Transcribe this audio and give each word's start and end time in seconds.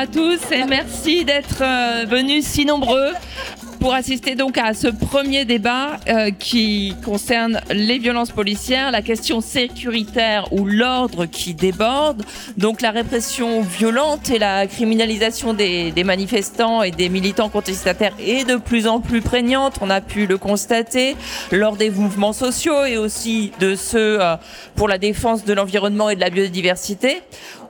À 0.00 0.06
tous 0.06 0.40
et 0.50 0.64
merci 0.64 1.26
d'être 1.26 1.60
euh, 1.60 2.06
venus 2.08 2.46
si 2.46 2.64
nombreux 2.64 3.10
pour 3.80 3.92
assister 3.92 4.34
donc 4.34 4.56
à 4.56 4.72
ce 4.72 4.88
premier 4.88 5.44
débat 5.44 5.98
euh, 6.08 6.30
qui 6.30 6.94
concerne 7.04 7.60
les 7.70 7.98
violences 7.98 8.30
policières, 8.30 8.92
la 8.92 9.02
question 9.02 9.42
sécuritaire 9.42 10.50
ou 10.54 10.64
l'ordre 10.64 11.26
qui 11.26 11.52
déborde, 11.52 12.22
donc 12.56 12.80
la 12.80 12.92
répression 12.92 13.60
violente 13.60 14.30
et 14.30 14.38
la 14.38 14.66
criminalisation 14.66 15.52
des, 15.52 15.92
des, 15.92 16.04
manifestants 16.04 16.82
et 16.82 16.92
des 16.92 17.10
militants 17.10 17.50
contestataires 17.50 18.14
est 18.18 18.48
de 18.48 18.56
plus 18.56 18.86
en 18.86 19.00
plus 19.00 19.20
prégnante. 19.20 19.80
On 19.82 19.90
a 19.90 20.00
pu 20.00 20.26
le 20.26 20.38
constater 20.38 21.14
lors 21.52 21.76
des 21.76 21.90
mouvements 21.90 22.32
sociaux 22.32 22.86
et 22.86 22.96
aussi 22.96 23.52
de 23.60 23.74
ceux 23.74 24.22
euh, 24.22 24.36
pour 24.76 24.88
la 24.88 24.96
défense 24.96 25.44
de 25.44 25.52
l'environnement 25.52 26.08
et 26.08 26.14
de 26.14 26.20
la 26.20 26.30
biodiversité. 26.30 27.20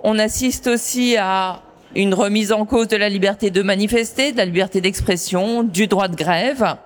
On 0.04 0.16
assiste 0.16 0.68
aussi 0.68 1.16
à 1.16 1.62
une 1.94 2.14
remise 2.14 2.52
en 2.52 2.64
cause 2.64 2.88
de 2.88 2.96
la 2.96 3.08
liberté 3.08 3.50
de 3.50 3.62
manifester, 3.62 4.32
de 4.32 4.36
la 4.36 4.44
liberté 4.44 4.80
d'expression, 4.80 5.62
du 5.62 5.86
droit 5.86 6.08
de 6.08 6.16
grève. 6.16 6.76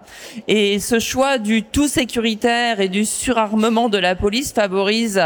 Et 0.49 0.79
ce 0.79 0.99
choix 0.99 1.39
du 1.39 1.63
tout 1.63 1.89
sécuritaire 1.89 2.81
et 2.81 2.89
du 2.89 3.05
surarmement 3.05 3.89
de 3.89 3.99
la 3.99 4.15
police 4.15 4.53
favorise 4.53 5.21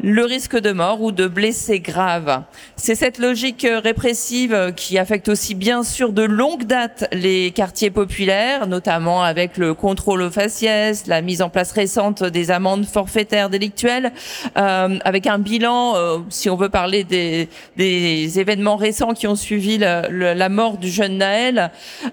le 0.00 0.24
risque 0.24 0.58
de 0.58 0.72
mort 0.72 1.00
ou 1.00 1.12
de 1.12 1.28
blessés 1.28 1.78
graves. 1.78 2.42
C'est 2.76 2.96
cette 2.96 3.18
logique 3.18 3.66
répressive 3.84 4.72
qui 4.76 4.98
affecte 4.98 5.28
aussi 5.28 5.54
bien 5.54 5.84
sûr 5.84 6.12
de 6.12 6.22
longue 6.22 6.64
date 6.64 7.08
les 7.12 7.52
quartiers 7.52 7.90
populaires, 7.90 8.66
notamment 8.66 9.22
avec 9.22 9.56
le 9.56 9.74
contrôle 9.74 10.22
aux 10.22 10.30
faciès, 10.30 11.06
la 11.06 11.22
mise 11.22 11.40
en 11.40 11.50
place 11.50 11.70
récente 11.72 12.24
des 12.24 12.50
amendes 12.50 12.84
forfaitaires 12.84 13.48
délictuelles, 13.48 14.12
euh, 14.56 14.98
avec 15.04 15.26
un 15.26 15.38
bilan, 15.38 15.94
euh, 15.94 16.18
si 16.30 16.50
on 16.50 16.56
veut 16.56 16.68
parler 16.68 17.04
des, 17.04 17.48
des 17.76 18.40
événements 18.40 18.76
récents 18.76 19.11
qui 19.14 19.26
ont 19.26 19.36
suivi 19.36 19.78
la 19.78 20.48
mort 20.48 20.78
du 20.78 20.88
jeune 20.88 21.18
Naël. 21.18 21.70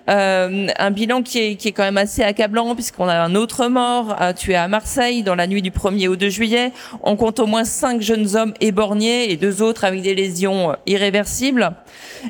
Euh, 0.09 0.67
un 0.77 0.91
bilan 0.91 1.21
qui 1.21 1.39
est, 1.39 1.55
qui 1.55 1.69
est 1.69 1.71
quand 1.71 1.83
même 1.83 1.97
assez 1.97 2.23
accablant 2.23 2.75
puisqu'on 2.75 3.07
a 3.07 3.15
un 3.15 3.35
autre 3.35 3.67
mort 3.67 4.15
tué 4.35 4.55
à 4.55 4.67
Marseille 4.67 5.23
dans 5.23 5.35
la 5.35 5.47
nuit 5.47 5.61
du 5.61 5.71
1er 5.71 6.07
au 6.07 6.15
2 6.15 6.29
juillet. 6.29 6.71
On 7.03 7.15
compte 7.15 7.39
au 7.39 7.45
moins 7.45 7.63
cinq 7.63 8.01
jeunes 8.01 8.35
hommes 8.35 8.53
éborgnés 8.61 9.31
et 9.31 9.37
deux 9.37 9.61
autres 9.61 9.83
avec 9.83 10.01
des 10.01 10.15
lésions 10.15 10.75
irréversibles. 10.85 11.71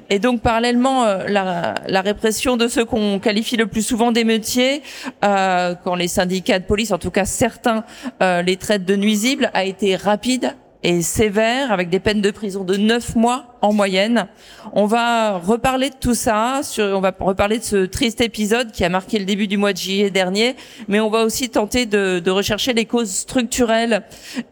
Et 0.09 0.19
donc 0.19 0.41
parallèlement, 0.41 1.05
euh, 1.05 1.25
la, 1.27 1.75
la 1.87 2.01
répression 2.01 2.57
de 2.57 2.67
ceux 2.67 2.85
qu'on 2.85 3.19
qualifie 3.19 3.57
le 3.57 3.67
plus 3.67 3.81
souvent 3.81 4.11
d'émeutiers, 4.11 4.81
euh, 5.23 5.75
quand 5.83 5.95
les 5.95 6.07
syndicats 6.07 6.59
de 6.59 6.65
police, 6.65 6.91
en 6.91 6.97
tout 6.97 7.11
cas 7.11 7.25
certains, 7.25 7.83
euh, 8.21 8.41
les 8.41 8.57
traitent 8.57 8.85
de 8.85 8.95
nuisibles, 8.95 9.49
a 9.53 9.63
été 9.65 9.95
rapide 9.95 10.55
et 10.81 11.01
sévère 11.01 11.71
avec 11.71 11.89
des 11.89 11.99
peines 11.99 12.21
de 12.21 12.31
prison 12.31 12.63
de 12.63 12.77
9 12.77 13.15
mois 13.15 13.57
en 13.61 13.73
moyenne. 13.73 14.27
On 14.73 14.85
va 14.85 15.37
reparler 15.37 15.89
de 15.89 15.95
tout 15.95 16.13
ça, 16.13 16.61
sur, 16.63 16.85
on 16.85 17.01
va 17.01 17.13
reparler 17.19 17.59
de 17.59 17.63
ce 17.63 17.85
triste 17.85 18.21
épisode 18.21 18.71
qui 18.71 18.83
a 18.83 18.89
marqué 18.89 19.19
le 19.19 19.25
début 19.25 19.47
du 19.47 19.57
mois 19.57 19.73
de 19.73 19.77
juillet 19.77 20.09
dernier, 20.09 20.55
mais 20.87 20.99
on 20.99 21.09
va 21.09 21.23
aussi 21.23 21.49
tenter 21.49 21.85
de, 21.85 22.19
de 22.19 22.31
rechercher 22.31 22.73
les 22.73 22.85
causes 22.85 23.11
structurelles 23.11 24.03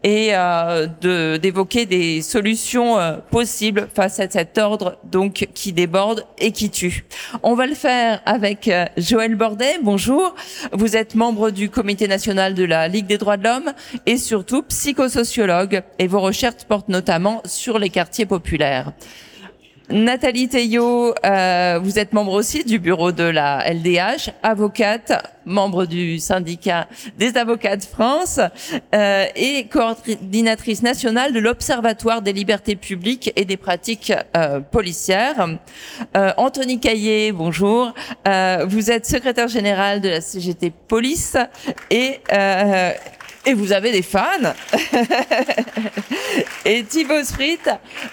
et 0.02 0.30
euh, 0.32 0.86
d'évoquer 1.38 1.86
des 1.86 2.22
solutions 2.22 2.98
euh, 2.98 3.16
possibles 3.30 3.88
face 3.94 4.20
à 4.20 4.28
cet 4.28 4.58
ordre 4.58 4.98
donc 5.04 5.48
qui 5.54 5.72
déborde 5.72 6.24
et 6.38 6.52
qui 6.52 6.70
tue. 6.70 7.04
On 7.42 7.54
va 7.54 7.66
le 7.66 7.74
faire 7.74 8.20
avec 8.26 8.68
euh, 8.68 8.86
Joël 8.96 9.34
Bordet. 9.34 9.78
Bonjour. 9.82 10.34
Vous 10.72 10.96
êtes 10.96 11.14
membre 11.14 11.50
du 11.50 11.70
Comité 11.70 12.08
national 12.08 12.54
de 12.54 12.64
la 12.64 12.88
Ligue 12.88 13.06
des 13.06 13.18
droits 13.18 13.36
de 13.36 13.44
l'homme 13.44 13.72
et 14.06 14.16
surtout 14.16 14.62
psychosociologue 14.62 15.82
et 15.98 16.06
vos 16.06 16.20
recherches 16.20 16.64
portent 16.68 16.88
notamment 16.88 17.42
sur 17.44 17.78
les 17.78 17.90
quartiers 17.90 18.26
populaires. 18.26 18.92
Nathalie 19.90 20.48
Théot, 20.48 21.14
euh, 21.24 21.80
vous 21.82 21.98
êtes 21.98 22.12
membre 22.12 22.32
aussi 22.32 22.62
du 22.62 22.78
bureau 22.78 23.10
de 23.10 23.22
la 23.22 23.64
LDH, 23.72 24.32
avocate, 24.42 25.12
membre 25.46 25.86
du 25.86 26.18
syndicat 26.18 26.88
des 27.16 27.38
avocats 27.38 27.76
de 27.76 27.84
France 27.84 28.38
euh, 28.94 29.24
et 29.34 29.66
coordinatrice 29.68 30.82
nationale 30.82 31.32
de 31.32 31.40
l'Observatoire 31.40 32.20
des 32.20 32.34
libertés 32.34 32.76
publiques 32.76 33.32
et 33.34 33.46
des 33.46 33.56
pratiques 33.56 34.12
euh, 34.36 34.60
policières. 34.60 35.48
Euh, 36.14 36.32
Anthony 36.36 36.80
Caillé, 36.80 37.32
bonjour. 37.32 37.94
Euh, 38.26 38.66
vous 38.68 38.90
êtes 38.90 39.06
secrétaire 39.06 39.48
général 39.48 40.02
de 40.02 40.10
la 40.10 40.20
CGT 40.20 40.70
Police 40.86 41.38
et 41.90 42.20
euh, 42.30 42.92
et 43.48 43.54
vous 43.54 43.72
avez 43.72 43.92
des 43.92 44.02
fans. 44.02 44.52
et 46.66 46.84
Thibaut 46.84 47.24
Sprit, 47.24 47.58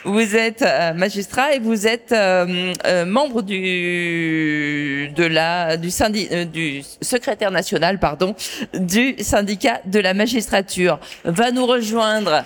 vous 0.05 0.35
êtes 0.35 0.61
euh, 0.61 0.93
magistrat 0.93 1.55
et 1.55 1.59
vous 1.59 1.87
êtes 1.87 2.13
euh, 2.13 2.73
euh, 2.85 3.05
membre 3.05 3.41
du 3.41 5.11
du 5.13 6.45
du 6.45 6.83
secrétaire 7.01 7.51
national 7.51 7.99
pardon 7.99 8.33
du 8.73 9.15
syndicat 9.19 9.81
de 9.85 9.99
la 9.99 10.13
magistrature. 10.13 10.99
Va 11.25 11.51
nous 11.51 11.65
rejoindre. 11.65 12.45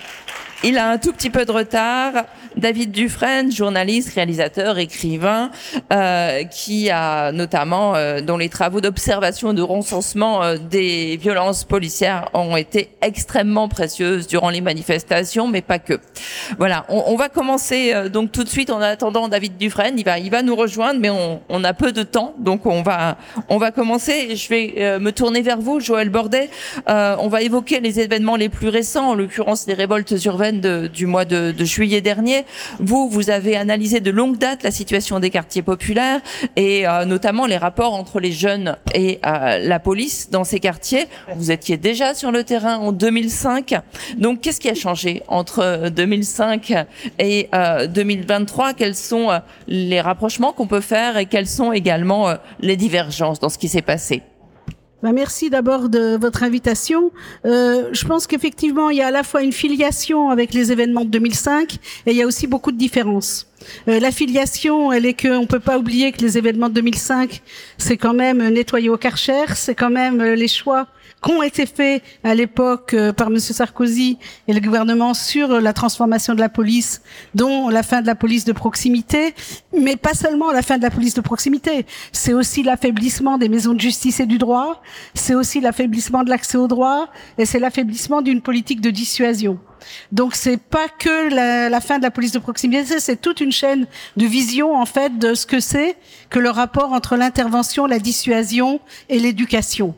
Il 0.64 0.76
a 0.76 0.90
un 0.90 0.98
tout 0.98 1.12
petit 1.12 1.30
peu 1.30 1.44
de 1.44 1.52
retard. 1.52 2.24
David 2.56 2.90
Dufresne, 2.90 3.52
journaliste, 3.52 4.14
réalisateur, 4.14 4.78
écrivain, 4.78 5.50
euh, 5.92 6.44
qui 6.44 6.90
a 6.90 7.32
notamment, 7.32 7.94
euh, 7.94 8.20
dont 8.20 8.36
les 8.36 8.48
travaux 8.48 8.80
d'observation 8.80 9.52
et 9.52 9.54
de 9.54 9.62
recensement 9.62 10.42
euh, 10.42 10.56
des 10.56 11.16
violences 11.16 11.64
policières 11.64 12.28
ont 12.34 12.56
été 12.56 12.90
extrêmement 13.02 13.68
précieuses 13.68 14.26
durant 14.26 14.50
les 14.50 14.60
manifestations, 14.60 15.48
mais 15.48 15.62
pas 15.62 15.78
que. 15.78 16.00
Voilà, 16.58 16.84
on, 16.88 17.04
on 17.06 17.16
va 17.16 17.28
commencer 17.28 17.92
euh, 17.94 18.08
donc 18.08 18.32
tout 18.32 18.44
de 18.44 18.48
suite 18.48 18.70
en 18.70 18.80
attendant 18.80 19.28
David 19.28 19.56
Dufresne. 19.56 19.94
Il 19.98 20.04
va, 20.04 20.18
il 20.18 20.30
va 20.30 20.42
nous 20.42 20.56
rejoindre, 20.56 21.00
mais 21.00 21.10
on, 21.10 21.40
on 21.48 21.64
a 21.64 21.72
peu 21.72 21.92
de 21.92 22.02
temps, 22.02 22.34
donc 22.38 22.66
on 22.66 22.82
va, 22.82 23.16
on 23.48 23.58
va 23.58 23.70
commencer. 23.70 24.36
Je 24.36 24.48
vais 24.48 24.74
euh, 24.78 24.98
me 24.98 25.12
tourner 25.12 25.42
vers 25.42 25.58
vous, 25.58 25.80
Joël 25.80 26.08
Bordet. 26.10 26.50
On 26.86 27.28
va 27.28 27.42
évoquer 27.42 27.80
les 27.80 28.00
événements 28.00 28.36
les 28.36 28.48
plus 28.48 28.68
récents, 28.68 29.10
en 29.10 29.14
l'occurrence 29.14 29.66
les 29.66 29.74
révoltes 29.74 30.12
urbaines 30.24 30.60
de, 30.60 30.86
du 30.86 31.06
mois 31.06 31.24
de, 31.24 31.52
de 31.52 31.64
juillet 31.64 32.00
dernier. 32.00 32.39
Vous, 32.78 33.08
vous 33.08 33.30
avez 33.30 33.56
analysé 33.56 34.00
de 34.00 34.10
longue 34.10 34.38
date 34.38 34.62
la 34.62 34.70
situation 34.70 35.20
des 35.20 35.30
quartiers 35.30 35.62
populaires 35.62 36.20
et 36.56 36.86
euh, 36.86 37.04
notamment 37.04 37.46
les 37.46 37.56
rapports 37.56 37.94
entre 37.94 38.20
les 38.20 38.32
jeunes 38.32 38.76
et 38.94 39.20
euh, 39.26 39.58
la 39.58 39.78
police 39.78 40.30
dans 40.30 40.44
ces 40.44 40.60
quartiers. 40.60 41.06
Vous 41.36 41.50
étiez 41.50 41.76
déjà 41.76 42.14
sur 42.14 42.32
le 42.32 42.44
terrain 42.44 42.76
en 42.76 42.92
2005. 42.92 43.74
Donc, 44.18 44.40
qu'est-ce 44.40 44.60
qui 44.60 44.68
a 44.68 44.74
changé 44.74 45.22
entre 45.28 45.88
2005 45.90 46.74
et 47.18 47.48
euh, 47.54 47.86
2023 47.86 48.74
Quels 48.74 48.94
sont 48.94 49.30
euh, 49.30 49.38
les 49.68 50.00
rapprochements 50.00 50.52
qu'on 50.52 50.66
peut 50.66 50.80
faire 50.80 51.16
et 51.16 51.26
quelles 51.26 51.46
sont 51.46 51.72
également 51.72 52.28
euh, 52.28 52.36
les 52.60 52.76
divergences 52.76 53.40
dans 53.40 53.48
ce 53.48 53.58
qui 53.58 53.68
s'est 53.68 53.82
passé? 53.82 54.22
Bah, 55.02 55.12
merci 55.12 55.48
d'abord 55.48 55.88
de 55.88 56.16
votre 56.16 56.42
invitation. 56.42 57.10
Euh, 57.46 57.88
je 57.92 58.04
pense 58.04 58.26
qu'effectivement, 58.26 58.90
il 58.90 58.98
y 58.98 59.02
a 59.02 59.06
à 59.06 59.10
la 59.10 59.22
fois 59.22 59.42
une 59.42 59.52
filiation 59.52 60.30
avec 60.30 60.52
les 60.52 60.72
événements 60.72 61.04
de 61.04 61.10
2005 61.10 61.74
et 62.06 62.10
il 62.10 62.16
y 62.16 62.22
a 62.22 62.26
aussi 62.26 62.46
beaucoup 62.46 62.70
de 62.72 62.76
différences. 62.76 63.46
Euh, 63.88 63.98
la 63.98 64.10
filiation, 64.10 64.92
elle 64.92 65.06
est 65.06 65.20
qu'on 65.20 65.46
peut 65.46 65.60
pas 65.60 65.78
oublier 65.78 66.12
que 66.12 66.20
les 66.20 66.38
événements 66.38 66.68
de 66.68 66.74
2005, 66.74 67.42
c'est 67.78 67.96
quand 67.96 68.14
même 68.14 68.46
nettoyer 68.48 68.88
au 68.90 68.96
Karcher, 68.96 69.54
c'est 69.54 69.74
quand 69.74 69.90
même 69.90 70.20
euh, 70.20 70.34
les 70.34 70.48
choix 70.48 70.86
qu'ont 71.20 71.42
été 71.42 71.66
faits 71.66 72.02
à 72.24 72.34
l'époque 72.34 72.94
euh, 72.94 73.12
par 73.12 73.30
Monsieur 73.30 73.54
Sarkozy 73.54 74.18
et 74.48 74.52
le 74.52 74.60
gouvernement 74.60 75.14
sur 75.14 75.60
la 75.60 75.72
transformation 75.72 76.34
de 76.34 76.40
la 76.40 76.48
police, 76.48 77.02
dont 77.34 77.68
la 77.68 77.82
fin 77.82 78.00
de 78.02 78.06
la 78.06 78.14
police 78.14 78.44
de 78.44 78.52
proximité, 78.52 79.34
mais 79.78 79.96
pas 79.96 80.14
seulement 80.14 80.50
la 80.50 80.62
fin 80.62 80.78
de 80.78 80.82
la 80.82 80.90
police 80.90 81.14
de 81.14 81.20
proximité, 81.20 81.86
c'est 82.12 82.32
aussi 82.32 82.62
l'affaiblissement 82.62 83.38
des 83.38 83.48
maisons 83.48 83.74
de 83.74 83.80
justice 83.80 84.20
et 84.20 84.26
du 84.26 84.38
droit, 84.38 84.82
c'est 85.14 85.34
aussi 85.34 85.60
l'affaiblissement 85.60 86.24
de 86.24 86.30
l'accès 86.30 86.58
au 86.58 86.68
droit, 86.68 87.08
et 87.38 87.44
c'est 87.44 87.58
l'affaiblissement 87.58 88.22
d'une 88.22 88.40
politique 88.40 88.80
de 88.80 88.90
dissuasion. 88.90 89.58
Donc 90.12 90.34
c'est 90.34 90.58
pas 90.58 90.88
que 90.88 91.32
la, 91.70 91.80
fin 91.80 91.98
de 91.98 92.02
la 92.02 92.10
police 92.10 92.32
de 92.32 92.38
proximité, 92.38 92.98
c'est 93.00 93.20
toute 93.20 93.40
une 93.40 93.52
chaîne 93.52 93.86
de 94.16 94.26
vision 94.26 94.76
en 94.76 94.86
fait 94.86 95.18
de 95.18 95.34
ce 95.34 95.46
que 95.46 95.60
c'est 95.60 95.96
que 96.28 96.38
le 96.38 96.50
rapport 96.50 96.92
entre 96.92 97.16
l'intervention, 97.16 97.86
la 97.86 97.98
dissuasion 97.98 98.80
et 99.08 99.18
l'éducation. 99.18 99.94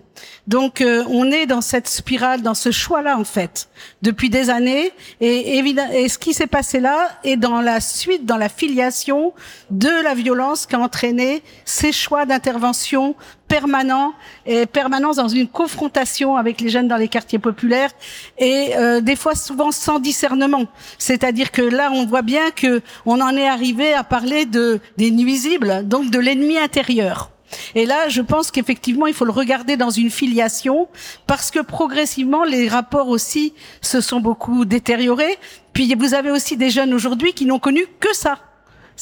Donc 0.49 0.81
euh, 0.81 1.05
on 1.09 1.31
est 1.31 1.47
dans 1.47 1.61
cette 1.61 1.89
spirale, 1.89 2.43
dans 2.43 2.55
ce 2.55 2.73
choix-là 2.73 3.17
en 3.17 3.25
fait, 3.25 3.69
depuis 4.03 4.29
des 4.29 4.50
années. 4.50 4.93
Et, 5.21 5.59
et 5.59 6.09
ce 6.09 6.19
qui 6.19 6.35
s'est 6.35 6.49
passé 6.49 6.81
là 6.81 7.11
est 7.23 7.37
dans 7.37 7.61
la 7.61 7.81
suite, 7.81 8.27
dans 8.27 8.37
la 8.37 8.49
filiation 8.49 9.35
de 9.71 10.03
la 10.03 10.15
violence 10.15 10.67
qui 10.67 10.75
a 10.75 10.81
entraîné 10.81 11.43
ces 11.65 11.93
choix 11.93 12.27
d'intervention 12.27 13.15
permanents 13.47 14.15
et 14.47 14.65
permanents 14.65 15.12
dans 15.12 15.29
une 15.29 15.47
confrontation 15.47 16.37
avec 16.37 16.61
les 16.61 16.71
jeunes 16.71 16.89
dans 16.89 16.97
les 16.97 17.09
quartiers 17.09 17.39
populaires 17.39 17.91
et 18.39 18.71
euh, 18.77 19.00
des 19.03 19.15
fois 19.15 19.35
souvent 19.35 19.71
sans 19.71 19.99
discernement. 19.99 20.65
C'est-à-dire 20.99 21.53
que 21.53 21.62
là 21.62 21.91
on 21.93 22.06
voit 22.06 22.23
bien 22.23 22.50
que 22.50 22.81
on 23.05 23.21
en 23.21 23.37
est 23.37 23.47
arrivé 23.47 23.93
à 23.94 24.05
parler 24.05 24.47
de 24.47 24.81
des 24.97 25.11
nuisibles, 25.11 25.87
donc 25.87 26.11
de 26.11 26.19
l'ennemi 26.19 26.59
intérieur. 26.59 27.31
Et 27.74 27.86
là, 27.86 28.08
je 28.08 28.20
pense 28.20 28.50
qu'effectivement, 28.50 29.06
il 29.06 29.14
faut 29.14 29.24
le 29.24 29.32
regarder 29.32 29.76
dans 29.76 29.90
une 29.90 30.10
filiation 30.10 30.88
parce 31.26 31.50
que 31.50 31.60
progressivement, 31.60 32.44
les 32.44 32.69
rapports 32.69 33.08
aussi 33.08 33.54
se 33.80 34.00
sont 34.00 34.20
beaucoup 34.20 34.64
détériorés. 34.64 35.38
Puis 35.72 35.94
vous 35.94 36.14
avez 36.14 36.30
aussi 36.30 36.56
des 36.56 36.70
jeunes 36.70 36.92
aujourd'hui 36.92 37.32
qui 37.32 37.46
n'ont 37.46 37.58
connu 37.58 37.86
que 38.00 38.14
ça 38.14 38.38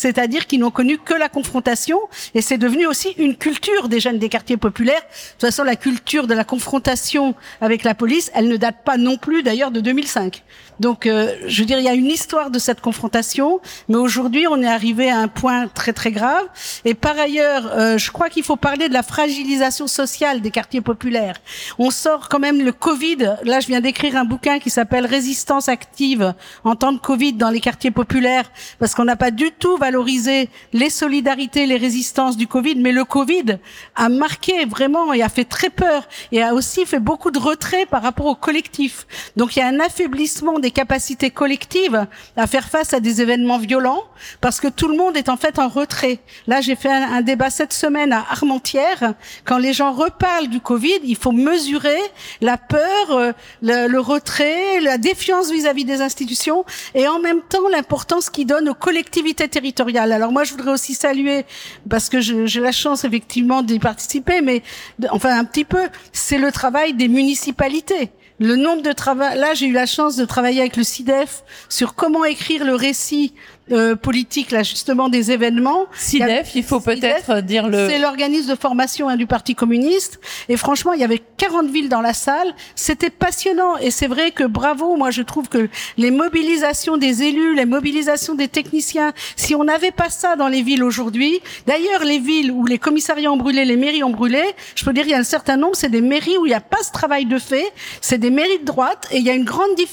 c'est-à-dire 0.00 0.46
qu'ils 0.46 0.60
n'ont 0.60 0.70
connu 0.70 0.96
que 0.96 1.12
la 1.12 1.28
confrontation, 1.28 1.98
et 2.34 2.40
c'est 2.40 2.56
devenu 2.56 2.86
aussi 2.86 3.10
une 3.18 3.36
culture 3.36 3.90
des 3.90 4.00
jeunes 4.00 4.18
des 4.18 4.30
quartiers 4.30 4.56
populaires. 4.56 5.02
De 5.02 5.32
toute 5.32 5.40
façon, 5.42 5.62
la 5.62 5.76
culture 5.76 6.26
de 6.26 6.32
la 6.32 6.44
confrontation 6.44 7.34
avec 7.60 7.84
la 7.84 7.94
police, 7.94 8.30
elle 8.34 8.48
ne 8.48 8.56
date 8.56 8.82
pas 8.82 8.96
non 8.96 9.18
plus 9.18 9.42
d'ailleurs 9.42 9.70
de 9.70 9.80
2005. 9.80 10.42
Donc, 10.80 11.04
euh, 11.04 11.34
je 11.46 11.60
veux 11.60 11.66
dire, 11.66 11.78
il 11.78 11.84
y 11.84 11.88
a 11.88 11.94
une 11.94 12.06
histoire 12.06 12.50
de 12.50 12.58
cette 12.58 12.80
confrontation, 12.80 13.60
mais 13.90 13.96
aujourd'hui, 13.96 14.46
on 14.48 14.62
est 14.62 14.66
arrivé 14.66 15.10
à 15.10 15.18
un 15.18 15.28
point 15.28 15.68
très 15.68 15.92
très 15.92 16.10
grave. 16.10 16.46
Et 16.86 16.94
par 16.94 17.18
ailleurs, 17.18 17.70
euh, 17.76 17.98
je 17.98 18.10
crois 18.10 18.30
qu'il 18.30 18.42
faut 18.42 18.56
parler 18.56 18.88
de 18.88 18.94
la 18.94 19.02
fragilisation 19.02 19.86
sociale 19.86 20.40
des 20.40 20.50
quartiers 20.50 20.80
populaires. 20.80 21.36
On 21.78 21.90
sort 21.90 22.30
quand 22.30 22.38
même 22.38 22.64
le 22.64 22.72
Covid. 22.72 23.36
Là, 23.44 23.60
je 23.60 23.66
viens 23.66 23.82
d'écrire 23.82 24.16
un 24.16 24.24
bouquin 24.24 24.58
qui 24.58 24.70
s'appelle 24.70 25.04
Résistance 25.04 25.68
active 25.68 26.32
en 26.64 26.74
temps 26.76 26.92
de 26.92 26.98
Covid 26.98 27.34
dans 27.34 27.50
les 27.50 27.60
quartiers 27.60 27.90
populaires, 27.90 28.50
parce 28.78 28.94
qu'on 28.94 29.04
n'a 29.04 29.16
pas 29.16 29.30
du 29.30 29.50
tout 29.52 29.76
valorisé 29.90 30.48
les 30.72 30.88
solidarités, 30.88 31.66
les 31.66 31.76
résistances 31.76 32.36
du 32.36 32.46
Covid, 32.46 32.76
mais 32.76 32.92
le 32.92 33.04
Covid 33.04 33.58
a 33.96 34.08
marqué 34.08 34.64
vraiment 34.64 35.12
et 35.12 35.20
a 35.20 35.28
fait 35.28 35.44
très 35.44 35.68
peur 35.68 36.06
et 36.30 36.44
a 36.44 36.54
aussi 36.54 36.86
fait 36.86 37.00
beaucoup 37.00 37.32
de 37.32 37.40
retrait 37.40 37.86
par 37.86 38.02
rapport 38.02 38.26
au 38.26 38.36
collectif. 38.36 39.04
Donc, 39.36 39.56
il 39.56 39.58
y 39.58 39.62
a 39.62 39.66
un 39.66 39.80
affaiblissement 39.80 40.60
des 40.60 40.70
capacités 40.70 41.30
collectives 41.30 42.06
à 42.36 42.46
faire 42.46 42.68
face 42.68 42.94
à 42.94 43.00
des 43.00 43.20
événements 43.20 43.58
violents 43.58 44.04
parce 44.40 44.60
que 44.60 44.68
tout 44.68 44.86
le 44.86 44.96
monde 44.96 45.16
est 45.16 45.28
en 45.28 45.36
fait 45.36 45.58
en 45.58 45.66
retrait. 45.66 46.20
Là, 46.46 46.60
j'ai 46.60 46.76
fait 46.76 46.92
un, 46.92 47.22
débat 47.22 47.50
cette 47.50 47.72
semaine 47.72 48.12
à 48.12 48.24
Armentières. 48.30 49.14
Quand 49.44 49.58
les 49.58 49.72
gens 49.72 49.92
reparlent 49.92 50.48
du 50.48 50.60
Covid, 50.60 51.00
il 51.02 51.16
faut 51.16 51.32
mesurer 51.32 52.00
la 52.40 52.58
peur, 52.58 53.10
euh, 53.10 53.32
le, 53.60 53.98
retrait, 53.98 54.80
la 54.80 54.98
défiance 54.98 55.50
vis-à-vis 55.50 55.84
des 55.84 56.00
institutions 56.00 56.64
et 56.94 57.08
en 57.08 57.18
même 57.18 57.42
temps 57.42 57.68
l'importance 57.72 58.30
qu'ils 58.30 58.46
donnent 58.46 58.68
aux 58.68 58.74
collectivités 58.74 59.48
territoriales. 59.48 59.69
Alors 59.78 60.32
moi, 60.32 60.44
je 60.44 60.52
voudrais 60.52 60.72
aussi 60.72 60.94
saluer, 60.94 61.44
parce 61.88 62.08
que 62.08 62.20
j'ai 62.20 62.60
la 62.60 62.72
chance 62.72 63.04
effectivement 63.04 63.62
d'y 63.62 63.78
participer, 63.78 64.40
mais 64.40 64.62
enfin 65.10 65.38
un 65.38 65.44
petit 65.44 65.64
peu, 65.64 65.88
c'est 66.12 66.38
le 66.38 66.52
travail 66.52 66.94
des 66.94 67.08
municipalités 67.08 68.10
le 68.40 68.56
nombre 68.56 68.82
de 68.82 68.92
travail. 68.92 69.38
Là, 69.38 69.52
j'ai 69.52 69.66
eu 69.66 69.72
la 69.72 69.84
chance 69.84 70.16
de 70.16 70.24
travailler 70.24 70.60
avec 70.60 70.76
le 70.76 70.82
CIDEF 70.82 71.44
sur 71.68 71.94
comment 71.94 72.24
écrire 72.24 72.64
le 72.64 72.74
récit 72.74 73.34
euh, 73.72 73.96
politique 73.96 74.50
là 74.50 74.62
justement 74.62 75.08
des 75.08 75.30
événements. 75.30 75.86
SIDEF, 75.94 76.54
il 76.54 76.64
faut 76.64 76.80
peut-être 76.80 77.40
dire 77.40 77.68
le. 77.68 77.88
C'est 77.88 77.98
l'organisme 77.98 78.50
de 78.50 78.58
formation 78.58 79.08
hein, 79.08 79.16
du 79.16 79.26
Parti 79.26 79.54
communiste. 79.54 80.20
Et 80.48 80.56
franchement, 80.56 80.92
il 80.92 81.00
y 81.00 81.04
avait 81.04 81.22
40 81.36 81.70
villes 81.70 81.88
dans 81.88 82.00
la 82.00 82.12
salle. 82.12 82.54
C'était 82.74 83.10
passionnant. 83.10 83.76
Et 83.78 83.90
c'est 83.90 84.06
vrai 84.06 84.32
que 84.32 84.44
bravo. 84.44 84.96
Moi, 84.96 85.10
je 85.10 85.22
trouve 85.22 85.48
que 85.48 85.68
les 85.96 86.10
mobilisations 86.10 86.96
des 86.96 87.22
élus, 87.22 87.54
les 87.54 87.66
mobilisations 87.66 88.34
des 88.34 88.48
techniciens, 88.48 89.12
si 89.36 89.54
on 89.54 89.64
n'avait 89.64 89.92
pas 89.92 90.10
ça 90.10 90.36
dans 90.36 90.48
les 90.48 90.62
villes 90.62 90.82
aujourd'hui, 90.82 91.40
d'ailleurs, 91.66 92.04
les 92.04 92.18
villes 92.18 92.50
où 92.50 92.66
les 92.66 92.78
commissariats 92.78 93.30
ont 93.30 93.36
brûlé, 93.36 93.64
les 93.64 93.76
mairies 93.76 94.02
ont 94.02 94.10
brûlé, 94.10 94.42
je 94.74 94.84
peux 94.84 94.92
dire, 94.92 95.04
il 95.04 95.10
y 95.10 95.14
a 95.14 95.18
un 95.18 95.22
certain 95.22 95.56
nombre, 95.56 95.76
c'est 95.76 95.88
des 95.88 96.00
mairies 96.00 96.36
où 96.38 96.46
il 96.46 96.50
n'y 96.50 96.54
a 96.54 96.60
pas 96.60 96.82
ce 96.82 96.92
travail 96.92 97.26
de 97.26 97.38
fait. 97.38 97.72
C'est 98.00 98.18
des 98.18 98.30
mairies 98.30 98.58
de 98.58 98.64
droite. 98.64 99.08
Et 99.12 99.18
il 99.18 99.24
y 99.24 99.30
a 99.30 99.34
une 99.34 99.44
grande 99.44 99.74
différence 99.76 99.90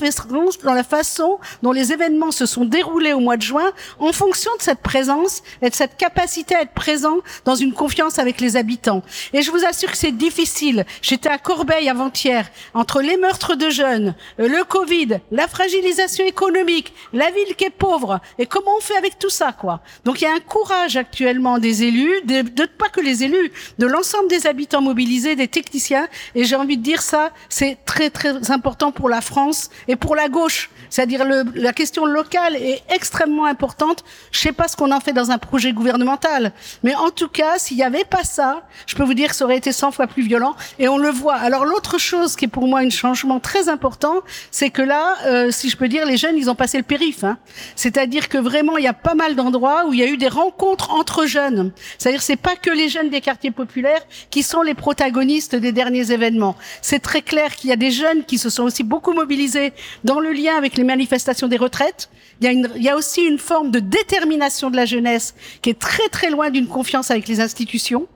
dans 0.63 0.73
la 0.73 0.83
façon 0.83 1.39
dont 1.63 1.71
les 1.71 1.91
événements 1.91 2.31
se 2.31 2.45
sont 2.45 2.65
déroulés 2.65 3.13
au 3.13 3.19
mois 3.19 3.37
de 3.37 3.41
juin 3.41 3.66
en 3.99 4.11
fonction 4.11 4.51
de 4.57 4.61
cette 4.61 4.81
présence 4.81 5.41
et 5.61 5.69
de 5.69 5.75
cette 5.75 5.97
capacité 5.97 6.55
à 6.55 6.61
être 6.61 6.73
présent 6.73 7.17
dans 7.45 7.55
une 7.55 7.73
confiance 7.73 8.19
avec 8.19 8.41
les 8.41 8.57
habitants. 8.57 9.03
Et 9.33 9.41
je 9.41 9.51
vous 9.51 9.65
assure 9.65 9.91
que 9.91 9.97
c'est 9.97 10.11
difficile. 10.11 10.85
J'étais 11.01 11.29
à 11.29 11.37
Corbeil 11.37 11.89
avant-hier, 11.89 12.49
entre 12.73 13.01
les 13.01 13.17
meurtres 13.17 13.55
de 13.55 13.69
jeunes, 13.69 14.15
euh, 14.39 14.47
le 14.47 14.63
Covid, 14.63 15.19
la 15.31 15.47
fragilisation 15.47 16.25
économique, 16.25 16.93
la 17.13 17.31
ville 17.31 17.55
qui 17.55 17.65
est 17.65 17.69
pauvre, 17.69 18.19
et 18.37 18.45
comment 18.45 18.71
on 18.77 18.81
fait 18.81 18.97
avec 18.97 19.19
tout 19.19 19.29
ça, 19.29 19.51
quoi? 19.51 19.81
Donc 20.05 20.21
il 20.21 20.25
y 20.25 20.27
a 20.27 20.33
un 20.33 20.39
courage 20.39 20.97
actuellement 20.97 21.57
des 21.59 21.83
élus, 21.83 22.21
de, 22.25 22.41
de 22.41 22.65
pas 22.65 22.89
que 22.89 23.01
les 23.01 23.23
élus, 23.23 23.51
de 23.79 23.87
l'ensemble 23.87 24.27
des 24.27 24.47
habitants 24.47 24.81
mobilisés, 24.81 25.35
des 25.35 25.47
techniciens, 25.47 26.07
et 26.35 26.43
j'ai 26.43 26.55
envie 26.55 26.77
de 26.77 26.83
dire 26.83 27.01
ça, 27.01 27.31
c'est 27.49 27.77
très 27.85 28.09
très 28.09 28.51
important 28.51 28.91
pour 28.91 29.09
la 29.09 29.21
France 29.21 29.69
et 29.87 29.95
pour 29.95 30.15
la 30.15 30.29
gauche. 30.29 30.69
C'est-à-dire 30.89 31.25
la 31.55 31.73
question 31.73 32.05
locale 32.05 32.55
est 32.55 32.81
extrêmement 32.89 33.45
importante. 33.47 34.03
Je 34.31 34.39
sais 34.39 34.51
pas 34.51 34.67
ce 34.67 34.75
qu'on 34.75 34.91
en 34.91 34.99
fait 34.99 35.13
dans 35.13 35.31
un 35.31 35.37
projet 35.37 35.73
gouvernemental, 35.73 36.51
mais 36.83 36.95
en 36.95 37.09
tout 37.09 37.29
cas, 37.29 37.57
s'il 37.57 37.77
n'y 37.77 37.83
avait 37.83 38.05
pas 38.05 38.23
ça, 38.23 38.67
je 38.85 38.95
peux 38.95 39.03
vous 39.03 39.13
dire 39.13 39.29
que 39.29 39.35
ça 39.35 39.45
aurait 39.45 39.57
été 39.57 39.71
100 39.71 39.91
fois 39.91 40.07
plus 40.07 40.23
violent. 40.23 40.55
Et 40.79 40.87
on 40.87 40.97
le 40.97 41.09
voit. 41.09 41.35
Alors 41.35 41.65
l'autre 41.65 41.97
chose 41.97 42.35
qui 42.35 42.45
est 42.45 42.49
pour 42.49 42.67
moi 42.67 42.79
un 42.79 42.89
changement 42.89 43.39
très 43.39 43.69
important, 43.69 44.15
c'est 44.51 44.69
que 44.69 44.81
là, 44.81 45.15
euh, 45.25 45.51
si 45.51 45.69
je 45.69 45.77
peux 45.77 45.87
dire, 45.87 46.05
les 46.05 46.17
jeunes, 46.17 46.37
ils 46.37 46.49
ont 46.49 46.55
passé 46.55 46.77
le 46.77 46.83
périph. 46.83 47.23
Hein. 47.23 47.37
C'est-à-dire 47.75 48.29
que 48.29 48.37
vraiment, 48.37 48.77
il 48.77 48.83
y 48.83 48.87
a 48.87 48.93
pas 48.93 49.15
mal 49.15 49.35
d'endroits 49.35 49.85
où 49.87 49.93
il 49.93 49.99
y 49.99 50.03
a 50.03 50.07
eu 50.07 50.17
des 50.17 50.27
rencontres 50.27 50.91
entre 50.91 51.25
jeunes. 51.25 51.71
C'est-à-dire, 51.97 52.21
c'est 52.21 52.35
pas 52.35 52.55
que 52.55 52.69
les 52.69 52.89
jeunes 52.89 53.09
des 53.09 53.21
quartiers 53.21 53.51
populaires 53.51 54.01
qui 54.29 54.43
sont 54.43 54.61
les 54.61 54.73
protagonistes 54.73 55.55
des 55.55 55.71
derniers 55.71 56.11
événements. 56.11 56.55
C'est 56.81 56.99
très 56.99 57.21
clair 57.21 57.55
qu'il 57.55 57.69
y 57.69 57.73
a 57.73 57.77
des 57.77 57.91
jeunes 57.91 58.23
qui 58.23 58.37
se 58.37 58.49
sont 58.49 58.63
aussi 58.63 58.83
beaucoup 58.83 59.13
mobilisés 59.13 59.73
dans 60.03 60.19
le 60.19 60.31
lien 60.31 60.55
avec 60.57 60.77
les 60.77 60.83
manifestations 60.83 61.47
des 61.47 61.57
retraites. 61.57 62.09
Il 62.39 62.45
y, 62.45 62.47
a 62.47 62.51
une, 62.51 62.69
il 62.75 62.83
y 62.83 62.89
a 62.89 62.95
aussi 62.95 63.23
une 63.23 63.39
forme 63.39 63.71
de 63.71 63.79
détermination 63.79 64.69
de 64.69 64.75
la 64.75 64.85
jeunesse 64.85 65.33
qui 65.61 65.71
est 65.71 65.79
très 65.79 66.07
très 66.09 66.29
loin 66.29 66.49
d'une 66.49 66.67
confiance 66.67 67.09
avec 67.09 67.27
les 67.27 67.39
institutions 67.39 68.07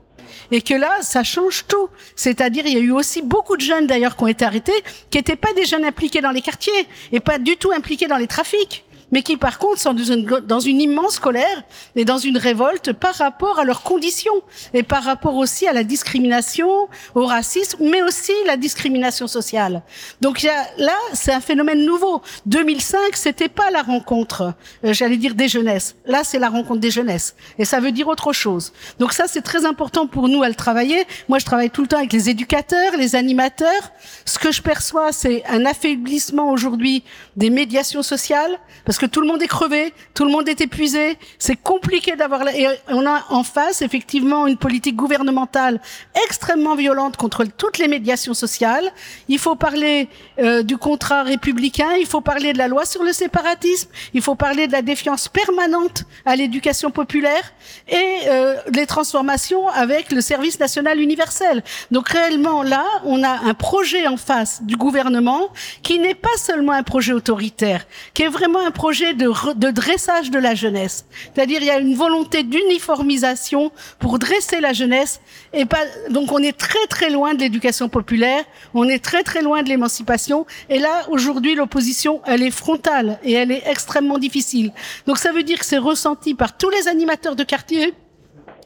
et 0.52 0.62
que 0.62 0.74
là, 0.74 1.02
ça 1.02 1.24
change 1.24 1.66
tout. 1.68 1.90
C'est-à-dire, 2.16 2.66
il 2.66 2.74
y 2.74 2.78
a 2.78 2.82
eu 2.82 2.92
aussi 2.92 3.22
beaucoup 3.22 3.56
de 3.56 3.62
jeunes 3.62 3.88
d'ailleurs 3.88 4.16
qui 4.16 4.24
ont 4.24 4.28
été 4.28 4.46
arrêtés, 4.46 4.84
qui 5.10 5.18
n'étaient 5.18 5.36
pas 5.36 5.54
des 5.54 5.66
jeunes 5.66 5.86
impliqués 5.86 6.22
dans 6.22 6.32
les 6.32 6.42
quartiers 6.42 6.88
et 7.12 7.20
pas 7.20 7.40
du 7.40 7.58
tout 7.58 7.72
impliqués 7.72 8.08
dans 8.08 8.18
les 8.18 8.28
trafics 8.28 8.84
mais 9.12 9.24
qui 9.24 9.38
par 9.38 9.60
contre 9.60 9.80
sont 9.80 9.94
dans 9.94 10.60
une, 10.60 10.82
immense 10.82 11.20
colère 11.20 11.64
et 11.96 12.06
dans 12.06 12.18
une 12.18 12.38
révolte 12.38 12.94
par 12.94 13.16
rapport 13.16 13.60
à 13.60 13.64
leurs 13.64 13.84
conditions 13.84 14.42
et 14.74 14.84
par 14.84 15.04
rapport 15.04 15.36
aussi 15.36 15.68
à 15.68 15.74
la 15.74 15.84
discrimination, 15.84 16.70
au 17.16 17.26
racisme, 17.26 17.78
mais 17.82 18.02
aussi 18.02 18.32
la 18.46 18.58
discrimination 18.58 19.28
sociale. 19.28 19.84
Donc 20.22 20.42
là, 20.42 20.96
c'est 21.14 21.34
un 21.34 21.42
phénomène 21.42 21.86
nouveau. 21.86 22.22
2005, 22.46 23.16
c'était 23.16 23.50
pas 23.50 23.70
la 23.72 23.82
rencontre, 23.82 24.54
euh, 24.86 24.94
j'allais 24.94 25.18
dire 25.18 25.36
des 25.36 25.48
jeunesses. 25.48 25.96
Là, 26.06 26.24
c'est 26.24 26.40
la 26.40 26.50
rencontre 26.50 26.80
des 26.80 26.92
jeunesses, 26.92 27.36
et 27.58 27.66
ça 27.66 27.80
veut 27.80 27.92
dire 27.92 28.08
autre 28.08 28.34
chose. 28.34 28.74
Donc 29.00 29.14
ça, 29.14 29.26
c'est 29.28 29.42
très 29.42 29.66
important 29.66 30.08
pour 30.08 30.30
nous 30.30 30.44
à 30.44 30.50
le 30.50 30.56
travailler. 30.56 31.06
Moi, 31.28 31.40
je 31.40 31.46
travaille 31.46 31.70
tout 31.70 31.82
le 31.82 31.88
temps 31.88 31.98
avec 31.98 32.14
les 32.14 32.30
éducateurs, 32.30 32.96
les 32.98 33.16
animateurs. 33.16 33.92
Ce 34.26 34.40
que 34.40 34.52
je 34.52 34.62
perçois, 34.62 35.12
c'est 35.12 35.44
un 35.48 35.66
affaiblissement 35.66 36.52
aujourd'hui 36.52 37.04
des 37.36 37.50
médiations 37.50 38.04
sociales, 38.04 38.60
parce 38.86 38.98
tout 39.06 39.22
le 39.22 39.28
monde 39.28 39.42
est 39.42 39.48
crevé, 39.48 39.94
tout 40.14 40.26
le 40.26 40.32
monde 40.32 40.48
est 40.48 40.62
épuisé. 40.62 41.18
C'est 41.40 41.56
compliqué 41.56 42.16
d'avoir. 42.16 42.48
Et 42.50 42.68
on 42.88 43.06
a 43.06 43.26
en 43.30 43.44
face 43.44 43.82
effectivement 43.82 44.48
une 44.48 44.58
politique 44.58 44.96
gouvernementale 44.96 45.82
extrêmement 46.26 46.76
violente 46.76 47.18
contre 47.18 47.46
toutes 47.46 47.78
les 47.78 47.88
médiations 47.88 48.34
sociales. 48.34 48.92
Il 49.28 49.40
faut 49.40 49.56
parler 49.56 50.08
euh, 50.40 50.64
du 50.64 50.78
contrat 50.78 51.24
républicain, 51.24 51.96
il 52.00 52.06
faut 52.06 52.22
parler 52.22 52.54
de 52.54 52.58
la 52.58 52.68
loi 52.68 52.86
sur 52.86 53.04
le 53.04 53.14
séparatisme, 53.14 53.90
il 54.14 54.22
faut 54.22 54.36
parler 54.36 54.68
de 54.68 54.72
la 54.72 54.82
défiance 54.82 55.28
permanente 55.28 56.04
à 56.26 56.36
l'éducation 56.36 56.92
populaire 56.92 57.54
et 57.88 58.20
euh, 58.28 58.56
les 58.74 58.86
transformations 58.86 59.68
avec 59.70 60.12
le 60.12 60.22
service 60.22 60.60
national 60.60 61.00
universel. 61.00 61.64
Donc 61.90 62.10
réellement 62.10 62.64
là, 62.64 62.86
on 63.06 63.24
a 63.24 63.40
un 63.50 63.54
projet 63.54 64.08
en 64.08 64.18
face 64.18 64.62
du 64.64 64.76
gouvernement 64.76 65.50
qui 65.84 66.00
n'est 66.00 66.16
pas 66.16 66.38
seulement 66.38 66.74
un 66.74 66.84
projet 66.84 67.14
autoritaire, 67.14 67.86
qui 68.14 68.24
est 68.24 68.30
vraiment 68.30 68.66
un 68.66 68.72
projet 68.72 68.91
de, 68.92 69.72
dressage 69.72 70.32
de 70.32 70.40
la 70.40 70.56
jeunesse. 70.56 71.06
C'est-à-dire, 71.34 71.60
il 71.62 71.68
y 71.68 71.70
a 71.70 71.80
une 71.80 71.96
volonté 71.96 72.44
d'uniformisation 72.44 73.72
pour 74.00 74.20
dresser 74.20 74.60
la 74.60 74.74
jeunesse. 74.74 75.22
Et 75.54 75.66
donc, 76.10 76.32
on 76.32 76.40
est 76.40 76.58
très, 76.58 76.86
très 76.88 77.10
loin 77.10 77.34
de 77.34 77.40
l'éducation 77.40 77.90
populaire. 77.90 78.44
On 78.74 78.88
est 78.88 79.04
très, 79.04 79.24
très 79.24 79.42
loin 79.42 79.64
de 79.64 79.70
l'émancipation. 79.70 80.46
Et 80.70 80.80
là, 80.80 81.06
aujourd'hui, 81.10 81.56
l'opposition, 81.56 82.22
elle 82.26 82.44
est 82.44 82.52
frontale 82.52 83.20
et 83.24 83.34
elle 83.34 83.52
est 83.52 83.64
extrêmement 83.66 84.18
difficile. 84.18 84.72
Donc, 85.08 85.18
ça 85.18 85.32
veut 85.32 85.44
dire 85.44 85.60
que 85.60 85.66
c'est 85.66 85.78
ressenti 85.78 86.34
par 86.34 86.58
tous 86.58 86.70
les 86.70 86.88
animateurs 86.88 87.36
de 87.36 87.44
quartier 87.44 87.94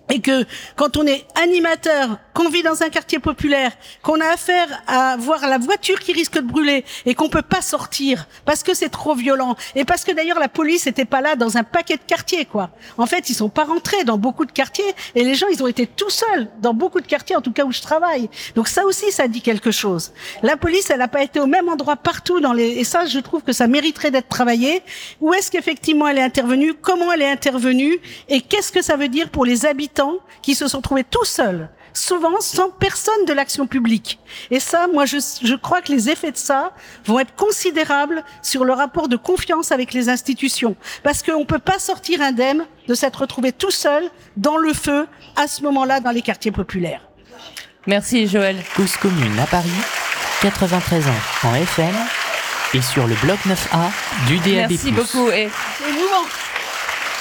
et 0.09 0.21
que 0.21 0.45
quand 0.75 0.97
on 0.97 1.07
est 1.07 1.25
animateur, 1.41 2.19
qu'on 2.33 2.49
vit 2.49 2.63
dans 2.63 2.83
un 2.83 2.89
quartier 2.89 3.19
populaire, 3.19 3.71
qu'on 4.03 4.19
a 4.19 4.27
affaire 4.27 4.67
à 4.87 5.15
voir 5.17 5.47
la 5.47 5.57
voiture 5.57 5.99
qui 5.99 6.13
risque 6.13 6.35
de 6.35 6.41
brûler 6.41 6.83
et 7.05 7.15
qu'on 7.15 7.29
peut 7.29 7.41
pas 7.41 7.61
sortir 7.61 8.27
parce 8.43 8.61
que 8.61 8.73
c'est 8.73 8.89
trop 8.89 9.15
violent 9.15 9.55
et 9.73 9.85
parce 9.85 10.03
que 10.03 10.11
d'ailleurs 10.11 10.39
la 10.39 10.49
police 10.49 10.85
était 10.85 11.05
pas 11.05 11.21
là 11.21 11.35
dans 11.35 11.57
un 11.57 11.63
paquet 11.63 11.95
de 11.95 12.03
quartiers 12.05 12.45
quoi. 12.45 12.69
En 12.97 13.05
fait, 13.05 13.29
ils 13.29 13.33
sont 13.33 13.49
pas 13.49 13.63
rentrés 13.63 14.03
dans 14.03 14.17
beaucoup 14.17 14.45
de 14.45 14.51
quartiers 14.51 14.83
et 15.15 15.23
les 15.23 15.33
gens 15.33 15.47
ils 15.51 15.63
ont 15.63 15.67
été 15.67 15.87
tout 15.87 16.09
seuls 16.09 16.49
dans 16.59 16.73
beaucoup 16.73 16.99
de 16.99 17.07
quartiers 17.07 17.35
en 17.35 17.41
tout 17.41 17.53
cas 17.53 17.63
où 17.63 17.71
je 17.71 17.81
travaille. 17.81 18.29
Donc 18.55 18.67
ça 18.67 18.85
aussi 18.85 19.11
ça 19.11 19.27
dit 19.27 19.41
quelque 19.41 19.71
chose. 19.71 20.11
La 20.43 20.57
police 20.57 20.89
elle 20.89 21.01
a 21.01 21.07
pas 21.07 21.23
été 21.23 21.39
au 21.39 21.47
même 21.47 21.69
endroit 21.69 21.95
partout 21.95 22.41
dans 22.41 22.53
les 22.53 22.67
et 22.67 22.83
ça 22.83 23.05
je 23.05 23.19
trouve 23.19 23.41
que 23.41 23.53
ça 23.53 23.67
mériterait 23.67 24.11
d'être 24.11 24.29
travaillé. 24.29 24.83
Où 25.21 25.33
est-ce 25.33 25.49
qu'effectivement 25.49 26.07
elle 26.07 26.17
est 26.17 26.23
intervenue? 26.23 26.73
Comment 26.73 27.11
elle 27.11 27.21
est 27.21 27.31
intervenue? 27.31 27.97
Et 28.29 28.41
qu'est-ce 28.41 28.71
que 28.71 28.81
ça 28.81 28.97
veut 28.97 29.07
dire 29.07 29.29
pour 29.29 29.45
les 29.45 29.65
habitants 29.65 29.94
qui 30.41 30.55
se 30.55 30.67
sont 30.67 30.81
trouvés 30.81 31.03
tout 31.03 31.25
seuls 31.25 31.69
souvent 31.95 32.39
sans 32.41 32.69
personne 32.69 33.25
de 33.25 33.33
l'action 33.33 33.67
publique. 33.67 34.19
Et 34.51 34.59
ça, 34.59 34.87
moi, 34.87 35.05
je, 35.05 35.17
je 35.43 35.55
crois 35.55 35.81
que 35.81 35.91
les 35.91 36.09
effets 36.09 36.31
de 36.31 36.37
ça 36.37 36.71
vont 37.05 37.19
être 37.19 37.33
considérables 37.35 38.23
sur 38.41 38.65
le 38.65 38.73
rapport 38.73 39.07
de 39.07 39.15
confiance 39.15 39.71
avec 39.71 39.93
les 39.93 40.09
institutions. 40.09 40.75
Parce 41.03 41.23
qu'on 41.23 41.39
ne 41.39 41.45
peut 41.45 41.59
pas 41.59 41.79
sortir 41.79 42.21
indemne 42.21 42.65
de 42.87 42.93
s'être 42.93 43.21
retrouvé 43.21 43.51
tout 43.51 43.71
seul 43.71 44.03
dans 44.37 44.57
le 44.57 44.73
feu 44.73 45.07
à 45.35 45.47
ce 45.47 45.63
moment-là 45.63 45.99
dans 45.99 46.11
les 46.11 46.21
quartiers 46.21 46.51
populaires. 46.51 47.01
Merci 47.87 48.27
Joël. 48.27 48.57
Cause 48.75 48.97
commune 48.97 49.39
à 49.39 49.45
Paris, 49.45 49.69
93 50.41 51.07
ans 51.07 51.11
en 51.43 51.55
FM 51.55 51.95
et 52.73 52.81
sur 52.81 53.07
le 53.07 53.15
bloc 53.21 53.37
9A 53.45 53.91
du 54.27 54.37
DAB+. 54.39 54.69
Merci 54.69 54.91
beaucoup. 54.91 55.29
Et 55.29 55.49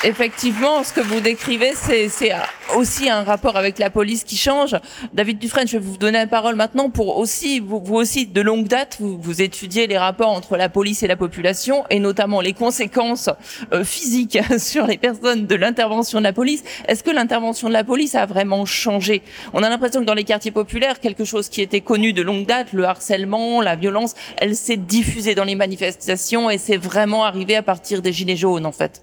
effectivement, 0.05 0.85
ce 0.85 0.93
que 0.93 1.01
vous 1.01 1.21
décrivez, 1.21 1.73
c'est 1.75 2.33
aussi 2.77 3.09
un 3.09 3.25
rapport 3.25 3.57
avec 3.57 3.79
la 3.79 3.91
police 3.91 4.25
qui 4.25 4.37
change. 4.37 4.77
David 5.13 5.39
Dufresne, 5.39 5.67
je 5.67 5.79
vais 5.79 5.85
vous 5.85 5.97
donner 5.97 6.19
la 6.19 6.27
parole 6.27 6.55
maintenant 6.55 6.91
pour 6.91 7.19
aussi, 7.19 7.59
vous, 7.61 7.83
aussi, 7.95 8.27
de 8.27 8.41
longue 8.41 8.69
date, 8.69 8.99
vous, 9.01 9.19
vous, 9.19 9.41
étudiez 9.41 9.87
les 9.87 9.97
rapports 9.97 10.31
entre 10.31 10.57
la 10.57 10.69
police 10.69 11.03
et 11.03 11.07
la 11.07 11.17
population 11.17 11.85
et 11.91 11.99
notamment 11.99 12.41
les 12.41 12.53
conséquences 12.53 13.31
euh, 13.73 13.83
physiques 13.85 14.39
sur 14.59 14.87
les 14.87 14.99
personnes 14.99 15.47
de 15.47 15.55
l'intervention 15.55 16.19
de 16.19 16.25
la 16.25 16.33
police. 16.33 16.63
Est-ce 16.87 17.03
que 17.03 17.11
l'intervention 17.11 17.69
de 17.69 17.73
la 17.73 17.85
police 17.85 18.15
a 18.15 18.27
vraiment 18.27 18.67
changé? 18.67 19.23
On 19.55 19.63
a 19.63 19.69
l'impression 19.69 20.01
que 20.01 20.07
dans 20.07 20.15
les 20.15 20.25
quartiers 20.25 20.51
populaires, 20.53 21.01
quelque 21.01 21.25
chose 21.25 21.49
qui 21.49 21.63
était 21.63 21.81
connu 21.81 22.13
de 22.13 22.23
longue 22.23 22.47
date, 22.47 22.73
le 22.73 22.85
harcèlement, 22.85 23.63
la 23.63 23.77
violence, 23.77 24.15
elle 24.37 24.55
s'est 24.55 24.77
diffusée 24.77 25.35
dans 25.35 25.45
les 25.45 25.55
manifestations 25.55 26.51
et 26.51 26.59
c'est 26.59 26.77
vraiment 26.77 27.25
arrivé 27.25 27.57
à 27.57 27.63
partir 27.63 28.03
des 28.03 28.13
gilets 28.13 28.37
jaunes 28.37 28.67
en 28.67 28.73
fait. 28.73 29.03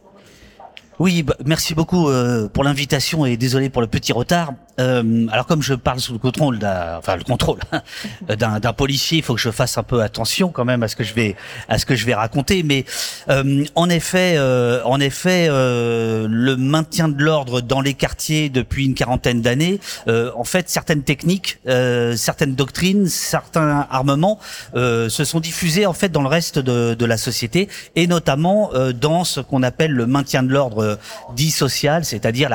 Oui, 1.01 1.23
bah, 1.23 1.35
merci 1.47 1.73
beaucoup 1.73 2.09
euh, 2.09 2.47
pour 2.47 2.63
l'invitation 2.63 3.25
et 3.25 3.35
désolé 3.35 3.71
pour 3.71 3.81
le 3.81 3.87
petit 3.87 4.13
retard. 4.13 4.53
Euh, 4.79 5.27
alors 5.31 5.45
comme 5.45 5.61
je 5.61 5.73
parle 5.73 5.99
sous 5.99 6.13
le 6.13 6.19
contrôle 6.19 6.57
d'un, 6.57 6.97
enfin 6.97 7.15
le 7.15 7.23
contrôle 7.23 7.59
d'un, 8.27 8.59
policier, 8.73 9.19
il 9.19 9.23
faut 9.23 9.35
que 9.35 9.41
je 9.41 9.51
fasse 9.51 9.77
un 9.77 9.83
peu 9.83 10.01
attention 10.01 10.49
quand 10.49 10.65
même 10.65 10.81
à 10.81 10.87
ce 10.87 10.95
que 10.95 11.03
je 11.03 11.13
vais 11.13 11.35
à 11.67 11.77
ce 11.77 11.85
que 11.85 11.95
je 11.95 12.05
vais 12.05 12.13
raconter. 12.13 12.63
Mais 12.63 12.85
euh, 13.29 13.65
en 13.75 13.89
effet, 13.89 14.35
euh, 14.37 14.81
en 14.85 14.99
effet, 14.99 15.47
le 15.49 16.55
maintien 16.55 17.09
de 17.09 17.21
l'ordre 17.21 17.61
dans 17.61 17.81
les 17.81 17.93
quartiers 17.93 18.49
depuis 18.49 18.85
une 18.85 18.93
quarantaine 18.93 19.41
d'années, 19.41 19.79
en 20.07 20.43
fait, 20.43 20.69
certaines 20.69 21.03
techniques, 21.03 21.59
certaines 22.15 22.55
doctrines, 22.55 23.07
certains 23.07 23.87
armements 23.89 24.39
se 24.73 25.23
sont 25.23 25.39
diffusés 25.39 25.85
en 25.85 25.93
fait 25.93 26.09
dans 26.09 26.21
le 26.21 26.27
reste 26.27 26.59
de, 26.59 26.93
de 26.93 27.05
la 27.05 27.17
société 27.17 27.67
et 27.95 28.07
notamment 28.07 28.71
dans 28.99 29.23
ce 29.23 29.39
qu'on 29.39 29.63
appelle 29.63 29.91
le 29.91 30.05
maintien 30.05 30.43
de 30.43 30.51
l'ordre 30.51 30.90
dit 31.35 31.51
social, 31.51 32.05
c'est-à-dire 32.05 32.49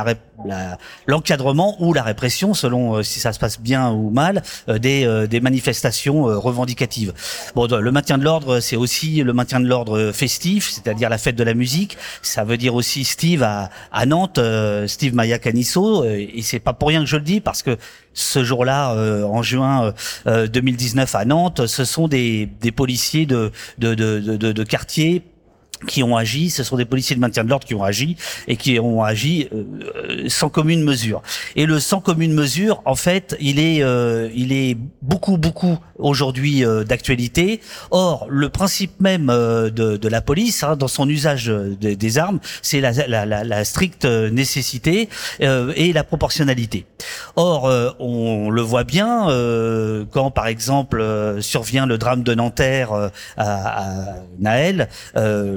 l'encadrement 1.06 1.76
ou 1.80 1.92
la 1.92 2.02
répression, 2.02 2.54
selon 2.54 2.96
euh, 2.96 3.02
si 3.02 3.20
ça 3.20 3.32
se 3.32 3.38
passe 3.38 3.60
bien 3.60 3.90
ou 3.90 4.10
mal, 4.10 4.42
euh, 4.68 4.78
des, 4.78 5.04
euh, 5.04 5.26
des 5.26 5.40
manifestations 5.40 6.24
revendicatives. 6.24 7.12
Bon, 7.54 7.66
le 7.66 7.92
maintien 7.92 8.18
de 8.18 8.24
l'ordre, 8.24 8.60
c'est 8.60 8.76
aussi 8.76 9.22
le 9.22 9.32
maintien 9.32 9.60
de 9.60 9.66
l'ordre 9.66 10.12
festif, 10.12 10.70
c'est-à-dire 10.70 11.08
la 11.08 11.18
fête 11.18 11.36
de 11.36 11.44
la 11.44 11.54
musique. 11.54 11.96
Ça 12.22 12.44
veut 12.44 12.56
dire 12.56 12.74
aussi 12.74 13.04
Steve 13.04 13.42
à, 13.42 13.70
à 13.92 14.06
Nantes, 14.06 14.40
Steve 14.86 15.14
Maya 15.14 15.38
Canisso, 15.38 16.04
et 16.04 16.40
c'est 16.42 16.58
pas 16.58 16.72
pour 16.72 16.88
rien 16.88 17.00
que 17.00 17.06
je 17.06 17.16
le 17.16 17.22
dis 17.22 17.40
parce 17.40 17.62
que 17.62 17.76
ce 18.12 18.44
jour-là, 18.44 18.94
en 19.26 19.42
juin 19.42 19.92
2019 20.26 21.14
à 21.14 21.24
Nantes, 21.24 21.66
ce 21.66 21.84
sont 21.84 22.08
des, 22.08 22.46
des 22.60 22.72
policiers 22.72 23.26
de, 23.26 23.52
de, 23.78 23.94
de, 23.94 24.20
de, 24.20 24.52
de 24.52 24.64
quartier 24.64 25.22
qui 25.86 26.02
ont 26.02 26.16
agi, 26.16 26.50
ce 26.50 26.62
sont 26.62 26.76
des 26.76 26.84
policiers 26.84 27.16
de 27.16 27.20
maintien 27.20 27.44
de 27.44 27.50
l'ordre 27.50 27.66
qui 27.66 27.74
ont 27.74 27.84
agi 27.84 28.16
et 28.48 28.56
qui 28.56 28.78
ont 28.80 29.02
agi 29.02 29.48
euh, 29.52 30.28
sans 30.28 30.48
commune 30.48 30.82
mesure. 30.82 31.22
Et 31.54 31.66
le 31.66 31.80
sans 31.80 32.00
commune 32.00 32.32
mesure, 32.32 32.80
en 32.84 32.94
fait, 32.94 33.36
il 33.40 33.58
est, 33.58 33.82
euh, 33.82 34.30
il 34.34 34.52
est 34.52 34.76
beaucoup, 35.02 35.36
beaucoup 35.36 35.78
aujourd'hui 35.98 36.64
euh, 36.64 36.84
d'actualité. 36.84 37.60
Or, 37.90 38.26
le 38.30 38.48
principe 38.48 39.00
même 39.00 39.26
de, 39.26 39.70
de, 39.70 40.08
la 40.08 40.20
police, 40.20 40.62
hein, 40.62 40.76
dans 40.76 40.88
son 40.88 41.08
usage 41.08 41.46
des 41.46 42.18
armes, 42.18 42.38
c'est 42.62 42.80
la, 42.80 42.92
la, 42.92 43.26
la, 43.26 43.44
la, 43.44 43.64
stricte 43.64 44.04
nécessité 44.04 45.08
et 45.40 45.92
la 45.92 46.04
proportionnalité. 46.04 46.86
Or, 47.34 47.70
on 47.98 48.50
le 48.50 48.62
voit 48.62 48.84
bien 48.84 49.26
quand, 50.10 50.30
par 50.30 50.46
exemple, 50.46 51.04
survient 51.40 51.86
le 51.86 51.98
drame 51.98 52.22
de 52.22 52.34
Nanterre 52.34 52.92
à, 52.92 53.08
à 53.36 54.14
Naël 54.38 54.88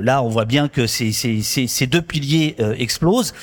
là, 0.09 0.23
on 0.23 0.29
voit 0.29 0.45
bien 0.45 0.67
que 0.67 0.87
ces, 0.87 1.11
ces, 1.11 1.87
deux 1.87 2.01
piliers 2.01 2.55
euh, 2.59 2.73
explosent. 2.85 3.33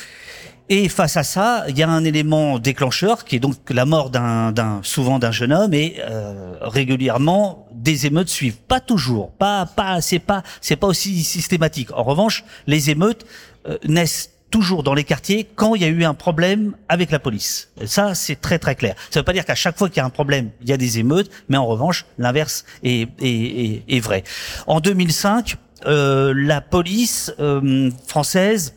Et 0.68 0.88
face 0.88 1.16
à 1.16 1.22
ça, 1.22 1.64
il 1.68 1.78
y 1.78 1.84
a 1.84 1.88
un 1.88 2.04
élément 2.04 2.58
déclencheur 2.58 3.24
qui 3.24 3.36
est 3.36 3.38
donc 3.38 3.56
la 3.70 3.84
mort 3.84 4.10
d'un, 4.10 4.80
souvent 4.82 5.20
d'un 5.20 5.30
jeune 5.30 5.52
homme 5.52 5.72
et 5.74 5.88
euh, 6.00 6.56
régulièrement 6.60 7.68
des 7.72 8.06
émeutes 8.06 8.28
suivent. 8.28 8.56
Pas 8.56 8.80
toujours, 8.80 9.30
pas, 9.30 9.64
pas, 9.64 10.00
c'est 10.00 10.18
pas, 10.18 10.42
c'est 10.60 10.74
pas 10.74 10.88
aussi 10.88 11.22
systématique. 11.22 11.92
En 11.92 12.02
revanche, 12.02 12.44
les 12.66 12.90
émeutes 12.90 13.26
euh, 13.68 13.78
naissent 13.84 14.32
toujours 14.50 14.82
dans 14.82 14.94
les 14.94 15.04
quartiers 15.04 15.46
quand 15.54 15.76
il 15.76 15.82
y 15.82 15.84
a 15.84 15.88
eu 15.88 16.04
un 16.04 16.14
problème 16.14 16.74
avec 16.88 17.12
la 17.12 17.20
police. 17.20 17.70
ça, 17.84 18.16
c'est 18.16 18.40
très 18.40 18.58
très 18.58 18.74
clair. 18.74 18.94
Ça 19.10 19.18
ne 19.18 19.20
veut 19.20 19.24
pas 19.24 19.34
dire 19.34 19.44
qu'à 19.44 19.54
chaque 19.54 19.78
fois 19.78 19.88
qu'il 19.88 19.98
y 19.98 20.00
a 20.00 20.04
un 20.04 20.16
problème, 20.20 20.50
il 20.62 20.68
y 20.68 20.72
a 20.72 20.76
des 20.76 20.98
émeutes, 20.98 21.30
mais 21.48 21.58
en 21.58 21.66
revanche, 21.66 22.06
l'inverse 22.18 22.64
est, 22.82 23.08
est, 23.20 23.84
est 23.88 24.00
vrai. 24.00 24.24
En 24.66 24.80
2005, 24.80 25.52
euh, 25.52 25.65
la 25.84 26.60
police 26.60 27.32
euh, 27.38 27.90
française 28.06 28.74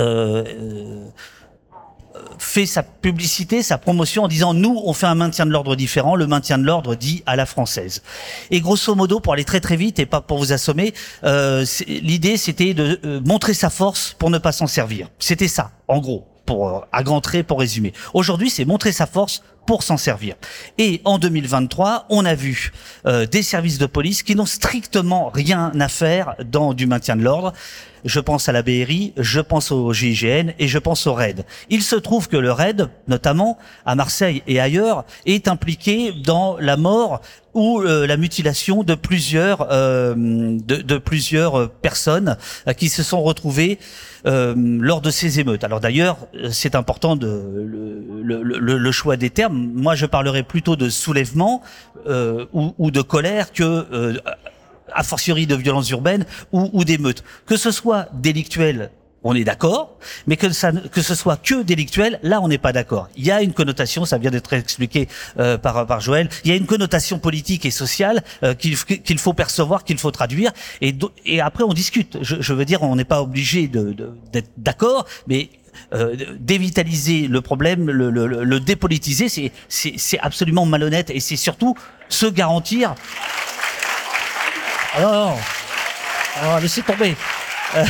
euh, 0.00 1.08
fait 2.38 2.66
sa 2.66 2.82
publicité, 2.82 3.62
sa 3.62 3.78
promotion 3.78 4.24
en 4.24 4.28
disant 4.28 4.54
nous 4.54 4.80
on 4.84 4.92
fait 4.92 5.06
un 5.06 5.14
maintien 5.14 5.46
de 5.46 5.50
l'ordre 5.50 5.76
différent, 5.76 6.16
le 6.16 6.26
maintien 6.26 6.58
de 6.58 6.64
l'ordre 6.64 6.94
dit 6.94 7.22
à 7.26 7.36
la 7.36 7.46
française. 7.46 8.02
Et 8.50 8.60
grosso 8.60 8.94
modo, 8.94 9.20
pour 9.20 9.32
aller 9.32 9.44
très 9.44 9.60
très 9.60 9.76
vite 9.76 9.98
et 9.98 10.06
pas 10.06 10.20
pour 10.20 10.38
vous 10.38 10.52
assommer, 10.52 10.94
euh, 11.24 11.64
l'idée 11.86 12.36
c'était 12.36 12.74
de 12.74 13.22
montrer 13.24 13.54
sa 13.54 13.70
force 13.70 14.14
pour 14.18 14.30
ne 14.30 14.38
pas 14.38 14.52
s'en 14.52 14.66
servir. 14.66 15.08
C'était 15.18 15.48
ça, 15.48 15.72
en 15.88 15.98
gros, 15.98 16.26
pour 16.46 16.86
à 16.92 17.02
grands 17.02 17.20
traits 17.20 17.46
pour 17.46 17.60
résumer. 17.60 17.92
Aujourd'hui, 18.14 18.50
c'est 18.50 18.64
montrer 18.64 18.92
sa 18.92 19.06
force 19.06 19.42
pour 19.66 19.82
s'en 19.82 19.96
servir. 19.96 20.34
Et 20.78 21.00
en 21.04 21.18
2023, 21.18 22.06
on 22.10 22.24
a 22.24 22.34
vu 22.34 22.72
euh, 23.06 23.26
des 23.26 23.42
services 23.42 23.78
de 23.78 23.86
police 23.86 24.22
qui 24.22 24.34
n'ont 24.34 24.46
strictement 24.46 25.30
rien 25.32 25.72
à 25.78 25.88
faire 25.88 26.34
dans 26.44 26.74
du 26.74 26.86
maintien 26.86 27.16
de 27.16 27.22
l'ordre. 27.22 27.52
Je 28.04 28.20
pense 28.20 28.48
à 28.48 28.52
la 28.52 28.62
BRI, 28.62 29.12
je 29.16 29.40
pense 29.40 29.72
au 29.72 29.92
GIGN 29.92 30.52
et 30.58 30.68
je 30.68 30.78
pense 30.78 31.06
au 31.06 31.14
RAID. 31.14 31.44
Il 31.70 31.82
se 31.82 31.96
trouve 31.96 32.28
que 32.28 32.36
le 32.36 32.52
RAID, 32.52 32.88
notamment 33.08 33.58
à 33.86 33.94
Marseille 33.94 34.42
et 34.46 34.60
ailleurs, 34.60 35.04
est 35.26 35.48
impliqué 35.48 36.12
dans 36.12 36.56
la 36.58 36.76
mort 36.76 37.20
ou 37.54 37.80
euh, 37.80 38.06
la 38.06 38.16
mutilation 38.16 38.82
de 38.82 38.94
plusieurs 38.94 39.68
euh, 39.70 40.14
de, 40.16 40.98
plusieurs 40.98 41.70
personnes 41.70 42.36
qui 42.76 42.88
se 42.88 43.02
sont 43.02 43.22
retrouvées 43.22 43.78
euh, 44.26 44.54
lors 44.56 45.02
de 45.02 45.10
ces 45.10 45.38
émeutes. 45.38 45.64
Alors 45.64 45.80
d'ailleurs, 45.80 46.16
c'est 46.50 46.74
important 46.74 47.14
de 47.14 47.26
le, 48.22 48.42
le, 48.42 48.58
le, 48.58 48.92
choix 48.92 49.18
des 49.18 49.28
termes. 49.28 49.70
Moi, 49.74 49.94
je 49.94 50.06
parlerai 50.06 50.42
plutôt 50.42 50.76
de 50.76 50.88
soulèvement 50.88 51.60
euh, 52.06 52.46
ou, 52.54 52.74
ou, 52.78 52.90
de 52.90 53.02
colère 53.02 53.52
que 53.52 53.62
euh, 53.62 54.14
a 54.92 55.02
fortiori 55.02 55.46
de 55.46 55.54
violence 55.54 55.90
urbaine 55.90 56.24
ou, 56.52 56.70
ou 56.72 56.84
d'émeutes. 56.84 57.24
Que 57.46 57.56
ce 57.56 57.70
soit 57.70 58.08
délictuel 58.12 58.90
on 59.26 59.34
est 59.34 59.44
d'accord, 59.44 59.96
mais 60.26 60.36
que, 60.36 60.50
ça, 60.50 60.70
que 60.70 61.00
ce 61.00 61.14
soit 61.14 61.38
que 61.38 61.62
délictuel, 61.62 62.20
là 62.22 62.42
on 62.42 62.48
n'est 62.48 62.58
pas 62.58 62.74
d'accord. 62.74 63.08
Il 63.16 63.24
y 63.24 63.30
a 63.30 63.40
une 63.40 63.54
connotation, 63.54 64.04
ça 64.04 64.18
vient 64.18 64.30
d'être 64.30 64.52
expliqué 64.52 65.08
euh, 65.38 65.56
par, 65.56 65.86
par 65.86 66.02
Joël, 66.02 66.28
il 66.44 66.50
y 66.50 66.52
a 66.52 66.56
une 66.56 66.66
connotation 66.66 67.18
politique 67.18 67.64
et 67.64 67.70
sociale 67.70 68.22
euh, 68.42 68.52
qu'il 68.52 68.76
qu'il 68.76 69.18
faut 69.18 69.32
percevoir, 69.32 69.84
qu'il 69.84 69.96
faut 69.96 70.10
traduire, 70.10 70.52
et, 70.82 70.94
et 71.24 71.40
après 71.40 71.64
on 71.64 71.72
discute. 71.72 72.18
Je, 72.20 72.36
je 72.38 72.52
veux 72.52 72.66
dire, 72.66 72.82
on 72.82 72.96
n'est 72.96 73.06
pas 73.06 73.22
obligé 73.22 73.66
d'être 73.66 73.96
de, 73.96 74.10
d'être 74.30 74.50
d'accord, 74.58 75.06
mais 75.26 75.48
euh, 75.94 76.16
dévitaliser 76.38 77.26
le 77.26 77.40
problème, 77.40 77.90
le, 77.90 78.10
le, 78.10 78.44
le 78.44 78.60
dépolitiser, 78.60 79.30
c'est 79.68 80.18
absolument 80.20 80.66
malhonnête, 80.66 81.08
et 81.08 81.20
c'est 81.20 81.36
surtout 81.36 81.74
se 82.10 82.26
garantir... 82.26 82.94
Alors, 84.96 85.36
alors 86.40 86.60
laissez 86.60 86.82
tomber. 86.82 87.16
Euh, 87.76 87.84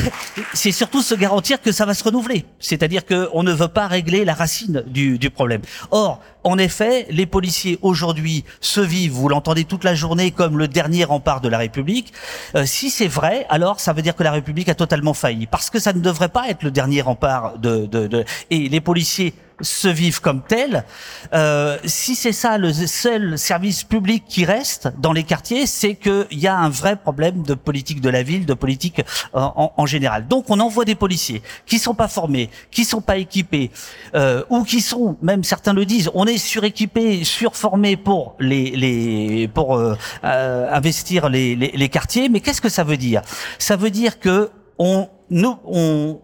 c'est 0.54 0.72
surtout 0.72 1.02
se 1.02 1.14
garantir 1.14 1.60
que 1.60 1.70
ça 1.70 1.84
va 1.84 1.92
se 1.92 2.02
renouveler. 2.02 2.46
C'est-à-dire 2.58 3.02
qu'on 3.04 3.42
ne 3.42 3.52
veut 3.52 3.68
pas 3.68 3.86
régler 3.86 4.24
la 4.24 4.32
racine 4.32 4.82
du, 4.86 5.18
du 5.18 5.28
problème. 5.28 5.60
Or, 5.90 6.20
en 6.42 6.56
effet, 6.56 7.06
les 7.10 7.26
policiers 7.26 7.78
aujourd'hui 7.82 8.44
se 8.62 8.80
vivent, 8.80 9.12
vous 9.12 9.28
l'entendez 9.28 9.64
toute 9.64 9.84
la 9.84 9.94
journée, 9.94 10.30
comme 10.30 10.56
le 10.56 10.68
dernier 10.68 11.04
rempart 11.04 11.42
de 11.42 11.48
la 11.48 11.58
République. 11.58 12.14
Euh, 12.54 12.64
si 12.64 12.88
c'est 12.88 13.08
vrai, 13.08 13.44
alors 13.50 13.80
ça 13.80 13.92
veut 13.92 14.00
dire 14.00 14.16
que 14.16 14.22
la 14.22 14.32
République 14.32 14.70
a 14.70 14.74
totalement 14.74 15.12
failli, 15.12 15.46
parce 15.46 15.68
que 15.68 15.78
ça 15.78 15.92
ne 15.92 16.00
devrait 16.00 16.30
pas 16.30 16.48
être 16.48 16.62
le 16.62 16.70
dernier 16.70 17.02
rempart 17.02 17.58
de, 17.58 17.84
de, 17.84 18.06
de... 18.06 18.24
et 18.50 18.70
les 18.70 18.80
policiers 18.80 19.34
se 19.60 19.88
vivent 19.88 20.20
comme 20.20 20.42
tels. 20.42 20.84
Euh, 21.32 21.78
si 21.84 22.14
c'est 22.14 22.32
ça 22.32 22.58
le 22.58 22.72
seul 22.72 23.38
service 23.38 23.84
public 23.84 24.24
qui 24.28 24.44
reste 24.44 24.88
dans 24.98 25.12
les 25.12 25.22
quartiers, 25.22 25.66
c'est 25.66 25.94
qu'il 25.94 26.26
y 26.32 26.46
a 26.46 26.56
un 26.56 26.68
vrai 26.68 26.96
problème 26.96 27.42
de 27.42 27.54
politique 27.54 28.00
de 28.00 28.08
la 28.08 28.22
ville, 28.22 28.46
de 28.46 28.54
politique 28.54 29.00
euh, 29.34 29.40
en, 29.40 29.72
en, 29.76 29.86
général. 29.86 30.26
Donc 30.26 30.50
on 30.50 30.60
envoie 30.60 30.84
des 30.84 30.94
policiers 30.94 31.42
qui 31.66 31.78
sont 31.78 31.94
pas 31.94 32.08
formés, 32.08 32.50
qui 32.70 32.84
sont 32.84 33.00
pas 33.00 33.16
équipés, 33.16 33.70
euh, 34.14 34.42
ou 34.50 34.64
qui 34.64 34.80
sont, 34.80 35.16
même 35.22 35.44
certains 35.44 35.72
le 35.72 35.84
disent, 35.84 36.10
on 36.14 36.26
est 36.26 36.38
suréquipé, 36.38 37.24
surformé 37.24 37.96
pour 37.96 38.36
les, 38.40 38.70
les 38.70 39.48
pour 39.48 39.76
euh, 39.76 39.96
euh, 40.24 40.68
investir 40.72 41.28
les, 41.28 41.54
les, 41.56 41.72
les 41.74 41.88
quartiers. 41.88 42.28
Mais 42.28 42.40
qu'est-ce 42.40 42.60
que 42.60 42.68
ça 42.68 42.84
veut 42.84 42.96
dire? 42.96 43.22
Ça 43.58 43.76
veut 43.76 43.90
dire 43.90 44.18
que 44.18 44.50
on 44.78 45.08
nous 45.30 45.56
on 45.64 46.20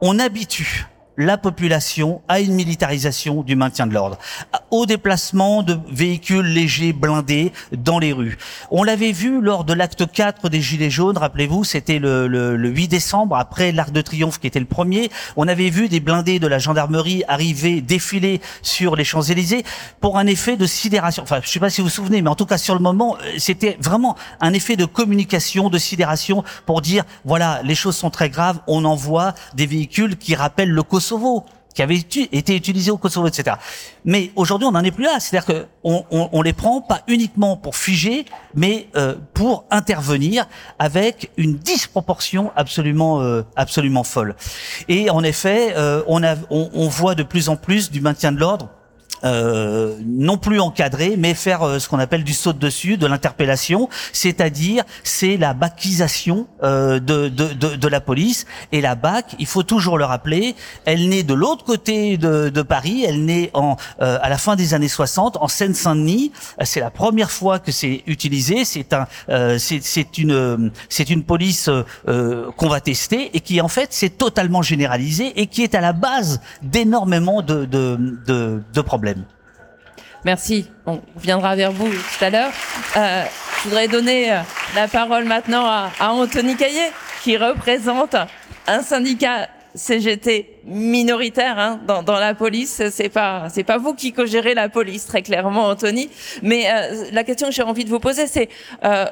on 0.00 0.18
habitue 0.18 0.86
la 1.16 1.38
population 1.38 2.22
à 2.28 2.40
une 2.40 2.54
militarisation 2.54 3.42
du 3.42 3.56
maintien 3.56 3.86
de 3.86 3.94
l'ordre, 3.94 4.18
au 4.70 4.86
déplacement 4.86 5.62
de 5.62 5.78
véhicules 5.90 6.46
légers 6.46 6.92
blindés 6.92 7.52
dans 7.72 7.98
les 7.98 8.12
rues. 8.12 8.38
On 8.70 8.82
l'avait 8.82 9.12
vu 9.12 9.40
lors 9.40 9.64
de 9.64 9.72
l'acte 9.72 10.10
4 10.10 10.48
des 10.48 10.60
Gilets 10.60 10.90
jaunes, 10.90 11.16
rappelez-vous, 11.16 11.64
c'était 11.64 11.98
le, 11.98 12.26
le, 12.26 12.56
le, 12.56 12.68
8 12.68 12.88
décembre, 12.88 13.36
après 13.36 13.72
l'Arc 13.72 13.92
de 13.92 14.00
Triomphe 14.00 14.40
qui 14.40 14.46
était 14.46 14.58
le 14.58 14.66
premier, 14.66 15.10
on 15.36 15.46
avait 15.46 15.70
vu 15.70 15.88
des 15.88 16.00
blindés 16.00 16.38
de 16.38 16.46
la 16.46 16.58
gendarmerie 16.58 17.22
arriver, 17.28 17.80
défiler 17.80 18.40
sur 18.62 18.96
les 18.96 19.04
Champs-Élysées 19.04 19.64
pour 20.00 20.18
un 20.18 20.26
effet 20.26 20.56
de 20.56 20.66
sidération. 20.66 21.22
Enfin, 21.22 21.40
je 21.42 21.48
sais 21.48 21.60
pas 21.60 21.70
si 21.70 21.80
vous 21.80 21.86
vous 21.86 21.92
souvenez, 21.94 22.22
mais 22.22 22.30
en 22.30 22.34
tout 22.34 22.46
cas 22.46 22.58
sur 22.58 22.74
le 22.74 22.80
moment, 22.80 23.16
euh, 23.16 23.34
c'était 23.38 23.76
vraiment 23.80 24.16
un 24.40 24.52
effet 24.52 24.76
de 24.76 24.84
communication, 24.84 25.70
de 25.70 25.78
sidération 25.78 26.44
pour 26.66 26.80
dire, 26.80 27.04
voilà, 27.24 27.60
les 27.62 27.74
choses 27.74 27.96
sont 27.96 28.10
très 28.10 28.30
graves, 28.30 28.60
on 28.66 28.84
envoie 28.84 29.34
des 29.54 29.66
véhicules 29.66 30.16
qui 30.16 30.34
rappellent 30.34 30.70
le 30.70 30.82
Kosovo 31.04 31.44
qui 31.74 31.82
avait 31.82 31.96
été 31.96 32.54
utilisé 32.54 32.92
au 32.92 32.98
Kosovo, 32.98 33.26
etc. 33.26 33.56
Mais 34.04 34.30
aujourd'hui, 34.36 34.68
on 34.68 34.70
n'en 34.70 34.84
est 34.84 34.92
plus 34.92 35.02
là. 35.02 35.18
C'est-à-dire 35.18 35.44
que 35.44 35.66
on, 35.82 36.04
on, 36.10 36.42
les 36.42 36.52
prend 36.52 36.80
pas 36.80 37.02
uniquement 37.08 37.56
pour 37.56 37.74
figer, 37.74 38.26
mais 38.54 38.86
euh, 38.94 39.16
pour 39.34 39.64
intervenir 39.72 40.46
avec 40.78 41.32
une 41.36 41.56
disproportion 41.56 42.52
absolument, 42.54 43.22
euh, 43.22 43.42
absolument 43.56 44.04
folle. 44.04 44.36
Et 44.88 45.10
en 45.10 45.24
effet, 45.24 45.74
euh, 45.76 46.04
on, 46.06 46.22
a, 46.22 46.36
on, 46.48 46.70
on 46.74 46.86
voit 46.86 47.16
de 47.16 47.24
plus 47.24 47.48
en 47.48 47.56
plus 47.56 47.90
du 47.90 48.00
maintien 48.00 48.30
de 48.30 48.38
l'ordre 48.38 48.68
euh, 49.24 49.96
non 50.04 50.38
plus 50.38 50.60
encadrer, 50.60 51.14
mais 51.16 51.34
faire 51.34 51.62
euh, 51.62 51.78
ce 51.78 51.88
qu'on 51.88 51.98
appelle 51.98 52.24
du 52.24 52.32
saut 52.32 52.52
de 52.52 52.58
dessus, 52.58 52.96
de 52.96 53.06
l'interpellation, 53.06 53.88
c'est-à-dire 54.12 54.84
c'est 55.02 55.36
la 55.36 55.54
bacisation 55.54 56.46
euh, 56.62 56.98
de, 56.98 57.28
de, 57.28 57.52
de, 57.52 57.76
de, 57.76 57.88
la 57.88 58.00
police. 58.00 58.46
Et 58.72 58.80
la 58.80 58.94
BAC, 58.94 59.36
il 59.38 59.46
faut 59.46 59.62
toujours 59.62 59.98
le 59.98 60.04
rappeler, 60.04 60.54
elle 60.84 61.08
naît 61.08 61.22
de 61.22 61.34
l'autre 61.34 61.64
côté 61.64 62.16
de, 62.16 62.48
de, 62.48 62.62
Paris, 62.62 63.04
elle 63.06 63.24
naît 63.24 63.50
en, 63.54 63.76
euh, 64.00 64.18
à 64.22 64.28
la 64.28 64.38
fin 64.38 64.56
des 64.56 64.74
années 64.74 64.88
60 64.88 65.36
en 65.40 65.48
Seine-Saint-Denis. 65.48 66.32
C'est 66.62 66.80
la 66.80 66.90
première 66.90 67.30
fois 67.30 67.58
que 67.58 67.72
c'est 67.72 68.02
utilisé. 68.06 68.64
C'est 68.64 68.92
un, 68.92 69.06
euh, 69.28 69.58
une, 70.18 70.70
une 71.08 71.22
police 71.24 71.70
qu'on 72.06 72.68
va 72.68 72.80
tester 72.80 73.30
et 73.36 73.40
qui 73.40 73.60
en 73.60 73.68
fait 73.68 73.88
c'est 73.92 74.16
totalement 74.16 74.62
généralisé 74.62 75.32
et 75.40 75.46
qui 75.46 75.62
est 75.62 75.74
à 75.74 75.80
la 75.80 75.92
base 75.92 76.40
d'énormément 76.62 77.42
de, 77.42 77.64
de, 77.64 77.98
de, 78.26 78.62
de 78.72 78.80
problèmes. 78.80 79.13
Merci. 80.24 80.70
On 80.86 81.00
viendra 81.16 81.54
vers 81.54 81.72
vous 81.72 81.88
tout 81.88 82.24
à 82.24 82.30
l'heure. 82.30 82.50
Euh, 82.96 83.24
je 83.58 83.68
voudrais 83.68 83.88
donner 83.88 84.32
euh, 84.32 84.40
la 84.74 84.88
parole 84.88 85.24
maintenant 85.24 85.66
à, 85.66 85.90
à 86.00 86.12
Anthony 86.12 86.56
Caillet, 86.56 86.90
qui 87.22 87.36
représente 87.36 88.16
un 88.66 88.82
syndicat 88.82 89.48
CGT 89.74 90.60
minoritaire 90.64 91.58
hein, 91.58 91.80
dans, 91.86 92.02
dans, 92.02 92.18
la 92.18 92.34
police. 92.34 92.82
C'est 92.90 93.08
pas 93.08 93.48
c'est 93.50 93.64
pas 93.64 93.78
vous 93.78 93.94
qui 93.94 94.12
co-gérez 94.12 94.54
la 94.54 94.68
police 94.68 95.06
très 95.06 95.22
clairement, 95.22 95.66
Anthony. 95.66 96.10
Mais 96.42 96.70
euh, 96.70 97.06
la 97.12 97.24
question 97.24 97.48
que 97.48 97.54
j'ai 97.54 97.62
envie 97.62 97.84
de 97.84 97.90
vous 97.90 98.00
poser, 98.00 98.26
c'est 98.26 98.48
euh, 98.84 99.06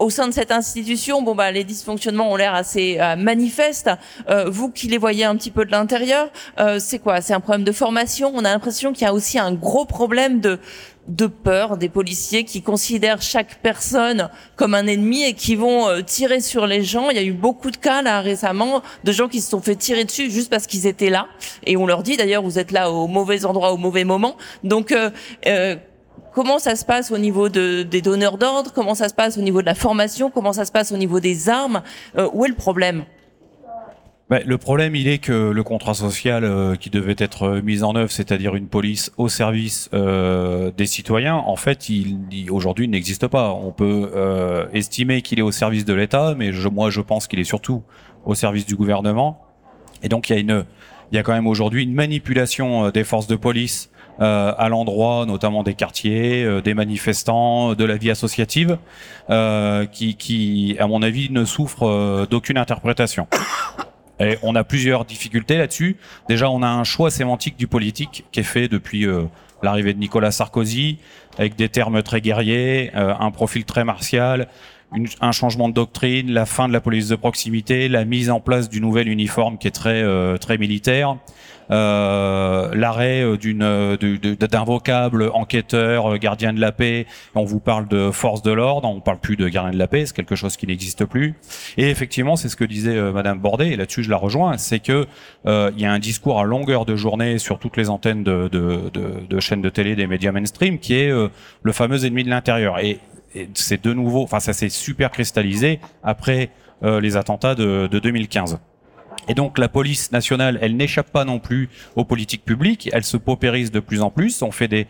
au 0.00 0.08
sein 0.08 0.26
de 0.26 0.32
cette 0.32 0.50
institution, 0.50 1.22
bon 1.22 1.34
bah 1.34 1.52
les 1.52 1.62
dysfonctionnements 1.62 2.32
ont 2.32 2.36
l'air 2.36 2.54
assez 2.54 2.96
euh, 2.98 3.16
manifestes. 3.16 3.90
Euh, 4.28 4.48
vous 4.48 4.70
qui 4.70 4.88
les 4.88 4.98
voyez 4.98 5.24
un 5.24 5.36
petit 5.36 5.50
peu 5.50 5.64
de 5.64 5.70
l'intérieur, 5.70 6.30
euh, 6.58 6.78
c'est 6.80 6.98
quoi? 6.98 7.20
C'est 7.20 7.34
un 7.34 7.40
problème 7.40 7.64
de 7.64 7.72
formation? 7.72 8.32
On 8.34 8.44
a 8.44 8.50
l'impression 8.50 8.92
qu'il 8.92 9.02
y 9.02 9.08
a 9.08 9.12
aussi 9.12 9.38
un 9.38 9.52
gros 9.52 9.84
problème 9.84 10.40
de 10.40 10.58
de 11.10 11.26
peur 11.26 11.76
des 11.76 11.88
policiers 11.88 12.44
qui 12.44 12.62
considèrent 12.62 13.20
chaque 13.20 13.60
personne 13.62 14.28
comme 14.56 14.74
un 14.74 14.86
ennemi 14.86 15.24
et 15.24 15.34
qui 15.34 15.56
vont 15.56 15.88
euh, 15.88 16.02
tirer 16.02 16.40
sur 16.40 16.66
les 16.66 16.84
gens. 16.84 17.10
Il 17.10 17.16
y 17.16 17.18
a 17.18 17.22
eu 17.22 17.32
beaucoup 17.32 17.70
de 17.70 17.76
cas 17.76 18.02
là 18.02 18.20
récemment 18.20 18.82
de 19.04 19.12
gens 19.12 19.28
qui 19.28 19.40
se 19.40 19.50
sont 19.50 19.60
fait 19.60 19.74
tirer 19.76 20.04
dessus 20.04 20.30
juste 20.30 20.50
parce 20.50 20.66
qu'ils 20.66 20.86
étaient 20.86 21.10
là 21.10 21.26
et 21.66 21.76
on 21.76 21.86
leur 21.86 22.02
dit 22.02 22.16
d'ailleurs 22.16 22.42
vous 22.42 22.58
êtes 22.58 22.70
là 22.70 22.90
au 22.90 23.08
mauvais 23.08 23.44
endroit 23.44 23.72
au 23.72 23.76
mauvais 23.76 24.04
moment. 24.04 24.36
Donc 24.62 24.92
euh, 24.92 25.10
euh, 25.46 25.76
Comment 26.34 26.58
ça 26.58 26.76
se 26.76 26.84
passe 26.84 27.10
au 27.10 27.18
niveau 27.18 27.48
de, 27.48 27.82
des 27.82 28.02
donneurs 28.02 28.38
d'ordre? 28.38 28.72
Comment 28.72 28.94
ça 28.94 29.08
se 29.08 29.14
passe 29.14 29.36
au 29.38 29.42
niveau 29.42 29.60
de 29.60 29.66
la 29.66 29.74
formation? 29.74 30.30
Comment 30.30 30.52
ça 30.52 30.64
se 30.64 30.72
passe 30.72 30.92
au 30.92 30.96
niveau 30.96 31.20
des 31.20 31.48
armes? 31.48 31.82
Euh, 32.16 32.28
Où 32.32 32.44
est 32.44 32.48
le 32.48 32.54
problème? 32.54 33.04
Ben, 34.30 34.42
le 34.46 34.58
problème, 34.58 34.94
il 34.94 35.08
est 35.08 35.18
que 35.18 35.50
le 35.50 35.62
contrat 35.64 35.94
social 35.94 36.44
euh, 36.44 36.76
qui 36.76 36.88
devait 36.88 37.16
être 37.18 37.60
mis 37.64 37.82
en 37.82 37.96
œuvre, 37.96 38.12
c'est-à-dire 38.12 38.54
une 38.54 38.68
police 38.68 39.10
au 39.16 39.28
service 39.28 39.90
euh, 39.92 40.70
des 40.76 40.86
citoyens, 40.86 41.34
en 41.34 41.56
fait, 41.56 41.88
il, 41.88 42.16
il 42.30 42.48
aujourd'hui 42.52 42.86
n'existe 42.86 43.26
pas. 43.26 43.50
On 43.50 43.72
peut 43.72 44.12
euh, 44.14 44.66
estimer 44.72 45.22
qu'il 45.22 45.40
est 45.40 45.42
au 45.42 45.50
service 45.50 45.84
de 45.84 45.94
l'État, 45.94 46.36
mais 46.38 46.52
moi, 46.72 46.90
je 46.90 47.00
pense 47.00 47.26
qu'il 47.26 47.40
est 47.40 47.44
surtout 47.44 47.82
au 48.24 48.36
service 48.36 48.66
du 48.66 48.76
gouvernement. 48.76 49.42
Et 50.04 50.08
donc, 50.08 50.30
il 50.30 50.64
y 51.12 51.18
a 51.18 51.22
quand 51.24 51.32
même 51.32 51.48
aujourd'hui 51.48 51.82
une 51.82 51.94
manipulation 51.94 52.84
euh, 52.84 52.90
des 52.92 53.02
forces 53.02 53.26
de 53.26 53.34
police 53.34 53.90
euh, 53.90 53.99
à 54.20 54.68
l'endroit 54.68 55.24
notamment 55.26 55.62
des 55.62 55.74
quartiers, 55.74 56.44
euh, 56.44 56.60
des 56.60 56.74
manifestants, 56.74 57.74
de 57.74 57.84
la 57.84 57.96
vie 57.96 58.10
associative, 58.10 58.78
euh, 59.30 59.86
qui, 59.86 60.16
qui, 60.16 60.76
à 60.78 60.86
mon 60.86 61.02
avis, 61.02 61.30
ne 61.30 61.44
souffre 61.44 61.86
euh, 61.86 62.26
d'aucune 62.26 62.58
interprétation. 62.58 63.26
Et 64.20 64.38
on 64.42 64.54
a 64.54 64.64
plusieurs 64.64 65.06
difficultés 65.06 65.56
là-dessus. 65.56 65.96
Déjà, 66.28 66.50
on 66.50 66.62
a 66.62 66.68
un 66.68 66.84
choix 66.84 67.10
sémantique 67.10 67.56
du 67.56 67.66
politique 67.66 68.26
qui 68.32 68.40
est 68.40 68.44
fait 68.44 68.68
depuis 68.68 69.06
euh, 69.06 69.22
l'arrivée 69.62 69.94
de 69.94 69.98
Nicolas 69.98 70.30
Sarkozy, 70.30 70.98
avec 71.38 71.56
des 71.56 71.68
termes 71.68 72.02
très 72.02 72.20
guerriers, 72.20 72.90
euh, 72.94 73.14
un 73.18 73.30
profil 73.30 73.64
très 73.64 73.84
martial, 73.84 74.48
une, 74.94 75.06
un 75.20 75.32
changement 75.32 75.68
de 75.68 75.74
doctrine, 75.74 76.30
la 76.32 76.46
fin 76.46 76.68
de 76.68 76.72
la 76.72 76.80
police 76.80 77.08
de 77.08 77.16
proximité, 77.16 77.88
la 77.88 78.04
mise 78.04 78.30
en 78.30 78.40
place 78.40 78.68
du 78.68 78.80
nouvel 78.80 79.08
uniforme 79.08 79.58
qui 79.58 79.68
est 79.68 79.72
très 79.72 80.02
euh, 80.02 80.36
très 80.36 80.58
militaire, 80.58 81.16
euh, 81.70 82.74
l'arrêt 82.74 83.22
euh, 83.22 83.36
d'une 83.36 83.62
euh, 83.62 83.96
d'un 83.96 84.64
vocable 84.64 85.30
enquêteur, 85.34 86.18
gardien 86.18 86.52
de 86.52 86.60
la 86.60 86.72
paix. 86.72 87.06
On 87.36 87.44
vous 87.44 87.60
parle 87.60 87.86
de 87.86 88.10
force 88.10 88.42
de 88.42 88.50
l'ordre, 88.50 88.88
on 88.88 89.00
parle 89.00 89.20
plus 89.20 89.36
de 89.36 89.48
gardien 89.48 89.72
de 89.72 89.78
la 89.78 89.86
paix, 89.86 90.04
c'est 90.06 90.16
quelque 90.16 90.34
chose 90.34 90.56
qui 90.56 90.66
n'existe 90.66 91.04
plus. 91.04 91.34
Et 91.76 91.88
effectivement, 91.88 92.34
c'est 92.34 92.48
ce 92.48 92.56
que 92.56 92.64
disait 92.64 92.96
euh, 92.96 93.12
Madame 93.12 93.38
Bordet, 93.38 93.70
et 93.70 93.76
là-dessus 93.76 94.02
je 94.02 94.10
la 94.10 94.16
rejoins, 94.16 94.58
c'est 94.58 94.80
que 94.80 95.06
euh, 95.46 95.70
il 95.76 95.82
y 95.82 95.86
a 95.86 95.92
un 95.92 96.00
discours 96.00 96.40
à 96.40 96.44
longueur 96.44 96.84
de 96.84 96.96
journée 96.96 97.38
sur 97.38 97.60
toutes 97.60 97.76
les 97.76 97.88
antennes 97.88 98.24
de, 98.24 98.48
de, 98.48 98.90
de, 98.92 99.26
de 99.28 99.40
chaînes 99.40 99.62
de 99.62 99.70
télé 99.70 99.94
des 99.94 100.08
médias 100.08 100.32
mainstream 100.32 100.78
qui 100.80 100.94
est 100.94 101.10
le 101.62 101.72
fameux 101.72 102.04
ennemi 102.04 102.24
de 102.24 102.30
l'intérieur. 102.30 102.80
Et 102.80 102.98
c'est 103.54 103.82
de 103.82 103.92
nouveau, 103.92 104.22
enfin 104.22 104.40
ça 104.40 104.52
s'est 104.52 104.68
super 104.68 105.10
cristallisé 105.10 105.80
après 106.02 106.50
euh, 106.82 107.00
les 107.00 107.16
attentats 107.16 107.54
de, 107.54 107.86
de 107.86 107.98
2015. 107.98 108.58
Et 109.28 109.34
donc 109.34 109.58
la 109.58 109.68
police 109.68 110.12
nationale, 110.12 110.58
elle 110.62 110.76
n'échappe 110.76 111.10
pas 111.12 111.24
non 111.24 111.38
plus 111.38 111.68
aux 111.96 112.04
politiques 112.04 112.44
publiques, 112.44 112.88
elle 112.92 113.04
se 113.04 113.16
paupérise 113.16 113.70
de 113.70 113.80
plus 113.80 114.02
en 114.02 114.10
plus, 114.10 114.42
on 114.42 114.50
fait 114.50 114.68
des, 114.68 114.86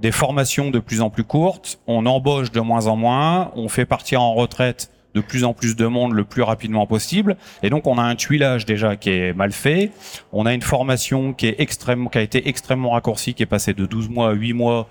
des 0.00 0.12
formations 0.12 0.70
de 0.70 0.78
plus 0.78 1.00
en 1.00 1.10
plus 1.10 1.24
courtes, 1.24 1.80
on 1.86 2.06
embauche 2.06 2.50
de 2.50 2.60
moins 2.60 2.86
en 2.86 2.96
moins, 2.96 3.50
on 3.54 3.68
fait 3.68 3.84
partir 3.84 4.22
en 4.22 4.34
retraite 4.34 4.90
de 5.14 5.20
plus 5.20 5.44
en 5.44 5.54
plus 5.54 5.76
de 5.76 5.86
monde 5.86 6.12
le 6.12 6.24
plus 6.24 6.42
rapidement 6.42 6.86
possible. 6.86 7.36
Et 7.62 7.70
donc 7.70 7.86
on 7.86 7.98
a 7.98 8.02
un 8.02 8.16
tuilage 8.16 8.66
déjà 8.66 8.96
qui 8.96 9.10
est 9.10 9.32
mal 9.32 9.52
fait. 9.52 9.92
On 10.32 10.44
a 10.44 10.52
une 10.52 10.62
formation 10.62 11.32
qui 11.32 11.46
est 11.46 11.56
extrêmement, 11.58 12.10
qui 12.10 12.18
a 12.18 12.22
été 12.22 12.48
extrêmement 12.48 12.90
raccourcie, 12.90 13.34
qui 13.34 13.42
est 13.42 13.46
passée 13.46 13.74
de 13.74 13.86
12 13.86 14.08
mois 14.08 14.30
à 14.30 14.32
8 14.32 14.52
mois 14.54 14.88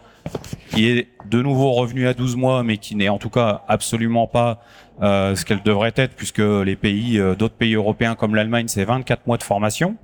qui 0.72 0.90
est 0.90 1.08
de 1.30 1.42
nouveau 1.42 1.72
revenu 1.74 2.08
à 2.08 2.14
12 2.14 2.36
mois, 2.36 2.64
mais 2.64 2.78
qui 2.78 2.96
n'est 2.96 3.10
en 3.10 3.18
tout 3.18 3.30
cas 3.30 3.64
absolument 3.68 4.28
pas 4.28 4.62
euh, 5.02 5.36
ce 5.36 5.46
qu'elle 5.46 5.64
devrait 5.64 5.94
être, 5.96 6.16
puisque 6.16 6.40
les 6.40 6.76
pays, 6.76 7.20
euh, 7.20 7.36
d'autres 7.36 7.56
pays 7.56 7.76
européens 7.76 8.16
comme 8.16 8.36
l'Allemagne, 8.36 8.68
c'est 8.68 8.86
24 8.86 9.28
mois 9.28 9.38
de 9.38 9.44
formation. 9.44 9.98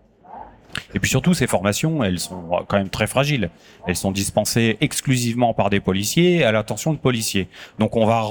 Et 0.93 0.99
puis 0.99 1.09
surtout, 1.09 1.33
ces 1.33 1.47
formations, 1.47 2.03
elles 2.03 2.19
sont 2.19 2.63
quand 2.67 2.77
même 2.77 2.89
très 2.89 3.07
fragiles. 3.07 3.49
Elles 3.87 3.95
sont 3.95 4.11
dispensées 4.11 4.77
exclusivement 4.81 5.53
par 5.53 5.71
des 5.71 5.79
policiers 5.79 6.43
à 6.43 6.51
l'attention 6.51 6.93
de 6.93 6.99
policiers. 6.99 7.47
Donc 7.79 7.95
on 7.95 8.05
va 8.05 8.23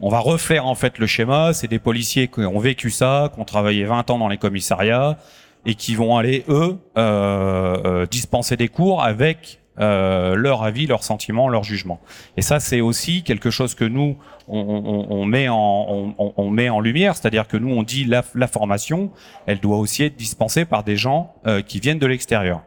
on 0.00 0.08
va 0.10 0.18
refaire 0.18 0.66
en 0.66 0.74
fait 0.74 0.98
le 0.98 1.06
schéma. 1.06 1.54
C'est 1.54 1.68
des 1.68 1.78
policiers 1.78 2.28
qui 2.28 2.40
ont 2.40 2.58
vécu 2.58 2.90
ça, 2.90 3.30
qui 3.34 3.40
ont 3.40 3.44
travaillé 3.44 3.84
20 3.84 4.10
ans 4.10 4.18
dans 4.18 4.28
les 4.28 4.36
commissariats 4.36 5.16
et 5.64 5.74
qui 5.74 5.94
vont 5.94 6.16
aller 6.18 6.44
eux 6.48 6.76
euh, 6.98 8.06
dispenser 8.06 8.56
des 8.56 8.68
cours 8.68 9.02
avec 9.02 9.61
euh, 9.80 10.34
leur 10.34 10.62
avis, 10.64 10.86
leurs 10.86 11.02
sentiments, 11.02 11.48
leur 11.48 11.64
jugement. 11.64 11.98
Et 12.36 12.42
ça, 12.42 12.60
c'est 12.60 12.82
aussi 12.82 13.22
quelque 13.22 13.50
chose 13.50 13.74
que 13.74 13.84
nous 13.84 14.18
on, 14.46 15.24
met 15.24 15.48
en 15.48 16.80
lumière, 16.80 17.16
c'est-à-dire 17.16 17.48
que 17.48 17.56
nous 17.56 17.70
on 17.70 17.82
dit 17.82 18.04
la, 18.04 18.22
la, 18.34 18.48
formation, 18.48 19.10
elle 19.46 19.60
doit 19.60 19.78
aussi 19.78 20.02
être 20.04 20.16
dispensée 20.16 20.66
par 20.66 20.84
des 20.84 20.96
gens 20.96 21.34
euh, 21.46 21.62
qui 21.62 21.80
viennent 21.80 21.98
de 21.98 22.06
l'extérieur. 22.06 22.62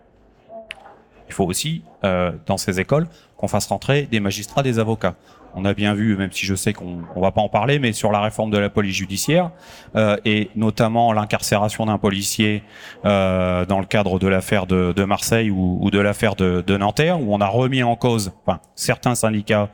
Il 1.27 1.33
faut 1.33 1.45
aussi, 1.45 1.83
euh, 2.03 2.31
dans 2.45 2.57
ces 2.57 2.79
écoles, 2.79 3.07
qu'on 3.37 3.47
fasse 3.47 3.67
rentrer 3.67 4.03
des 4.03 4.19
magistrats, 4.19 4.63
des 4.63 4.79
avocats. 4.79 5.15
On 5.55 5.65
a 5.65 5.73
bien 5.73 5.93
vu, 5.93 6.17
même 6.17 6.31
si 6.31 6.45
je 6.45 6.55
sais 6.55 6.73
qu'on 6.73 6.99
on 7.15 7.21
va 7.21 7.31
pas 7.31 7.41
en 7.41 7.49
parler, 7.49 7.79
mais 7.79 7.93
sur 7.93 8.11
la 8.11 8.21
réforme 8.21 8.51
de 8.51 8.57
la 8.57 8.69
police 8.69 8.95
judiciaire 8.95 9.51
euh, 9.95 10.17
et 10.25 10.49
notamment 10.55 11.13
l'incarcération 11.13 11.85
d'un 11.85 11.97
policier 11.97 12.63
euh, 13.05 13.65
dans 13.65 13.79
le 13.79 13.85
cadre 13.85 14.19
de 14.19 14.27
l'affaire 14.27 14.65
de, 14.67 14.91
de, 14.91 15.03
Marseille 15.05 15.49
ou, 15.49 15.77
ou 15.81 15.91
de 15.91 15.99
l'affaire 15.99 16.35
de, 16.35 16.63
de, 16.65 16.77
Nanterre, 16.77 17.21
où 17.21 17.33
on 17.33 17.39
a 17.39 17.47
remis 17.47 17.83
en 17.83 17.95
cause, 17.95 18.33
enfin 18.45 18.59
certains 18.75 19.15
syndicats, 19.15 19.69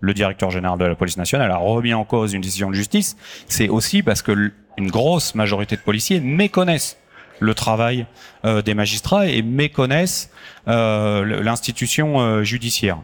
le 0.00 0.14
directeur 0.14 0.50
général 0.50 0.78
de 0.78 0.84
la 0.84 0.94
police 0.94 1.16
nationale 1.16 1.50
a 1.50 1.56
remis 1.56 1.94
en 1.94 2.04
cause 2.04 2.34
une 2.34 2.42
décision 2.42 2.70
de 2.70 2.74
justice. 2.74 3.16
C'est 3.48 3.68
aussi 3.68 4.02
parce 4.02 4.22
que 4.22 4.52
une 4.76 4.90
grosse 4.90 5.34
majorité 5.34 5.76
de 5.76 5.80
policiers 5.80 6.20
méconnaissent 6.20 6.98
le 7.40 7.54
travail 7.54 8.06
euh, 8.44 8.62
des 8.62 8.74
magistrats 8.74 9.26
et 9.26 9.42
méconnaissent 9.42 10.30
euh, 10.68 11.42
l'institution 11.42 12.20
euh, 12.20 12.42
judiciaire. 12.42 12.98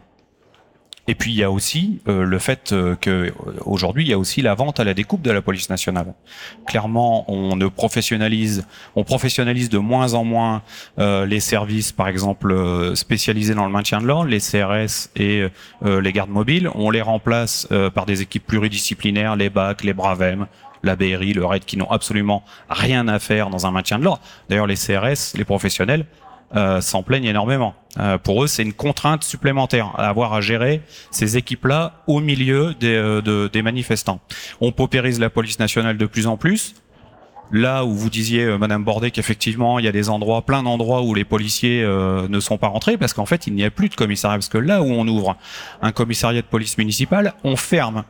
Et 1.11 1.17
puis 1.17 1.33
il 1.33 1.39
y 1.39 1.43
a 1.43 1.51
aussi 1.51 1.99
euh, 2.07 2.23
le 2.23 2.39
fait 2.39 2.73
euh, 2.73 2.95
que 2.95 3.33
aujourd'hui 3.67 4.05
il 4.05 4.11
y 4.11 4.13
a 4.13 4.19
aussi 4.19 4.43
la 4.43 4.55
vente 4.55 4.79
à 4.79 4.85
la 4.85 4.95
découpe 4.95 5.23
de 5.23 5.33
la 5.33 5.43
police 5.43 5.69
nationale. 5.69 6.15
Clairement, 6.69 7.25
on 7.29 7.57
ne 7.57 7.67
professionnalise, 7.67 8.65
on 8.95 9.03
professionnalise 9.03 9.71
de 9.71 9.79
moins 9.79 10.15
en 10.15 10.23
moins 10.23 10.63
euh, 11.01 11.27
les 11.27 11.41
services, 11.41 11.91
par 11.91 12.07
exemple 12.07 12.53
euh, 12.53 12.95
spécialisés 12.95 13.55
dans 13.55 13.67
le 13.67 13.73
maintien 13.73 14.01
de 14.01 14.07
l'ordre, 14.07 14.31
les 14.31 14.39
CRS 14.39 15.11
et 15.17 15.49
euh, 15.85 16.01
les 16.01 16.13
gardes 16.13 16.31
mobiles. 16.31 16.71
On 16.77 16.91
les 16.91 17.03
remplace 17.03 17.67
par 17.93 18.07
des 18.07 18.23
équipes 18.23 18.47
pluridisciplinaires, 18.47 19.35
les 19.35 19.51
BAC, 19.51 19.83
les 19.83 19.93
Bravem, 19.93 20.47
la 20.85 20.95
BRI, 20.95 21.33
le 21.33 21.45
RAID, 21.45 21.65
qui 21.65 21.77
n'ont 21.77 21.91
absolument 21.91 22.45
rien 22.69 23.09
à 23.09 23.19
faire 23.19 23.51
dans 23.51 23.67
un 23.67 23.73
maintien 23.73 23.99
de 23.99 24.05
l'ordre. 24.05 24.23
D'ailleurs, 24.49 24.69
les 24.69 24.77
CRS, 24.77 25.37
les 25.37 25.45
professionnels, 25.45 26.07
euh, 26.57 26.81
s'en 26.81 27.03
plaignent 27.03 27.27
énormément. 27.27 27.75
Euh, 27.99 28.19
pour 28.19 28.45
eux, 28.45 28.47
c'est 28.47 28.63
une 28.63 28.73
contrainte 28.73 29.25
supplémentaire 29.25 29.93
à 29.97 30.09
avoir 30.09 30.33
à 30.33 30.41
gérer 30.41 30.83
ces 31.11 31.37
équipes-là 31.37 32.03
au 32.07 32.21
milieu 32.21 32.75
des, 32.75 32.95
euh, 32.95 33.21
de, 33.21 33.49
des 33.53 33.63
manifestants. 33.63 34.21
On 34.61 34.73
paupérise 34.73 35.19
la 35.19 35.31
police 35.31 35.59
nationale 35.59 35.97
de 35.97 36.07
plus 36.07 36.27
en 36.27 36.37
plus. 36.37 36.75
Là 37.53 37.85
où 37.85 37.93
vous 37.93 38.11
disiez, 38.11 38.45
euh, 38.45 38.59
Madame 38.59 38.85
Bordet, 38.85 39.11
qu'effectivement, 39.11 39.81
il 39.81 39.85
y 39.85 39.89
a 39.89 39.93
des 39.93 40.09
endroits, 40.09 40.43
plein 40.43 40.63
d'endroits 40.63 41.03
où 41.03 41.15
les 41.15 41.25
policiers 41.25 41.83
euh, 41.83 42.29
ne 42.29 42.39
sont 42.39 42.59
pas 42.59 42.69
rentrés, 42.69 42.97
parce 42.97 43.13
qu'en 43.13 43.27
fait, 43.27 43.49
il 43.49 43.55
n'y 43.55 43.65
a 43.65 43.71
plus 43.71 43.89
de 43.89 43.97
commissariat. 43.97 44.39
Parce 44.39 44.49
que 44.49 44.59
là 44.59 44.83
où 44.83 44.87
on 44.87 45.07
ouvre 45.09 45.37
un 45.83 45.91
commissariat 45.91 46.43
de 46.43 46.47
police 46.47 46.79
municipale, 46.79 47.35
on 47.43 47.57
ferme 47.57 48.05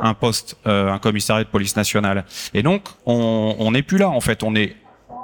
un 0.00 0.14
poste, 0.14 0.56
euh, 0.66 0.90
un 0.90 0.98
commissariat 0.98 1.44
de 1.44 1.48
police 1.48 1.76
nationale. 1.76 2.24
Et 2.52 2.62
donc, 2.64 2.82
on 3.06 3.70
n'est 3.72 3.82
plus 3.82 3.98
là, 3.98 4.08
en 4.08 4.20
fait. 4.20 4.42
On 4.42 4.56
est 4.56 4.74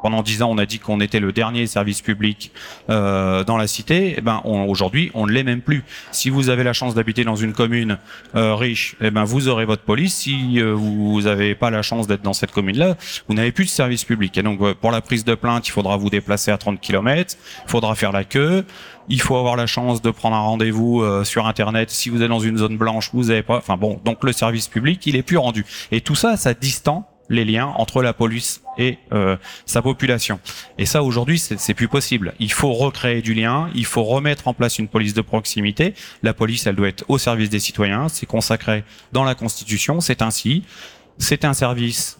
pendant 0.02 0.22
dix 0.22 0.42
ans, 0.42 0.50
on 0.50 0.58
a 0.58 0.66
dit 0.66 0.78
qu'on 0.78 1.00
était 1.00 1.20
le 1.20 1.32
dernier 1.32 1.66
service 1.66 2.02
public 2.02 2.52
euh, 2.88 3.44
dans 3.44 3.56
la 3.56 3.66
cité. 3.66 4.14
Eh 4.16 4.20
ben, 4.20 4.40
aujourd'hui, 4.44 5.10
on 5.14 5.26
ne 5.26 5.32
l'est 5.32 5.44
même 5.44 5.60
plus. 5.60 5.84
Si 6.10 6.30
vous 6.30 6.48
avez 6.48 6.64
la 6.64 6.72
chance 6.72 6.94
d'habiter 6.94 7.24
dans 7.24 7.36
une 7.36 7.52
commune 7.52 7.98
euh, 8.34 8.54
riche, 8.54 8.96
eh 9.00 9.10
ben, 9.10 9.24
vous 9.24 9.48
aurez 9.48 9.64
votre 9.64 9.82
police. 9.82 10.14
Si 10.14 10.60
euh, 10.60 10.72
vous 10.74 11.22
n'avez 11.22 11.54
pas 11.54 11.70
la 11.70 11.82
chance 11.82 12.06
d'être 12.06 12.22
dans 12.22 12.32
cette 12.32 12.52
commune-là, 12.52 12.96
vous 13.28 13.34
n'avez 13.34 13.52
plus 13.52 13.64
de 13.64 13.70
service 13.70 14.04
public. 14.04 14.36
Et 14.38 14.42
donc, 14.42 14.60
euh, 14.60 14.74
pour 14.74 14.90
la 14.90 15.00
prise 15.00 15.24
de 15.24 15.34
plainte, 15.34 15.68
il 15.68 15.70
faudra 15.70 15.96
vous 15.96 16.10
déplacer 16.10 16.50
à 16.50 16.58
30 16.58 16.80
km, 16.80 17.36
il 17.66 17.70
faudra 17.70 17.94
faire 17.94 18.12
la 18.12 18.24
queue. 18.24 18.64
Il 19.08 19.20
faut 19.20 19.36
avoir 19.36 19.56
la 19.56 19.66
chance 19.66 20.02
de 20.02 20.10
prendre 20.12 20.36
un 20.36 20.40
rendez-vous 20.40 21.02
euh, 21.02 21.24
sur 21.24 21.46
Internet. 21.46 21.90
Si 21.90 22.10
vous 22.10 22.22
êtes 22.22 22.28
dans 22.28 22.38
une 22.38 22.58
zone 22.58 22.76
blanche, 22.76 23.10
vous 23.12 23.24
n'avez 23.24 23.42
pas. 23.42 23.56
Enfin 23.56 23.76
bon, 23.76 24.00
donc 24.04 24.22
le 24.22 24.32
service 24.32 24.68
public, 24.68 25.04
il 25.06 25.16
est 25.16 25.22
plus 25.22 25.36
rendu. 25.36 25.66
Et 25.90 26.00
tout 26.00 26.14
ça, 26.14 26.36
ça 26.36 26.54
distend 26.54 27.09
les 27.30 27.46
liens 27.46 27.66
entre 27.66 28.02
la 28.02 28.12
police 28.12 28.62
et 28.76 28.98
euh, 29.12 29.36
sa 29.64 29.80
population. 29.80 30.38
Et 30.76 30.84
ça, 30.84 31.02
aujourd'hui, 31.02 31.38
c'est 31.38 31.74
plus 31.74 31.88
possible. 31.88 32.34
Il 32.38 32.52
faut 32.52 32.72
recréer 32.72 33.22
du 33.22 33.32
lien, 33.32 33.70
il 33.74 33.86
faut 33.86 34.04
remettre 34.04 34.48
en 34.48 34.52
place 34.52 34.78
une 34.78 34.88
police 34.88 35.14
de 35.14 35.22
proximité. 35.22 35.94
La 36.22 36.34
police, 36.34 36.66
elle 36.66 36.76
doit 36.76 36.88
être 36.88 37.04
au 37.08 37.16
service 37.16 37.48
des 37.48 37.60
citoyens, 37.60 38.08
c'est 38.08 38.26
consacré 38.26 38.84
dans 39.12 39.24
la 39.24 39.34
Constitution, 39.34 40.00
c'est 40.00 40.20
ainsi. 40.20 40.64
C'est 41.16 41.44
un 41.44 41.54
service 41.54 42.19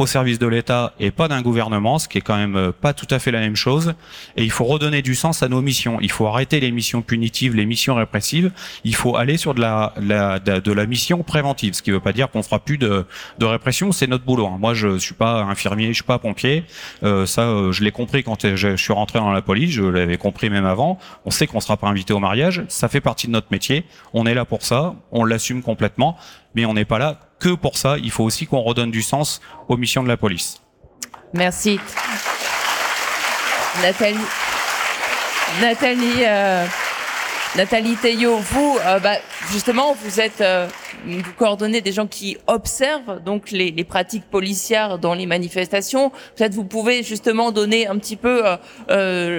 au 0.00 0.06
service 0.06 0.38
de 0.38 0.46
l'État 0.46 0.94
et 0.98 1.10
pas 1.10 1.28
d'un 1.28 1.42
gouvernement, 1.42 1.98
ce 1.98 2.08
qui 2.08 2.16
est 2.16 2.22
quand 2.22 2.36
même 2.36 2.56
euh, 2.56 2.72
pas 2.72 2.94
tout 2.94 3.06
à 3.10 3.18
fait 3.18 3.30
la 3.30 3.40
même 3.40 3.54
chose. 3.54 3.94
Et 4.34 4.44
il 4.44 4.50
faut 4.50 4.64
redonner 4.64 5.02
du 5.02 5.14
sens 5.14 5.42
à 5.42 5.48
nos 5.48 5.60
missions. 5.60 5.98
Il 6.00 6.10
faut 6.10 6.26
arrêter 6.26 6.58
les 6.58 6.70
missions 6.70 7.02
punitives, 7.02 7.54
les 7.54 7.66
missions 7.66 7.94
répressives. 7.94 8.50
Il 8.84 8.94
faut 8.94 9.16
aller 9.16 9.36
sur 9.36 9.52
de 9.52 9.60
la, 9.60 9.92
la 10.00 10.38
de, 10.38 10.72
la 10.72 10.86
mission 10.86 11.22
préventive, 11.22 11.74
ce 11.74 11.82
qui 11.82 11.90
veut 11.90 12.00
pas 12.00 12.14
dire 12.14 12.30
qu'on 12.30 12.42
fera 12.42 12.60
plus 12.60 12.78
de, 12.78 13.04
de 13.38 13.44
répression. 13.44 13.92
C'est 13.92 14.06
notre 14.06 14.24
boulot. 14.24 14.46
Hein. 14.46 14.56
Moi, 14.58 14.72
je 14.72 14.96
suis 14.96 15.14
pas 15.14 15.42
infirmier, 15.42 15.88
je 15.88 15.94
suis 15.94 16.02
pas 16.02 16.18
pompier. 16.18 16.64
Euh, 17.02 17.26
ça, 17.26 17.42
euh, 17.42 17.70
je 17.72 17.84
l'ai 17.84 17.92
compris 17.92 18.22
quand 18.22 18.46
je, 18.56 18.76
suis 18.76 18.92
rentré 18.94 19.18
dans 19.18 19.32
la 19.32 19.42
police. 19.42 19.70
Je 19.70 19.84
l'avais 19.84 20.16
compris 20.16 20.48
même 20.48 20.64
avant. 20.64 20.98
On 21.26 21.30
sait 21.30 21.46
qu'on 21.46 21.60
sera 21.60 21.76
pas 21.76 21.88
invité 21.88 22.14
au 22.14 22.20
mariage. 22.20 22.64
Ça 22.68 22.88
fait 22.88 23.02
partie 23.02 23.26
de 23.26 23.32
notre 23.32 23.48
métier. 23.50 23.84
On 24.14 24.24
est 24.24 24.34
là 24.34 24.46
pour 24.46 24.62
ça. 24.62 24.94
On 25.12 25.24
l'assume 25.24 25.62
complètement. 25.62 26.16
Mais 26.54 26.64
on 26.64 26.72
n'est 26.72 26.86
pas 26.86 26.98
là 26.98 27.20
que 27.40 27.54
pour 27.54 27.76
ça. 27.76 27.96
Il 27.98 28.10
faut 28.10 28.24
aussi 28.24 28.46
qu'on 28.46 28.60
redonne 28.60 28.90
du 28.90 29.02
sens 29.02 29.40
aux 29.68 29.76
missions 29.76 30.04
de 30.04 30.08
la 30.08 30.16
police. 30.16 30.60
Merci. 31.32 31.80
Nathalie. 33.82 34.18
Nathalie. 35.60 36.24
Euh... 36.24 36.66
Nathalie 37.56 37.96
Théo, 37.96 38.36
vous, 38.36 38.78
euh, 38.86 39.00
bah, 39.00 39.16
justement, 39.50 39.96
vous 40.04 40.20
êtes, 40.20 40.40
euh, 40.40 40.68
vous 41.04 41.32
coordonnez 41.36 41.80
des 41.80 41.90
gens 41.90 42.06
qui 42.06 42.36
observent 42.46 43.20
donc 43.24 43.50
les, 43.50 43.72
pratiques 43.82 44.30
policières 44.30 45.00
dans 45.00 45.14
les 45.14 45.26
manifestations. 45.26 46.12
Peut-être 46.36 46.54
vous 46.54 46.64
pouvez 46.64 47.02
justement 47.02 47.50
donner 47.50 47.88
un 47.88 47.98
petit 47.98 48.14
peu 48.14 48.44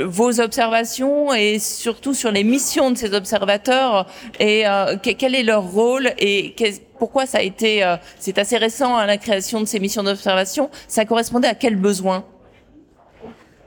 vos 0.04 0.42
observations 0.42 1.34
et 1.34 1.58
surtout 1.58 2.14
sur 2.14 2.32
les 2.32 2.44
missions 2.44 2.92
de 2.92 2.98
ces 2.98 3.14
observateurs 3.14 4.08
et 4.42 4.66
quel 5.02 5.34
est 5.34 5.44
leur 5.44 5.64
rôle 5.64 6.12
et 6.18 6.54
pourquoi 7.02 7.26
ça 7.26 7.40
a 7.40 7.42
été, 7.42 7.84
euh, 7.84 7.98
c'est 8.20 8.38
assez 8.38 8.58
récent 8.58 8.96
à 8.96 9.02
hein, 9.02 9.06
la 9.08 9.18
création 9.18 9.60
de 9.60 9.66
ces 9.66 9.80
missions 9.80 10.04
d'observation. 10.04 10.70
Ça 10.88 11.04
correspondait 11.04 11.48
à 11.48 11.56
quel 11.56 11.76
besoin? 11.76 12.26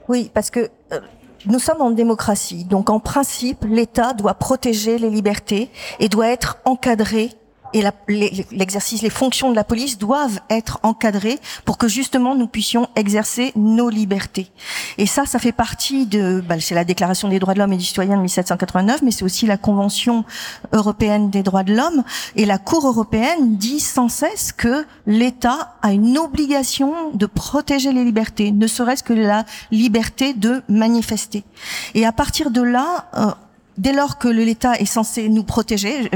Oui, 0.07 0.31
parce 0.33 0.49
que 0.49 0.69
nous 1.45 1.59
sommes 1.59 1.81
en 1.81 1.91
démocratie, 1.91 2.63
donc 2.63 2.89
en 2.89 3.01
principe, 3.01 3.65
l'État 3.69 4.13
doit 4.13 4.35
protéger 4.35 4.97
les 4.97 5.09
libertés 5.09 5.69
et 5.99 6.07
doit 6.07 6.29
être 6.29 6.59
encadré 6.63 7.31
et 7.75 7.83
l'exercice, 8.51 9.01
les 9.01 9.09
fonctions 9.09 9.51
de 9.51 9.55
la 9.55 9.65
police 9.65 9.97
doivent 9.97 10.39
être 10.49 10.79
encadrées 10.81 11.37
pour 11.65 11.77
que 11.77 11.89
justement 11.89 12.33
nous 12.33 12.47
puissions 12.47 12.87
exercer 12.95 13.51
nos 13.57 13.89
libertés. 13.89 14.49
Et 14.97 15.05
ça, 15.05 15.25
ça 15.25 15.39
fait 15.39 15.51
partie 15.51 16.05
de, 16.05 16.41
bah, 16.47 16.55
c'est 16.61 16.73
la 16.73 16.85
Déclaration 16.85 17.27
des 17.27 17.37
droits 17.37 17.53
de 17.53 17.59
l'homme 17.59 17.73
et 17.73 17.77
du 17.77 17.83
citoyen 17.83 18.15
de 18.15 18.21
1789, 18.21 19.01
mais 19.01 19.11
c'est 19.11 19.25
aussi 19.25 19.45
la 19.45 19.57
Convention 19.57 20.23
européenne 20.71 21.29
des 21.29 21.43
droits 21.43 21.63
de 21.63 21.75
l'homme. 21.75 22.05
Et 22.37 22.45
la 22.45 22.59
Cour 22.59 22.87
européenne 22.87 23.57
dit 23.57 23.81
sans 23.81 24.07
cesse 24.07 24.53
que 24.53 24.85
l'État 25.05 25.75
a 25.81 25.91
une 25.91 26.17
obligation 26.17 27.11
de 27.13 27.25
protéger 27.25 27.91
les 27.91 28.05
libertés, 28.05 28.53
ne 28.53 28.67
serait-ce 28.67 29.03
que 29.03 29.11
la 29.11 29.43
liberté 29.71 30.33
de 30.33 30.63
manifester. 30.69 31.43
Et 31.93 32.05
à 32.05 32.13
partir 32.13 32.51
de 32.51 32.61
là, 32.61 33.09
euh, 33.17 33.31
dès 33.77 33.91
lors 33.91 34.17
que 34.17 34.29
l'État 34.29 34.75
est 34.79 34.85
censé 34.85 35.27
nous 35.27 35.43
protéger, 35.43 36.09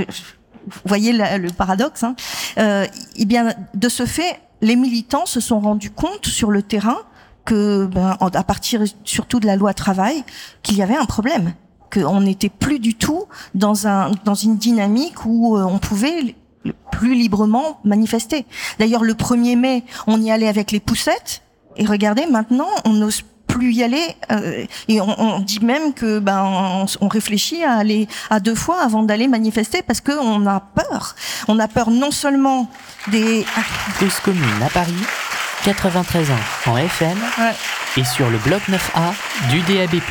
vous 0.67 0.80
voyez 0.86 1.13
le, 1.13 1.52
paradoxe, 1.52 2.04
hein, 2.04 2.15
euh, 2.58 2.86
eh 3.15 3.26
bien, 3.26 3.54
de 3.74 3.89
ce 3.89 4.06
fait, 4.06 4.39
les 4.62 4.76
militants 4.76 5.26
se 5.26 5.39
sont 5.39 5.60
rendus 5.60 5.91
compte 5.91 6.26
sur 6.26 6.52
le 6.52 6.62
terrain 6.62 6.98
que, 7.45 7.86
ben, 7.86 8.17
à 8.19 8.43
partir 8.43 8.84
surtout 9.04 9.39
de 9.39 9.48
la 9.48 9.56
loi 9.56 9.74
travail, 9.74 10.24
qu'il 10.62 10.78
y 10.78 10.82
avait 10.82 10.98
un 10.98 11.06
problème, 11.06 11.54
qu'on 11.91 12.22
n'était 12.22 12.50
plus 12.50 12.80
du 12.80 12.95
tout 12.95 13.26
dans 13.56 13.88
un 13.88 14.12
dans 14.26 14.36
une 14.36 14.58
dynamique 14.58 15.26
où 15.26 15.58
euh, 15.58 15.63
on 15.63 15.80
pouvait 15.80 16.36
plus 16.91 17.15
librement 17.15 17.80
manifester. 17.84 18.45
D'ailleurs, 18.78 19.04
le 19.04 19.13
1er 19.13 19.58
mai, 19.58 19.84
on 20.08 20.22
y 20.22 20.32
allait 20.32 20.48
avec 20.48 20.72
les 20.72 20.80
poussettes. 20.80 21.41
Et 21.78 21.86
regardez, 21.86 22.26
maintenant, 22.26 22.67
on 22.86 22.93
n'ose 22.93 23.22
plus 23.60 23.74
y 23.74 23.84
aller. 23.84 24.15
Euh, 24.32 24.65
et 24.88 25.02
on, 25.02 25.19
on, 25.19 25.39
dit 25.39 25.60
même 25.60 25.93
que 25.93 26.19
ben 26.19 26.43
on, 26.43 26.86
on, 27.02 27.08
réfléchit 27.08 27.63
à 27.63 27.74
aller 27.74 28.08
à 28.30 28.39
deux 28.39 28.56
fois 28.56 28.82
avant 28.82 29.04
d'aller 29.04 29.28
manifester 29.28 29.82
parce 29.82 30.00
qu'on 30.02 30.48
a 30.48 30.60
peur. 30.62 31.15
On 31.48 31.60
a 31.60 31.67
peur 31.67 31.91
non 31.91 32.12
seulement 32.12 32.72
des 33.08 33.45
Cause 34.00 34.19
commune 34.24 34.63
à 34.65 34.69
Paris, 34.69 34.93
93 35.63 36.32
ans 36.32 36.34
en 36.67 36.78
FM 36.78 37.17
ouais. 37.39 38.02
et 38.02 38.06
sur 38.06 38.30
le 38.30 38.38
bloc 38.38 38.62
9A 38.69 39.50
du 39.50 39.62
DAB+. 39.62 40.02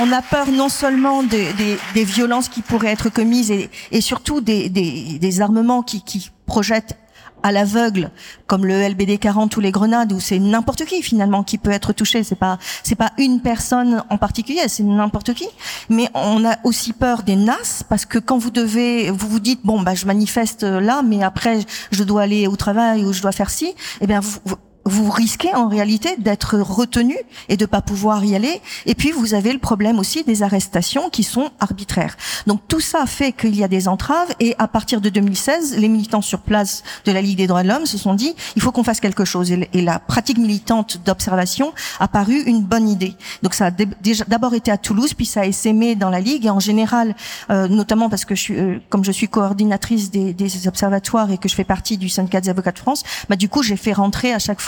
On 0.00 0.12
a 0.12 0.20
peur 0.20 0.48
non 0.48 0.68
seulement 0.68 1.22
des, 1.22 1.52
des, 1.54 1.78
des 1.94 2.04
violences 2.04 2.48
qui 2.50 2.60
pourraient 2.60 2.92
être 2.92 3.08
commises 3.08 3.50
et, 3.50 3.70
et 3.90 4.02
surtout 4.02 4.42
des, 4.42 4.68
des, 4.68 5.18
des 5.18 5.40
armements 5.40 5.82
qui, 5.82 6.02
qui 6.02 6.30
projettent 6.46 6.98
à 7.42 7.52
l'aveugle, 7.52 8.10
comme 8.46 8.66
le 8.66 8.88
LBD 8.88 9.18
40 9.18 9.56
ou 9.56 9.60
les 9.60 9.70
grenades, 9.70 10.12
où 10.12 10.20
c'est 10.20 10.38
n'importe 10.38 10.84
qui 10.84 11.02
finalement 11.02 11.42
qui 11.42 11.58
peut 11.58 11.70
être 11.70 11.92
touché. 11.92 12.22
C'est 12.24 12.34
pas 12.34 12.58
c'est 12.82 12.94
pas 12.94 13.12
une 13.18 13.40
personne 13.40 14.02
en 14.10 14.18
particulier, 14.18 14.68
c'est 14.68 14.82
n'importe 14.82 15.34
qui. 15.34 15.48
Mais 15.88 16.08
on 16.14 16.44
a 16.44 16.56
aussi 16.64 16.92
peur 16.92 17.22
des 17.22 17.36
NAS 17.36 17.84
parce 17.88 18.04
que 18.06 18.18
quand 18.18 18.38
vous 18.38 18.50
devez, 18.50 19.10
vous 19.10 19.28
vous 19.28 19.40
dites 19.40 19.60
bon 19.64 19.80
bah 19.82 19.94
je 19.94 20.06
manifeste 20.06 20.62
là, 20.62 21.02
mais 21.02 21.22
après 21.22 21.60
je 21.90 22.04
dois 22.04 22.22
aller 22.22 22.46
au 22.46 22.56
travail 22.56 23.04
ou 23.04 23.12
je 23.12 23.22
dois 23.22 23.32
faire 23.32 23.50
ci. 23.50 23.74
Eh 24.00 24.06
bien 24.06 24.20
vous, 24.20 24.38
vous 24.44 24.56
risquez 24.86 25.54
en 25.54 25.68
réalité 25.68 26.16
d'être 26.18 26.58
retenu 26.58 27.16
et 27.48 27.56
de 27.56 27.66
pas 27.66 27.82
pouvoir 27.82 28.24
y 28.24 28.34
aller. 28.34 28.60
Et 28.86 28.94
puis 28.94 29.10
vous 29.10 29.34
avez 29.34 29.52
le 29.52 29.58
problème 29.58 29.98
aussi 29.98 30.24
des 30.24 30.42
arrestations 30.42 31.10
qui 31.10 31.22
sont 31.22 31.50
arbitraires. 31.60 32.16
Donc 32.46 32.60
tout 32.68 32.80
ça 32.80 33.06
fait 33.06 33.32
qu'il 33.32 33.54
y 33.56 33.64
a 33.64 33.68
des 33.68 33.88
entraves 33.88 34.34
et 34.40 34.54
à 34.58 34.68
partir 34.68 35.00
de 35.00 35.08
2016, 35.08 35.76
les 35.78 35.88
militants 35.88 36.22
sur 36.22 36.40
place 36.40 36.82
de 37.04 37.12
la 37.12 37.20
Ligue 37.20 37.38
des 37.38 37.46
droits 37.46 37.62
de 37.62 37.68
l'homme 37.68 37.86
se 37.86 37.98
sont 37.98 38.14
dit 38.14 38.34
il 38.56 38.62
faut 38.62 38.72
qu'on 38.72 38.84
fasse 38.84 39.00
quelque 39.00 39.24
chose. 39.24 39.50
Et 39.50 39.82
la 39.82 39.98
pratique 39.98 40.38
militante 40.38 41.00
d'observation 41.04 41.72
a 42.00 42.08
paru 42.08 42.42
une 42.42 42.62
bonne 42.62 42.88
idée. 42.88 43.14
Donc 43.42 43.54
ça 43.54 43.66
a 43.66 43.70
d'abord 43.70 44.54
été 44.54 44.70
à 44.70 44.78
Toulouse, 44.78 45.14
puis 45.14 45.26
ça 45.26 45.42
a 45.42 45.44
essaimé 45.44 45.94
dans 45.94 46.10
la 46.10 46.20
Ligue 46.20 46.46
et 46.46 46.50
en 46.50 46.60
général, 46.60 47.14
euh, 47.50 47.68
notamment 47.68 48.08
parce 48.08 48.24
que 48.24 48.34
je 48.34 48.40
suis, 48.40 48.56
euh, 48.56 48.78
comme 48.88 49.04
je 49.04 49.12
suis 49.12 49.28
coordinatrice 49.28 50.10
des, 50.10 50.32
des, 50.32 50.66
observatoires 50.66 51.30
et 51.30 51.38
que 51.38 51.48
je 51.48 51.54
fais 51.54 51.64
partie 51.64 51.98
du 51.98 52.08
syndicat 52.08 52.40
des 52.40 52.48
avocats 52.48 52.72
de 52.72 52.78
France, 52.78 53.04
bah 53.28 53.36
du 53.36 53.48
coup 53.48 53.62
j'ai 53.62 53.76
fait 53.76 53.92
rentrer 53.92 54.32
à 54.32 54.38
chaque 54.38 54.60
fois 54.60 54.67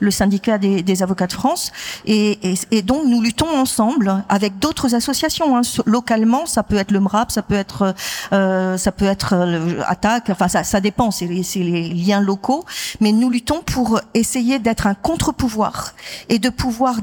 le, 0.00 0.10
syndicat 0.10 0.58
des, 0.58 1.02
avocats 1.02 1.26
de 1.26 1.32
France. 1.32 1.72
Et, 2.06 2.56
donc 2.82 3.04
nous 3.06 3.20
luttons 3.20 3.48
ensemble 3.56 4.24
avec 4.28 4.58
d'autres 4.58 4.94
associations. 4.94 5.56
Hein. 5.56 5.62
Localement, 5.86 6.46
ça 6.46 6.62
peut 6.62 6.76
être 6.76 6.90
le 6.90 7.00
MRAP, 7.00 7.30
ça 7.30 7.42
peut 7.42 7.54
être 7.54 7.94
euh, 8.32 8.76
ça 8.76 8.92
peut 8.92 9.04
être 9.04 9.34
euh. 9.34 9.82
Enfin, 10.30 10.48
ça, 10.48 10.64
ça 10.64 10.80
dépend. 10.80 11.10
C'est 11.10 11.26
les, 11.26 11.42
les 11.54 11.88
liens 11.88 12.20
locaux. 12.20 12.64
Mais 13.00 13.12
nous 13.12 13.30
luttons 13.30 13.62
pour 13.62 14.00
essayer 14.14 14.58
d'être 14.58 14.86
un 14.86 14.94
contre-pouvoir 14.94 15.94
et 16.28 16.38
de 16.38 16.50
pouvoir 16.50 16.96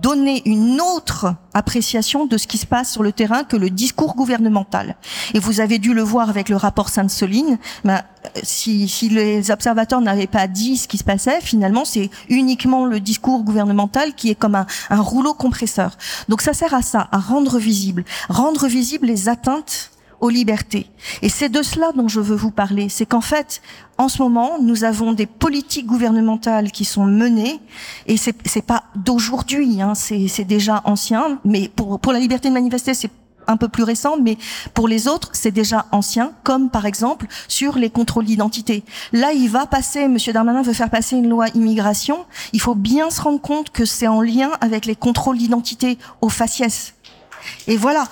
donner 0.00 0.42
une 0.46 0.80
autre 0.80 1.34
appréciation 1.54 2.26
de 2.26 2.36
ce 2.36 2.46
qui 2.46 2.58
se 2.58 2.66
passe 2.66 2.92
sur 2.92 3.02
le 3.02 3.12
terrain 3.12 3.44
que 3.44 3.56
le 3.56 3.70
discours 3.70 4.14
gouvernemental. 4.14 4.96
Et 5.34 5.38
vous 5.38 5.60
avez 5.60 5.78
dû 5.78 5.94
le 5.94 6.02
voir 6.02 6.28
avec 6.28 6.48
le 6.48 6.56
rapport 6.56 6.88
Sainte-Soline. 6.88 7.58
Ben, 7.84 8.02
si, 8.42 8.88
si 8.88 9.08
les 9.08 9.50
observateurs 9.50 10.00
n'avaient 10.00 10.26
pas 10.26 10.46
dit 10.46 10.76
ce 10.76 10.88
qui 10.88 10.98
se 10.98 11.04
passait, 11.04 11.40
finalement, 11.40 11.84
c'est 11.84 12.10
uniquement 12.28 12.84
le 12.84 13.00
discours 13.00 13.42
gouvernemental 13.42 14.14
qui 14.14 14.30
est 14.30 14.34
comme 14.34 14.54
un, 14.54 14.66
un 14.90 15.00
rouleau 15.00 15.34
compresseur. 15.34 15.96
Donc 16.28 16.40
ça 16.40 16.52
sert 16.52 16.74
à 16.74 16.82
ça, 16.82 17.08
à 17.12 17.18
rendre 17.18 17.58
visible, 17.58 18.04
rendre 18.28 18.66
visible 18.66 19.06
les 19.06 19.28
atteintes 19.28 19.90
aux 20.20 20.28
libertés. 20.28 20.86
Et 21.22 21.28
c'est 21.28 21.48
de 21.48 21.62
cela 21.62 21.92
dont 21.92 22.08
je 22.08 22.20
veux 22.20 22.36
vous 22.36 22.50
parler. 22.50 22.88
C'est 22.88 23.06
qu'en 23.06 23.20
fait, 23.20 23.62
en 23.98 24.08
ce 24.08 24.22
moment, 24.22 24.58
nous 24.60 24.84
avons 24.84 25.12
des 25.12 25.26
politiques 25.26 25.86
gouvernementales 25.86 26.70
qui 26.70 26.84
sont 26.84 27.04
menées, 27.04 27.60
et 28.06 28.16
c'est 28.16 28.36
c'est 28.46 28.64
pas 28.64 28.84
d'aujourd'hui, 28.94 29.82
hein, 29.82 29.94
c'est 29.94 30.44
déjà 30.44 30.82
ancien. 30.84 31.38
Mais 31.44 31.68
pour 31.68 32.00
pour 32.00 32.12
la 32.12 32.18
liberté 32.18 32.48
de 32.48 32.54
manifester, 32.54 32.94
c'est 32.94 33.10
un 33.46 33.56
peu 33.56 33.68
plus 33.68 33.82
récent, 33.82 34.16
mais 34.20 34.38
pour 34.74 34.88
les 34.88 35.08
autres, 35.08 35.30
c'est 35.32 35.50
déjà 35.50 35.86
ancien, 35.92 36.32
comme 36.44 36.70
par 36.70 36.86
exemple 36.86 37.26
sur 37.48 37.76
les 37.76 37.90
contrôles 37.90 38.24
d'identité. 38.24 38.84
Là, 39.12 39.32
il 39.32 39.48
va 39.48 39.66
passer, 39.66 40.08
Monsieur 40.08 40.32
Darmanin 40.32 40.62
veut 40.62 40.72
faire 40.72 40.90
passer 40.90 41.16
une 41.16 41.28
loi 41.28 41.48
immigration. 41.54 42.24
Il 42.52 42.60
faut 42.60 42.74
bien 42.74 43.10
se 43.10 43.20
rendre 43.20 43.40
compte 43.40 43.70
que 43.70 43.84
c'est 43.84 44.06
en 44.06 44.20
lien 44.20 44.50
avec 44.60 44.86
les 44.86 44.96
contrôles 44.96 45.38
d'identité 45.38 45.98
au 46.20 46.28
faciès. 46.28 46.94
Et 47.66 47.76
voilà. 47.76 48.04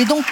Et 0.00 0.06
donc, 0.06 0.24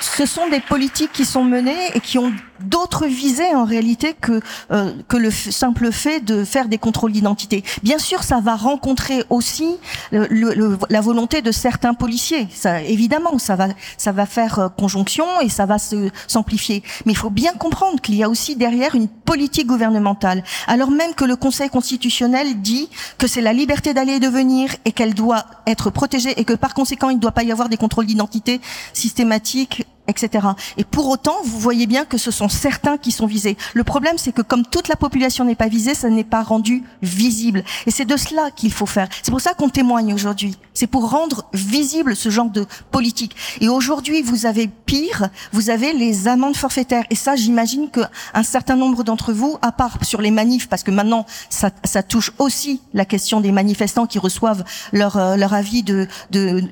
ce 0.00 0.24
sont 0.24 0.48
des 0.48 0.60
politiques 0.60 1.12
qui 1.12 1.26
sont 1.26 1.44
menées 1.44 1.94
et 1.94 2.00
qui 2.00 2.16
ont 2.16 2.32
d'autres 2.64 3.06
visées 3.06 3.54
en 3.54 3.64
réalité 3.64 4.14
que 4.14 4.40
euh, 4.70 4.92
le 5.12 5.30
simple 5.30 5.92
fait 5.92 6.20
de 6.20 6.44
faire 6.44 6.68
des 6.68 6.78
contrôles 6.78 7.12
d'identité. 7.12 7.62
Bien 7.82 7.98
sûr, 7.98 8.22
ça 8.22 8.40
va 8.40 8.56
rencontrer 8.56 9.24
aussi 9.30 9.76
la 10.10 11.00
volonté 11.00 11.42
de 11.42 11.52
certains 11.52 11.94
policiers. 11.94 12.48
Ça, 12.52 12.82
évidemment, 12.82 13.38
ça 13.38 13.56
va 13.56 13.68
ça 13.96 14.12
va 14.12 14.26
faire 14.26 14.58
euh, 14.58 14.68
conjonction 14.68 15.24
et 15.40 15.48
ça 15.48 15.66
va 15.66 15.78
se 15.78 16.10
s'amplifier. 16.26 16.82
Mais 17.06 17.12
il 17.12 17.18
faut 17.18 17.30
bien 17.30 17.52
comprendre 17.52 18.00
qu'il 18.00 18.14
y 18.16 18.22
a 18.22 18.28
aussi 18.28 18.56
derrière 18.56 18.94
une 18.94 19.08
politique 19.08 19.66
gouvernementale. 19.66 20.42
Alors 20.66 20.90
même 20.90 21.14
que 21.14 21.24
le 21.24 21.36
Conseil 21.36 21.70
constitutionnel 21.70 22.60
dit 22.60 22.88
que 23.18 23.26
c'est 23.26 23.40
la 23.40 23.52
liberté 23.52 23.94
d'aller 23.94 24.14
et 24.14 24.20
de 24.20 24.28
venir 24.28 24.70
et 24.84 24.92
qu'elle 24.92 25.14
doit 25.14 25.44
être 25.66 25.90
protégée 25.90 26.38
et 26.40 26.44
que 26.44 26.54
par 26.54 26.74
conséquent 26.74 27.10
il 27.10 27.16
ne 27.16 27.20
doit 27.20 27.32
pas 27.32 27.44
y 27.44 27.52
avoir 27.52 27.68
des 27.68 27.76
contrôles 27.76 28.06
d'identité 28.06 28.60
systématiques 28.92 29.86
etc. 30.08 30.48
Et 30.76 30.84
pour 30.84 31.08
autant, 31.08 31.36
vous 31.44 31.58
voyez 31.58 31.86
bien 31.86 32.04
que 32.04 32.18
ce 32.18 32.30
sont 32.30 32.48
certains 32.48 32.98
qui 32.98 33.12
sont 33.12 33.26
visés. 33.26 33.56
Le 33.74 33.84
problème, 33.84 34.18
c'est 34.18 34.32
que 34.32 34.42
comme 34.42 34.64
toute 34.64 34.88
la 34.88 34.96
population 34.96 35.44
n'est 35.44 35.54
pas 35.54 35.68
visée, 35.68 35.94
ça 35.94 36.08
n'est 36.08 36.24
pas 36.24 36.42
rendu 36.42 36.82
visible. 37.02 37.64
Et 37.86 37.90
c'est 37.90 38.04
de 38.04 38.16
cela 38.16 38.50
qu'il 38.50 38.72
faut 38.72 38.86
faire. 38.86 39.08
C'est 39.22 39.30
pour 39.30 39.40
ça 39.40 39.54
qu'on 39.54 39.68
témoigne 39.68 40.12
aujourd'hui. 40.12 40.56
C'est 40.74 40.86
pour 40.86 41.10
rendre 41.10 41.44
visible 41.52 42.16
ce 42.16 42.30
genre 42.30 42.50
de 42.50 42.66
politique. 42.90 43.36
Et 43.60 43.68
aujourd'hui, 43.68 44.22
vous 44.22 44.46
avez 44.46 44.68
pire, 44.68 45.28
vous 45.52 45.70
avez 45.70 45.92
les 45.92 46.28
amendes 46.28 46.56
forfaitaires. 46.56 47.04
Et 47.10 47.14
ça, 47.14 47.36
j'imagine 47.36 47.88
qu'un 47.90 48.42
certain 48.42 48.76
nombre 48.76 49.04
d'entre 49.04 49.32
vous, 49.32 49.58
à 49.62 49.72
part 49.72 49.98
sur 50.04 50.20
les 50.20 50.30
manifs, 50.30 50.68
parce 50.68 50.82
que 50.82 50.90
maintenant, 50.90 51.26
ça, 51.50 51.70
ça 51.84 52.02
touche 52.02 52.32
aussi 52.38 52.80
la 52.94 53.04
question 53.04 53.40
des 53.40 53.52
manifestants 53.52 54.06
qui 54.06 54.18
reçoivent 54.18 54.64
leur, 54.92 55.16
euh, 55.16 55.36
leur 55.36 55.54
avis 55.54 55.82
de, 55.82 56.08
de 56.30 56.64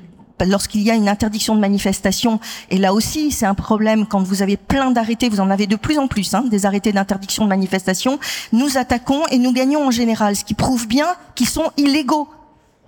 lorsqu'il 0.45 0.81
y 0.81 0.91
a 0.91 0.95
une 0.95 1.09
interdiction 1.09 1.55
de 1.55 1.59
manifestation, 1.59 2.39
et 2.69 2.77
là 2.77 2.93
aussi 2.93 3.31
c'est 3.31 3.45
un 3.45 3.53
problème 3.53 4.05
quand 4.05 4.21
vous 4.21 4.41
avez 4.41 4.57
plein 4.57 4.91
d'arrêtés, 4.91 5.29
vous 5.29 5.39
en 5.39 5.49
avez 5.49 5.67
de 5.67 5.75
plus 5.75 5.97
en 5.97 6.07
plus, 6.07 6.33
hein, 6.33 6.43
des 6.49 6.65
arrêtés 6.65 6.91
d'interdiction 6.91 7.43
de 7.43 7.49
manifestation, 7.49 8.19
nous 8.51 8.77
attaquons 8.77 9.25
et 9.27 9.37
nous 9.37 9.53
gagnons 9.53 9.87
en 9.87 9.91
général, 9.91 10.35
ce 10.35 10.43
qui 10.43 10.53
prouve 10.53 10.87
bien 10.87 11.07
qu'ils 11.35 11.49
sont 11.49 11.71
illégaux. 11.77 12.29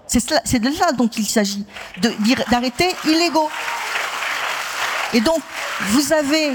C'est 0.08 0.60
de 0.60 0.72
ça 0.72 0.92
dont 0.92 1.08
il 1.08 1.26
s'agit, 1.26 1.66
d'arrêter 2.52 2.90
illégaux. 3.08 3.50
Et 5.14 5.22
donc, 5.22 5.40
vous 5.90 6.14
avez 6.14 6.52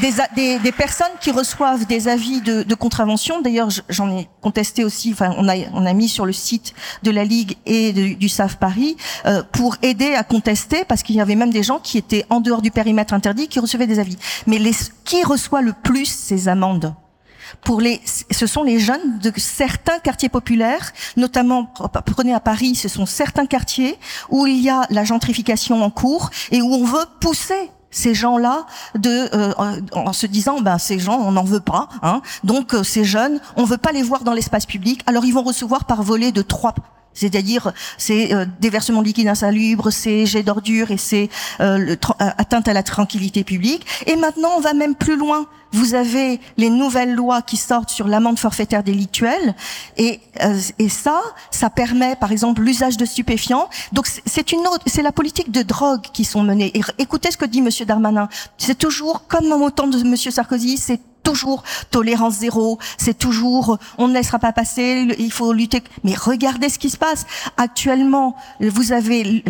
des, 0.00 0.58
des, 0.58 0.72
personnes 0.72 1.12
qui 1.20 1.30
reçoivent 1.30 1.86
des 1.86 2.08
avis 2.08 2.40
de, 2.40 2.74
contravention. 2.74 3.40
D'ailleurs, 3.40 3.68
j'en 3.88 4.10
ai 4.10 4.28
contesté 4.40 4.84
aussi. 4.84 5.12
Enfin, 5.12 5.34
on 5.38 5.48
a 5.48 5.54
on 5.72 5.86
a 5.86 5.92
mis 5.92 6.08
sur 6.08 6.26
le 6.26 6.32
site 6.32 6.74
de 7.02 7.10
la 7.10 7.24
Ligue 7.24 7.56
et 7.66 7.92
du 7.92 8.28
SAF 8.28 8.56
Paris 8.56 8.96
euh, 9.26 9.42
pour 9.52 9.76
aider 9.82 10.14
à 10.14 10.24
contester, 10.24 10.84
parce 10.84 11.02
qu'il 11.02 11.16
y 11.16 11.20
avait 11.20 11.36
même 11.36 11.50
des 11.50 11.62
gens 11.62 11.78
qui 11.78 11.98
étaient 11.98 12.26
en 12.30 12.40
dehors 12.40 12.62
du 12.62 12.70
périmètre 12.70 13.14
interdit 13.14 13.48
qui 13.48 13.60
recevaient 13.60 13.86
des 13.86 13.98
avis. 13.98 14.18
Mais 14.46 14.58
les, 14.58 14.72
qui 15.04 15.22
reçoit 15.22 15.62
le 15.62 15.72
plus 15.72 16.06
ces 16.06 16.48
amendes? 16.48 16.94
Pour 17.62 17.80
les, 17.80 18.00
ce 18.30 18.46
sont 18.46 18.62
les 18.62 18.80
jeunes 18.80 19.18
de 19.20 19.32
certains 19.36 19.98
quartiers 19.98 20.28
populaires, 20.28 20.92
notamment 21.16 21.72
prenez 22.06 22.34
à 22.34 22.40
Paris, 22.40 22.74
ce 22.74 22.88
sont 22.88 23.06
certains 23.06 23.46
quartiers 23.46 23.96
où 24.28 24.46
il 24.46 24.60
y 24.60 24.70
a 24.70 24.86
la 24.90 25.04
gentrification 25.04 25.82
en 25.82 25.90
cours 25.90 26.30
et 26.50 26.62
où 26.62 26.74
on 26.74 26.84
veut 26.84 27.04
pousser 27.20 27.70
ces 27.94 28.14
gens-là 28.14 28.66
de 28.94 29.28
euh, 29.34 29.52
en 29.92 30.12
se 30.12 30.26
disant 30.26 30.60
ben 30.60 30.78
ces 30.78 30.98
gens 30.98 31.18
on 31.18 31.32
n'en 31.32 31.44
veut 31.44 31.60
pas 31.60 31.88
hein, 32.02 32.20
donc 32.42 32.74
euh, 32.74 32.82
ces 32.82 33.04
jeunes 33.04 33.40
on 33.56 33.64
veut 33.64 33.78
pas 33.78 33.92
les 33.92 34.02
voir 34.02 34.24
dans 34.24 34.34
l'espace 34.34 34.66
public 34.66 35.02
alors 35.06 35.24
ils 35.24 35.32
vont 35.32 35.42
recevoir 35.42 35.84
par 35.84 36.02
volet 36.02 36.32
de 36.32 36.42
trois 36.42 36.74
c'est-à-dire 37.14 37.72
c'est 37.96 38.34
euh, 38.34 38.44
déversement 38.60 39.00
de 39.00 39.06
liquide 39.06 39.28
insalubre, 39.28 39.90
c'est 39.90 40.26
jet 40.26 40.42
d'ordures 40.42 40.90
et 40.90 40.98
c'est 40.98 41.30
euh, 41.60 41.96
atteinte 42.18 42.68
à 42.68 42.72
la 42.72 42.82
tranquillité 42.82 43.44
publique. 43.44 43.86
Et 44.06 44.16
maintenant, 44.16 44.50
on 44.56 44.60
va 44.60 44.74
même 44.74 44.96
plus 44.96 45.16
loin. 45.16 45.46
Vous 45.74 45.94
avez 45.94 46.40
les 46.56 46.70
nouvelles 46.70 47.14
lois 47.14 47.42
qui 47.42 47.56
sortent 47.56 47.90
sur 47.90 48.06
l'amende 48.06 48.38
forfaitaire 48.38 48.84
délictuelle 48.84 49.54
et, 49.96 50.20
et 50.78 50.88
ça, 50.88 51.20
ça 51.50 51.68
permet 51.68 52.14
par 52.16 52.30
exemple 52.32 52.62
l'usage 52.62 52.96
de 52.96 53.04
stupéfiants. 53.04 53.68
Donc 53.92 54.06
c'est 54.06 54.52
une 54.52 54.66
autre, 54.68 54.84
c'est 54.86 55.02
la 55.02 55.12
politique 55.12 55.50
de 55.50 55.62
drogue 55.62 56.02
qui 56.12 56.24
sont 56.24 56.42
menées. 56.42 56.72
Écoutez 56.98 57.30
ce 57.32 57.36
que 57.36 57.44
dit 57.44 57.60
Monsieur 57.60 57.86
Darmanin. 57.86 58.28
C'est 58.56 58.78
toujours 58.78 59.26
comme 59.26 59.50
au 59.50 59.70
temps 59.70 59.88
de 59.88 60.02
Monsieur 60.04 60.30
Sarkozy, 60.30 60.78
c'est 60.78 61.00
toujours 61.24 61.64
tolérance 61.90 62.34
zéro, 62.34 62.78
c'est 62.98 63.18
toujours 63.18 63.78
on 63.98 64.06
ne 64.06 64.14
laissera 64.14 64.38
pas 64.38 64.52
passer, 64.52 65.08
il 65.18 65.32
faut 65.32 65.52
lutter. 65.52 65.82
Mais 66.04 66.14
regardez 66.14 66.68
ce 66.68 66.78
qui 66.78 66.90
se 66.90 66.96
passe. 66.96 67.26
Actuellement, 67.56 68.36
vous 68.60 68.92
avez 68.92 69.42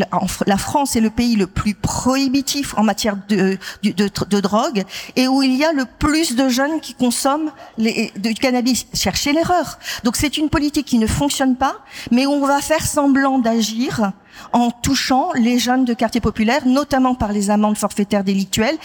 la 0.47 0.57
France 0.57 0.97
est 0.97 1.01
le 1.01 1.11
pays 1.11 1.37
le 1.37 1.47
plus 1.47 1.75
prohibitif 1.75 2.75
en 2.79 2.85
matière 2.85 3.17
de, 3.29 3.59
de, 3.83 4.41
drogue 4.41 4.85
et 5.17 5.29
où 5.29 5.43
il 5.43 5.57
y 5.57 5.65
a 5.65 5.73
le 5.73 5.85
plus 5.85 6.14
de 6.15 6.49
jeunes 6.49 6.81
qui 6.81 6.95
consomment 6.95 7.51
les, 7.77 8.13
du 8.17 8.35
cannabis. 8.35 8.87
Cherchez 8.95 9.33
l'erreur. 9.33 9.79
Donc 10.05 10.17
c'est 10.17 10.39
une 10.39 10.49
politique 10.49 10.87
qui 10.87 10.99
ne 10.99 11.07
fonctionne 11.07 11.57
pas, 11.57 11.77
mais 12.13 12.27
on 12.27 12.47
va 12.47 12.61
faire 12.61 12.87
semblant 12.87 13.39
d'agir 13.39 14.13
en 14.53 14.71
touchant 14.71 15.31
les 15.35 15.59
jeunes 15.59 15.85
de 15.85 15.95
quartier 15.95 16.21
populaire, 16.21 16.67
notamment 16.67 17.15
par 17.15 17.33
les 17.33 17.51
amendes 17.51 17.77
forfaitaires 17.77 18.25
délictuelles. 18.25 18.77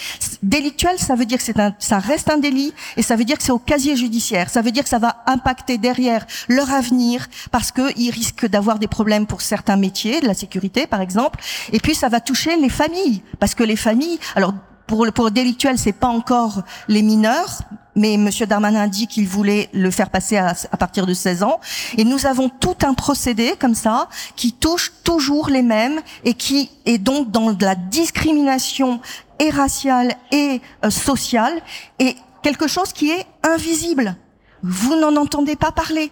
Délictuelles, 0.43 0.99
ça 0.99 1.15
veut 1.15 1.25
dire 1.25 1.37
que 1.37 1.59
un, 1.59 1.73
ça 1.79 1.99
reste 1.99 2.29
un 2.29 2.37
délit 2.37 2.73
et 2.97 3.03
ça 3.03 3.15
veut 3.15 3.25
dire 3.25 3.37
que 3.37 3.43
c'est 3.43 3.51
au 3.51 3.59
casier 3.59 3.95
judiciaire. 3.95 4.49
Ça 4.49 4.61
veut 4.61 4.71
dire 4.71 4.83
que 4.83 4.89
ça 4.89 4.99
va 4.99 5.23
impacter 5.27 5.77
derrière 5.77 6.25
leur 6.47 6.71
avenir 6.71 7.27
parce 7.51 7.71
qu'ils 7.71 8.11
risquent 8.11 8.47
d'avoir 8.47 8.79
des 8.79 8.87
problèmes 8.87 9.27
pour 9.27 9.41
certains 9.41 9.77
métiers, 9.77 10.21
de 10.21 10.27
la 10.27 10.33
sécurité 10.33 10.87
par 10.87 11.01
exemple. 11.01 11.39
Et 11.71 11.79
puis 11.79 11.95
ça 11.95 12.09
va 12.09 12.19
toucher 12.19 12.55
les 12.57 12.69
familles 12.69 13.21
parce 13.39 13.55
que 13.55 13.63
les 13.63 13.75
familles, 13.75 14.19
alors 14.35 14.53
pour 14.89 15.05
le 15.05 15.11
pour 15.11 15.29
délictuel, 15.29 15.77
c'est 15.77 15.93
pas 15.93 16.07
encore 16.07 16.63
les 16.87 17.03
mineurs, 17.03 17.61
mais 17.95 18.17
Monsieur 18.17 18.47
Darmanin 18.47 18.87
dit 18.87 19.05
qu'il 19.05 19.27
voulait 19.27 19.69
le 19.71 19.91
faire 19.91 20.09
passer 20.09 20.37
à, 20.37 20.55
à, 20.71 20.77
partir 20.77 21.05
de 21.05 21.13
16 21.13 21.43
ans. 21.43 21.59
Et 21.95 22.03
nous 22.03 22.25
avons 22.25 22.49
tout 22.49 22.75
un 22.81 22.95
procédé 22.95 23.53
comme 23.59 23.75
ça 23.75 24.09
qui 24.35 24.51
touche 24.51 24.91
toujours 25.03 25.49
les 25.49 25.61
mêmes 25.61 26.01
et 26.23 26.33
qui 26.33 26.71
est 26.87 26.97
donc 26.97 27.29
dans 27.29 27.53
de 27.53 27.63
la 27.63 27.75
discrimination 27.75 28.99
et 29.37 29.51
raciale 29.51 30.15
et 30.31 30.59
euh, 30.83 30.89
sociale. 30.89 31.61
Et 31.99 32.15
quelque 32.41 32.67
chose 32.67 32.91
qui 32.91 33.11
est 33.11 33.27
invisible. 33.43 34.15
Vous 34.63 34.95
n'en 34.95 35.15
entendez 35.17 35.55
pas 35.55 35.71
parler. 35.71 36.11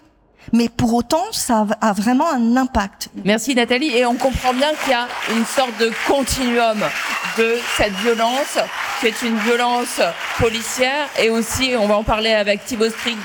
Mais 0.54 0.70
pour 0.70 0.94
autant, 0.94 1.26
ça 1.32 1.66
a 1.82 1.94
vraiment 1.94 2.32
un 2.32 2.56
impact. 2.56 3.10
Merci 3.26 3.56
Nathalie. 3.56 3.96
Et 3.96 4.06
on 4.06 4.16
comprend 4.16 4.54
bien 4.54 4.70
qu'il 4.84 4.92
y 4.92 4.94
a 4.94 5.08
une 5.36 5.46
sorte 5.46 5.78
de 5.80 5.92
continuum 6.08 6.80
de 7.38 7.56
cette 7.76 7.94
violence, 7.98 8.58
qui 9.00 9.08
est 9.08 9.22
une 9.22 9.38
violence 9.38 10.02
policière, 10.40 11.08
et 11.22 11.30
aussi, 11.30 11.74
on 11.78 11.88
va 11.88 11.98
en 11.98 12.04
parler 12.04 12.32
avec 12.32 12.66
Thibaut 12.66 12.90
Strick 12.90 13.18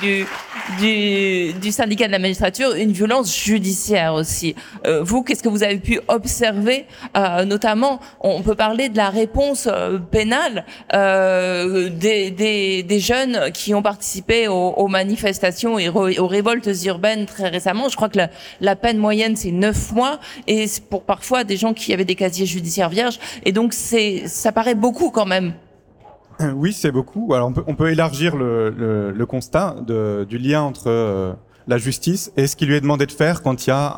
du, 0.79 1.73
syndicat 1.73 2.09
de 2.09 2.13
la 2.13 2.19
magistrature, 2.19 2.75
une 2.75 2.93
violence 2.93 3.35
judiciaire 3.35 4.13
aussi. 4.13 4.55
Euh, 4.87 5.03
vous, 5.03 5.23
qu'est-ce 5.23 5.43
que 5.43 5.49
vous 5.49 5.63
avez 5.63 5.79
pu 5.79 5.99
observer, 6.09 6.85
euh, 7.17 7.47
notamment, 7.47 8.01
on 8.21 8.43
peut 8.43 8.55
parler 8.55 8.91
de 8.91 8.99
la 8.99 9.09
réponse 9.09 9.67
euh, 9.71 9.99
pénale 9.99 10.67
des, 10.93 13.01
jeunes 13.01 13.51
qui 13.53 13.75
ont 13.75 13.83
participé 13.83 14.49
aux 14.49 14.89
manifestations 14.89 15.79
et 15.79 15.89
aux 15.89 16.27
révoltes 16.27 16.69
urbaines 16.85 17.12
très 17.27 17.49
récemment. 17.49 17.89
Je 17.89 17.97
crois 17.97 18.09
que 18.09 18.19
la, 18.61 18.77
peine 18.77 18.99
moyenne 18.99 19.37
c'est 19.37 19.53
neuf 19.53 19.93
mois, 19.93 20.19
et 20.47 20.67
pour 20.91 21.03
parfois 21.05 21.45
des 21.45 21.57
gens 21.57 21.75
qui 21.75 21.93
avaient 21.93 22.05
des 22.05 22.15
casiers 22.15 22.47
judiciaires 22.47 22.89
vierges, 22.89 23.19
et 23.45 23.53
donc 23.53 23.73
c'est 23.73 24.25
ça 24.27 24.53
paraît 24.53 24.75
beaucoup 24.75 25.11
quand 25.11 25.27
même. 25.27 25.55
Oui, 26.55 26.73
c'est 26.73 26.91
beaucoup. 26.91 27.35
Alors 27.35 27.49
on 27.49 27.53
peut, 27.53 27.65
on 27.67 27.75
peut 27.75 27.91
élargir 27.91 28.37
le, 28.37 28.71
le, 29.15 29.27
constat 29.27 29.77
du 29.87 30.39
lien 30.39 30.63
entre 30.63 30.89
euh, 30.89 31.33
la 31.69 31.79
justice 31.79 32.33
et 32.37 32.47
ce 32.47 32.57
qui 32.57 32.67
lui 32.67 32.75
est 32.75 32.81
demandé 32.81 33.07
de 33.07 33.13
faire 33.13 33.43
quand 33.43 33.67
il 33.67 33.71
y 33.71 33.73
a 33.73 33.95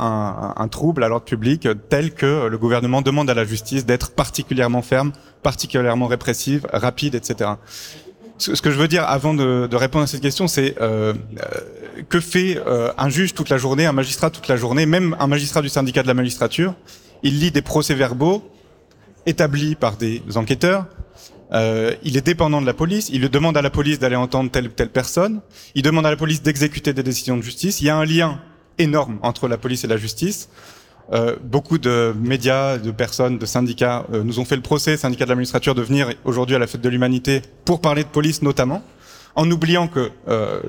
un 0.57 0.69
trouble 0.69 1.03
à 1.05 1.09
l'ordre 1.09 1.25
public 1.25 1.67
tel 1.89 2.13
que 2.13 2.47
le 2.47 2.59
gouvernement 2.59 3.01
demande 3.01 3.31
à 3.31 3.35
la 3.35 3.45
justice 3.45 3.87
d'être 3.87 4.11
particulièrement 4.15 4.83
ferme, 4.83 5.13
particulièrement 5.43 6.07
répressive, 6.07 6.67
rapide, 6.73 7.15
etc. 7.15 7.53
Ce, 8.39 8.61
que 8.61 8.71
je 8.71 8.79
veux 8.79 8.89
dire 8.89 9.05
avant 9.05 9.33
de, 9.33 9.75
répondre 9.77 10.05
à 10.05 10.07
cette 10.07 10.21
question, 10.21 10.49
c'est 10.49 10.77
euh, 10.81 11.15
euh, 11.39 12.03
que 12.09 12.21
fait 12.21 12.61
euh, 12.67 12.91
un 12.99 13.09
juge 13.09 13.33
toute 13.33 13.49
la 13.49 13.59
journée, 13.59 13.87
un 13.87 13.93
magistrat 13.93 14.31
toute 14.31 14.49
la 14.49 14.57
journée, 14.57 14.87
même 14.87 15.17
un 15.21 15.29
magistrat 15.29 15.63
du 15.63 15.69
syndicat 15.69 16.03
de 16.03 16.09
la 16.09 16.15
magistrature, 16.15 16.75
il 17.23 17.39
lit 17.39 17.53
des 17.53 17.63
procès-verbaux 17.63 18.43
établis 19.27 19.77
par 19.77 19.97
des 19.97 20.23
enquêteurs, 20.35 20.87
il 21.53 22.17
est 22.17 22.27
dépendant 22.27 22.61
de 22.61 22.67
la 22.67 22.75
police. 22.75 23.09
Il 23.13 23.29
demande 23.29 23.57
à 23.57 23.63
la 23.63 23.71
police 23.71 24.01
d'aller 24.01 24.17
entendre 24.17 24.51
telle 24.51 24.67
ou 24.67 24.71
telle 24.71 24.91
personne. 24.91 25.41
Il 25.77 25.83
demande 25.83 26.05
à 26.05 26.11
la 26.11 26.17
police 26.17 26.43
d'exécuter 26.43 26.93
des 26.93 27.05
décisions 27.05 27.37
de 27.37 27.43
justice. 27.43 27.81
Il 27.81 27.85
y 27.85 27.91
a 27.91 27.97
un 27.97 28.05
lien 28.05 28.41
énorme 28.77 29.21
entre 29.23 29.47
la 29.47 29.57
police 29.57 29.85
et 29.85 29.87
la 29.87 29.97
justice. 29.97 30.49
Euh, 31.13 31.37
beaucoup 31.43 31.79
de 31.79 32.15
médias, 32.19 32.79
de 32.79 32.91
personnes, 32.91 33.39
de 33.39 33.45
syndicats 33.45 34.07
euh, 34.13 34.23
nous 34.23 34.41
ont 34.41 34.45
fait 34.45 34.57
le 34.57 34.63
procès, 34.63 34.97
syndicats 34.97 35.27
de 35.27 35.35
la 35.35 35.75
de 35.75 35.83
venir 35.83 36.09
aujourd'hui 36.25 36.57
à 36.57 36.59
la 36.59 36.67
fête 36.67 36.81
de 36.81 36.89
l'humanité 36.89 37.43
pour 37.65 37.81
parler 37.81 38.05
de 38.05 38.09
police 38.09 38.41
notamment, 38.41 38.83
en 39.35 39.51
oubliant 39.51 39.87
que 39.87 40.11
euh, 40.29 40.61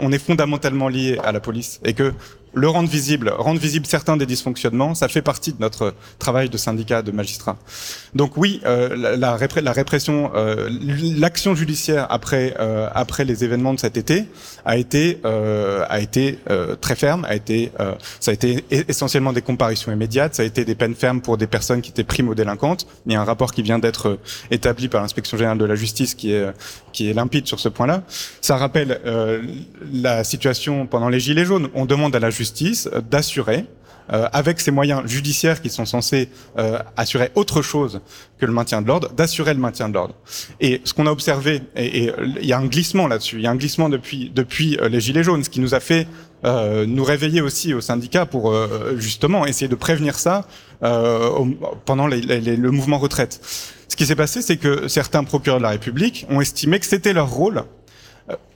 on 0.00 0.10
est 0.10 0.18
fondamentalement 0.18 0.88
lié 0.88 1.18
à 1.22 1.30
la 1.30 1.38
police 1.38 1.80
et 1.84 1.92
que 1.92 2.12
le 2.56 2.70
rendre 2.70 2.88
visible, 2.88 3.28
rendre 3.36 3.60
visible 3.60 3.84
certains 3.84 4.16
des 4.16 4.24
dysfonctionnements, 4.24 4.94
ça 4.94 5.08
fait 5.08 5.20
partie 5.20 5.52
de 5.52 5.60
notre 5.60 5.92
travail 6.18 6.48
de 6.48 6.56
syndicat 6.56 7.02
de 7.02 7.12
magistrats. 7.12 7.58
Donc 8.14 8.38
oui, 8.38 8.62
euh, 8.64 8.96
la, 9.18 9.36
répression, 9.36 10.32
euh, 10.34 10.70
l'action 11.18 11.54
judiciaire 11.54 12.06
après 12.08 12.54
euh, 12.58 12.88
après 12.94 13.26
les 13.26 13.44
événements 13.44 13.74
de 13.74 13.78
cet 13.78 13.98
été 13.98 14.24
a 14.64 14.78
été 14.78 15.20
a 15.22 16.00
été 16.00 16.38
très 16.80 16.94
ferme, 16.94 17.26
a 17.26 17.34
été 17.34 17.70
ça 18.20 18.30
a 18.30 18.34
été 18.34 18.64
essentiellement 18.70 19.34
des 19.34 19.42
comparutions 19.42 19.92
immédiates, 19.92 20.34
ça 20.34 20.42
a 20.42 20.46
été 20.46 20.64
des 20.64 20.74
peines 20.74 20.94
fermes 20.94 21.20
pour 21.20 21.36
des 21.36 21.46
personnes 21.46 21.82
qui 21.82 21.90
étaient 21.90 22.04
primo-délinquantes. 22.04 22.86
Il 23.04 23.12
y 23.12 23.16
a 23.16 23.20
un 23.20 23.24
rapport 23.24 23.52
qui 23.52 23.62
vient 23.62 23.78
d'être 23.78 24.18
établi 24.50 24.88
par 24.88 25.02
l'inspection 25.02 25.36
générale 25.36 25.58
de 25.58 25.64
la 25.66 25.74
justice 25.74 26.14
qui 26.14 26.32
est 26.32 26.46
qui 26.92 27.10
est 27.10 27.12
limpide 27.12 27.46
sur 27.46 27.60
ce 27.60 27.68
point-là. 27.68 28.02
Ça 28.40 28.56
rappelle 28.56 28.98
la 29.92 30.24
situation 30.24 30.86
pendant 30.86 31.10
les 31.10 31.20
gilets 31.20 31.44
jaunes. 31.44 31.68
On 31.74 31.84
demande 31.84 32.16
à 32.16 32.18
la 32.18 32.30
justice 32.30 32.45
justice 32.46 32.88
d'assurer 33.10 33.64
euh, 34.12 34.28
avec 34.32 34.60
ces 34.60 34.70
moyens 34.70 35.02
judiciaires 35.06 35.60
qui 35.60 35.68
sont 35.68 35.84
censés 35.84 36.28
euh, 36.58 36.78
assurer 36.96 37.32
autre 37.34 37.60
chose 37.60 38.00
que 38.38 38.46
le 38.46 38.52
maintien 38.52 38.80
de 38.80 38.86
l'ordre, 38.86 39.12
d'assurer 39.12 39.52
le 39.52 39.58
maintien 39.60 39.88
de 39.88 39.94
l'ordre. 39.94 40.14
Et 40.60 40.80
ce 40.84 40.94
qu'on 40.94 41.06
a 41.06 41.10
observé, 41.10 41.62
et 41.74 42.12
il 42.40 42.46
y 42.46 42.52
a 42.52 42.58
un 42.58 42.66
glissement 42.66 43.08
là-dessus, 43.08 43.36
il 43.36 43.42
y 43.42 43.46
a 43.46 43.50
un 43.50 43.56
glissement 43.56 43.88
depuis 43.88 44.78
euh, 44.80 44.88
les 44.88 45.00
gilets 45.00 45.24
jaunes, 45.24 45.42
ce 45.42 45.50
qui 45.50 45.60
nous 45.60 45.74
a 45.74 45.80
fait 45.80 46.06
euh, 46.44 46.86
nous 46.86 47.02
réveiller 47.02 47.40
aussi 47.40 47.74
au 47.74 47.80
syndicat 47.80 48.26
pour 48.26 48.52
euh, 48.52 48.94
justement 48.96 49.44
essayer 49.44 49.68
de 49.68 49.74
prévenir 49.74 50.18
ça 50.18 50.46
pendant 50.80 52.06
le 52.06 52.70
mouvement 52.70 52.98
retraite. 52.98 53.40
Ce 53.88 53.96
qui 53.96 54.04
s'est 54.04 54.14
passé, 54.14 54.42
c'est 54.42 54.58
que 54.58 54.88
certains 54.88 55.24
procureurs 55.24 55.58
de 55.58 55.62
la 55.62 55.70
République 55.70 56.26
ont 56.28 56.42
estimé 56.42 56.78
que 56.78 56.84
c'était 56.84 57.14
leur 57.14 57.30
rôle, 57.30 57.64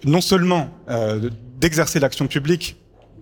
non 0.04 0.20
seulement 0.20 0.68
d'exercer 1.58 1.98
l'action 1.98 2.26
publique 2.26 2.76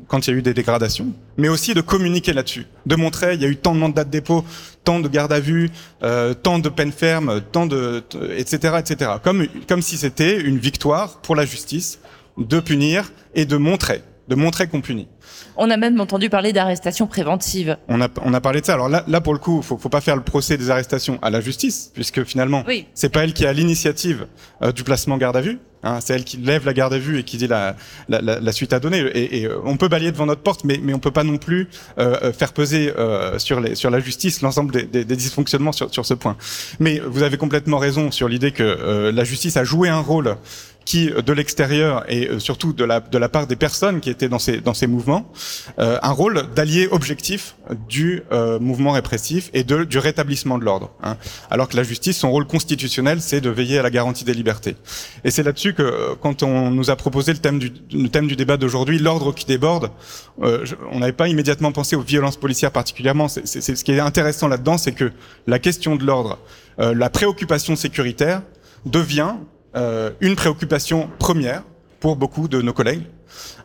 quand 0.08 0.26
il 0.26 0.30
y 0.30 0.34
a 0.34 0.36
eu 0.38 0.42
des 0.42 0.54
dégradations, 0.54 1.12
mais 1.36 1.48
aussi 1.48 1.74
de 1.74 1.80
communiquer 1.80 2.32
là-dessus, 2.32 2.66
de 2.86 2.96
montrer 2.96 3.34
il 3.34 3.42
y 3.42 3.44
a 3.44 3.48
eu 3.48 3.56
tant 3.56 3.74
de 3.74 3.78
mandats 3.78 4.04
de 4.04 4.10
dépôt, 4.10 4.44
tant 4.82 5.00
de 5.00 5.08
garde 5.08 5.32
à 5.32 5.40
vue, 5.40 5.70
euh, 6.02 6.34
tant 6.34 6.58
de 6.58 6.68
peines 6.68 6.92
fermes, 6.92 7.42
tant 7.52 7.66
de, 7.66 8.02
etc., 8.36 8.76
etc. 8.78 9.12
Comme 9.22 9.46
comme 9.68 9.82
si 9.82 9.98
c'était 9.98 10.40
une 10.40 10.58
victoire 10.58 11.18
pour 11.18 11.36
la 11.36 11.44
justice 11.44 12.00
de 12.38 12.58
punir 12.60 13.12
et 13.34 13.44
de 13.44 13.56
montrer, 13.56 14.02
de 14.28 14.34
montrer 14.34 14.68
qu'on 14.68 14.80
punit. 14.80 15.08
On 15.56 15.70
a 15.70 15.76
même 15.76 16.00
entendu 16.00 16.28
parler 16.30 16.52
d'arrestations 16.52 17.06
préventives. 17.06 17.76
On 17.88 18.00
a, 18.00 18.08
on 18.22 18.34
a 18.34 18.40
parlé 18.40 18.60
de 18.60 18.66
ça. 18.66 18.74
Alors 18.74 18.88
là, 18.88 19.04
là 19.08 19.20
pour 19.20 19.32
le 19.32 19.38
coup, 19.38 19.62
faut, 19.62 19.78
faut 19.78 19.88
pas 19.88 20.00
faire 20.00 20.16
le 20.16 20.22
procès 20.22 20.56
des 20.56 20.70
arrestations 20.70 21.18
à 21.22 21.30
la 21.30 21.40
justice, 21.40 21.90
puisque 21.94 22.24
finalement, 22.24 22.62
oui. 22.66 22.86
c'est 22.94 23.08
pas 23.08 23.24
elle 23.24 23.32
qui 23.32 23.46
a 23.46 23.52
l'initiative 23.52 24.26
euh, 24.62 24.72
du 24.72 24.84
placement 24.84 25.16
garde 25.16 25.36
à 25.36 25.40
vue. 25.40 25.58
Hein, 25.84 25.98
c'est 26.00 26.14
elle 26.14 26.24
qui 26.24 26.38
lève 26.38 26.66
la 26.66 26.72
garde 26.72 26.92
à 26.92 26.98
vue 26.98 27.20
et 27.20 27.22
qui 27.22 27.36
dit 27.36 27.46
la, 27.46 27.76
la, 28.08 28.20
la, 28.20 28.40
la 28.40 28.52
suite 28.52 28.72
à 28.72 28.80
donner. 28.80 28.98
Et, 28.98 29.40
et 29.40 29.46
euh, 29.46 29.58
on 29.64 29.76
peut 29.76 29.88
balayer 29.88 30.10
devant 30.10 30.26
notre 30.26 30.42
porte, 30.42 30.64
mais, 30.64 30.80
mais 30.82 30.92
on 30.92 30.98
peut 30.98 31.12
pas 31.12 31.24
non 31.24 31.38
plus 31.38 31.68
euh, 31.98 32.16
euh 32.22 32.32
faire 32.32 32.52
peser 32.52 32.92
euh, 32.98 33.38
sur, 33.38 33.60
les, 33.60 33.74
sur 33.74 33.90
la 33.90 34.00
justice 34.00 34.42
l'ensemble 34.42 34.72
des, 34.72 34.82
des, 34.82 35.04
des, 35.04 35.16
dysfonctionnements 35.16 35.72
sur, 35.72 35.92
sur 35.92 36.04
ce 36.04 36.14
point. 36.14 36.36
Mais 36.80 36.98
vous 36.98 37.22
avez 37.22 37.36
complètement 37.36 37.78
raison 37.78 38.10
sur 38.10 38.28
l'idée 38.28 38.50
que 38.50 38.62
euh, 38.62 39.12
la 39.12 39.24
justice 39.24 39.56
a 39.56 39.62
joué 39.62 39.88
un 39.88 40.00
rôle 40.00 40.36
qui, 40.88 41.10
de 41.10 41.32
l'extérieur 41.34 42.02
et 42.08 42.30
surtout 42.38 42.72
de 42.72 42.82
la, 42.82 43.00
de 43.00 43.18
la 43.18 43.28
part 43.28 43.46
des 43.46 43.56
personnes 43.56 44.00
qui 44.00 44.08
étaient 44.08 44.30
dans 44.30 44.38
ces, 44.38 44.62
dans 44.62 44.72
ces 44.72 44.86
mouvements, 44.86 45.30
euh, 45.78 45.98
un 46.02 46.12
rôle 46.12 46.44
d'allié 46.56 46.88
objectif 46.90 47.56
du 47.90 48.22
euh, 48.32 48.58
mouvement 48.58 48.92
répressif 48.92 49.50
et 49.52 49.64
de, 49.64 49.84
du 49.84 49.98
rétablissement 49.98 50.56
de 50.56 50.64
l'ordre. 50.64 50.90
Hein. 51.02 51.18
Alors 51.50 51.68
que 51.68 51.76
la 51.76 51.82
justice, 51.82 52.16
son 52.16 52.30
rôle 52.30 52.46
constitutionnel, 52.46 53.20
c'est 53.20 53.42
de 53.42 53.50
veiller 53.50 53.78
à 53.78 53.82
la 53.82 53.90
garantie 53.90 54.24
des 54.24 54.32
libertés. 54.32 54.76
Et 55.24 55.30
c'est 55.30 55.42
là-dessus 55.42 55.74
que, 55.74 56.14
quand 56.22 56.42
on 56.42 56.70
nous 56.70 56.88
a 56.88 56.96
proposé 56.96 57.34
le 57.34 57.38
thème 57.38 57.58
du, 57.58 57.70
le 57.92 58.08
thème 58.08 58.26
du 58.26 58.34
débat 58.34 58.56
d'aujourd'hui, 58.56 58.98
l'ordre 58.98 59.34
qui 59.34 59.44
déborde, 59.44 59.90
euh, 60.42 60.64
on 60.90 61.00
n'avait 61.00 61.12
pas 61.12 61.28
immédiatement 61.28 61.70
pensé 61.70 61.96
aux 61.96 62.00
violences 62.00 62.38
policières 62.38 62.72
particulièrement. 62.72 63.28
C'est, 63.28 63.46
c'est, 63.46 63.60
ce 63.60 63.84
qui 63.84 63.92
est 63.92 64.00
intéressant 64.00 64.48
là-dedans, 64.48 64.78
c'est 64.78 64.92
que 64.92 65.12
la 65.46 65.58
question 65.58 65.96
de 65.96 66.04
l'ordre, 66.06 66.38
euh, 66.80 66.94
la 66.94 67.10
préoccupation 67.10 67.76
sécuritaire 67.76 68.40
devient 68.86 69.34
euh, 69.34 69.57
une 70.20 70.36
préoccupation 70.36 71.08
première 71.18 71.62
pour 72.00 72.16
beaucoup 72.16 72.48
de 72.48 72.62
nos 72.62 72.72
collègues, 72.72 73.04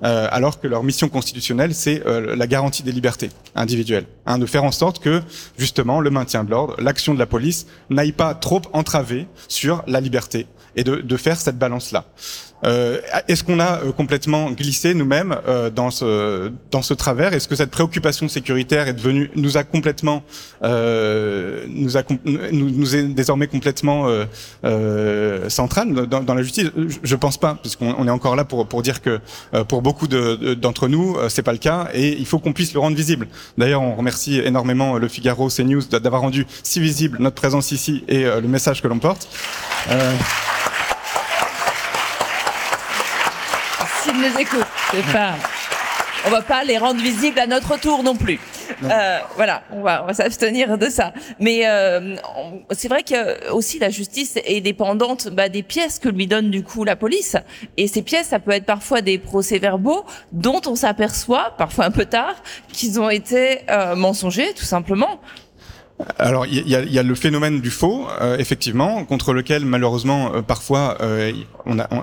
euh, 0.04 0.28
alors 0.32 0.60
que 0.60 0.67
leur 0.67 0.84
mission 0.84 1.10
constitutionnelle, 1.10 1.73
c'est 1.73 2.06
euh, 2.06 2.36
la 2.36 2.47
garantie 2.47 2.84
des 2.84 2.91
libertés 2.91 3.30
individuelles, 3.56 4.06
hein, 4.26 4.38
de 4.38 4.45
faire 4.45 4.63
en 4.63 4.71
sorte 4.71 4.99
que 4.99 5.21
justement 5.58 5.99
le 5.99 6.10
maintien 6.10 6.43
de 6.43 6.52
l'ordre, 6.52 6.76
l'action 6.80 7.13
de 7.13 7.19
la 7.19 7.26
police 7.26 7.67
n'aille 7.89 8.12
pas 8.12 8.34
trop 8.34 8.62
entraver 8.73 9.28
sur 9.47 9.84
la 9.88 10.02
liberté 10.02 10.47
et 10.76 10.84
de, 10.84 10.97
de 10.97 11.17
faire 11.17 11.39
cette 11.39 11.58
balance-là. 11.58 12.06
Euh, 12.65 12.99
Est-ce 13.28 13.43
qu'on 13.43 13.60
a 13.60 13.82
euh, 13.82 13.91
complètement 13.91 14.52
glissé 14.52 14.93
nous-mêmes 14.93 15.36
euh, 15.47 15.69
dans 15.69 15.91
ce 15.91 16.52
dans 16.71 16.82
ce 16.82 16.93
travers? 16.93 17.34
Est-ce 17.34 17.47
que 17.47 17.56
cette 17.56 17.71
préoccupation 17.71 18.28
sécuritaire 18.28 18.88
est 18.88 18.93
devenue 18.93 19.32
nous 19.36 19.58
a 19.58 19.63
complètement 19.63 20.23
nous 20.62 21.97
a 21.97 22.04
nous, 22.26 22.69
nous 22.69 22.95
est 22.95 23.04
désormais 23.04 23.47
complètement 23.47 24.08
centrale 25.49 25.93
dans, 26.08 26.21
dans, 26.21 26.34
la 26.34 26.43
justice? 26.43 26.71
Je, 27.04 27.15
pense 27.15 27.38
pas, 27.38 27.56
puisqu'on 27.62 27.95
on 27.97 28.08
est 28.08 28.12
encore 28.12 28.36
là 28.36 28.45
pour 28.45 28.67
pour 28.67 28.82
dire 28.82 29.02
que 29.02 29.19
pour 29.67 29.82
beaucoup 29.82 30.08
d'entre 30.08 30.88
de, 30.88 30.91
nous 30.91 31.17
c'est 31.30 31.43
pas 31.43 31.52
le 31.52 31.58
cas 31.58 31.89
et 31.93 32.17
il 32.17 32.26
faut 32.26 32.39
qu'on 32.39 32.54
puisse 32.54 32.73
le 32.73 32.80
rendre 32.80 32.95
visible. 32.95 33.28
D'ailleurs, 33.58 33.82
on 33.82 33.95
remercie 33.95 34.39
énormément 34.39 34.97
le 34.97 35.08
Figaro, 35.08 35.49
CNews 35.49 35.84
d'avoir 35.84 36.21
rendu 36.21 36.45
si 36.63 36.80
visible 36.80 37.17
notre 37.19 37.36
présence 37.36 37.71
ici 37.71 38.04
et 38.08 38.24
le 38.24 38.47
message 38.47 38.82
que 38.82 38.88
l'on 38.88 38.99
porte. 38.99 39.28
Euh... 39.89 40.14
nous 44.24 44.39
écoutent. 44.39 44.65
On 46.26 46.30
va 46.30 46.41
pas 46.41 46.63
les 46.63 46.78
rendre 46.78 47.01
visibles 47.01 47.39
à 47.39 47.47
notre 47.47 47.78
tour 47.80 48.01
non 48.01 48.15
plus. 48.15 48.39
Euh, 48.84 49.19
voilà, 49.36 49.63
on 49.71 49.82
va, 49.82 50.03
on 50.03 50.07
va 50.07 50.13
s'abstenir 50.13 50.78
de 50.78 50.88
ça. 50.88 51.13
Mais 51.39 51.63
euh, 51.65 52.15
c'est 52.71 52.88
vrai 52.88 53.03
que 53.03 53.51
aussi 53.51 53.78
la 53.78 53.89
justice 53.89 54.39
est 54.45 54.61
dépendante 54.61 55.28
bah, 55.28 55.49
des 55.49 55.63
pièces 55.63 55.99
que 55.99 56.07
lui 56.07 56.28
donne 56.28 56.49
du 56.49 56.63
coup 56.63 56.86
la 56.86 56.95
police. 56.95 57.36
Et 57.76 57.88
ces 57.88 58.01
pièces, 58.01 58.28
ça 58.28 58.39
peut 58.39 58.51
être 58.51 58.65
parfois 58.65 59.01
des 59.01 59.17
procès-verbaux 59.17 60.05
dont 60.32 60.61
on 60.65 60.76
s'aperçoit, 60.76 61.55
parfois 61.57 61.86
un 61.86 61.91
peu 61.91 62.05
tard, 62.05 62.36
qu'ils 62.71 63.01
ont 63.01 63.09
été 63.09 63.59
euh, 63.69 63.95
mensongers, 63.95 64.53
tout 64.53 64.65
simplement. 64.65 65.19
Alors 66.18 66.46
il 66.46 66.68
y 66.68 66.76
a, 66.76 66.84
y 66.84 67.00
a, 67.00 67.04
le 67.04 67.16
phénomène 67.16 67.62
du 67.62 67.70
faux, 67.70 68.08
euh, 68.22 68.38
effectivement, 68.38 69.06
contre 69.06 69.34
lequel 69.34 69.66
malheureusement 69.66 70.34
euh, 70.34 70.41
parfois 70.41 70.98
euh, 71.02 71.32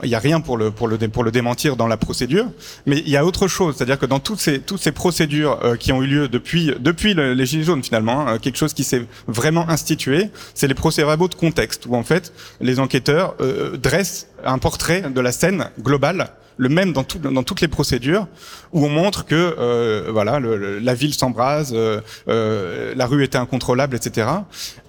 il 0.02 0.08
y 0.08 0.14
a 0.14 0.18
rien 0.18 0.40
pour 0.40 0.56
le 0.56 0.70
pour 0.70 0.88
le 0.88 0.96
pour 0.96 1.24
le 1.24 1.30
démentir 1.30 1.76
dans 1.76 1.86
la 1.86 1.96
procédure, 1.96 2.46
mais 2.86 2.98
il 2.98 3.08
y 3.08 3.16
a 3.16 3.24
autre 3.24 3.48
chose, 3.48 3.76
c'est-à-dire 3.76 3.98
que 3.98 4.06
dans 4.06 4.20
toutes 4.20 4.40
ces 4.40 4.60
toutes 4.60 4.80
ces 4.80 4.92
procédures 4.92 5.58
qui 5.78 5.92
ont 5.92 6.02
eu 6.02 6.06
lieu 6.06 6.28
depuis 6.28 6.72
depuis 6.78 7.14
les 7.14 7.46
gilets 7.46 7.64
jaunes 7.64 7.82
finalement, 7.82 8.26
hein, 8.26 8.38
quelque 8.38 8.56
chose 8.56 8.74
qui 8.74 8.84
s'est 8.84 9.04
vraiment 9.26 9.68
institué, 9.68 10.30
c'est 10.54 10.68
les 10.68 10.74
procès-verbaux 10.74 11.28
de 11.28 11.34
contexte 11.34 11.86
où 11.86 11.94
en 11.94 12.04
fait 12.04 12.32
les 12.60 12.80
enquêteurs 12.80 13.34
dressent 13.74 14.28
un 14.44 14.58
portrait 14.58 15.02
de 15.02 15.20
la 15.20 15.32
scène 15.32 15.70
globale 15.80 16.30
le 16.60 16.68
même 16.68 16.92
dans, 16.92 17.04
tout, 17.04 17.18
dans 17.18 17.42
toutes 17.42 17.62
les 17.62 17.68
procédures, 17.68 18.26
où 18.72 18.84
on 18.84 18.90
montre 18.90 19.24
que 19.24 19.34
euh, 19.34 20.10
voilà, 20.12 20.38
la 20.38 20.94
ville 20.94 21.14
s'embrase, 21.14 21.72
euh, 21.74 22.02
euh, 22.28 22.92
la 22.94 23.06
rue 23.06 23.24
était 23.24 23.38
incontrôlable, 23.38 23.96
etc. 23.96 24.28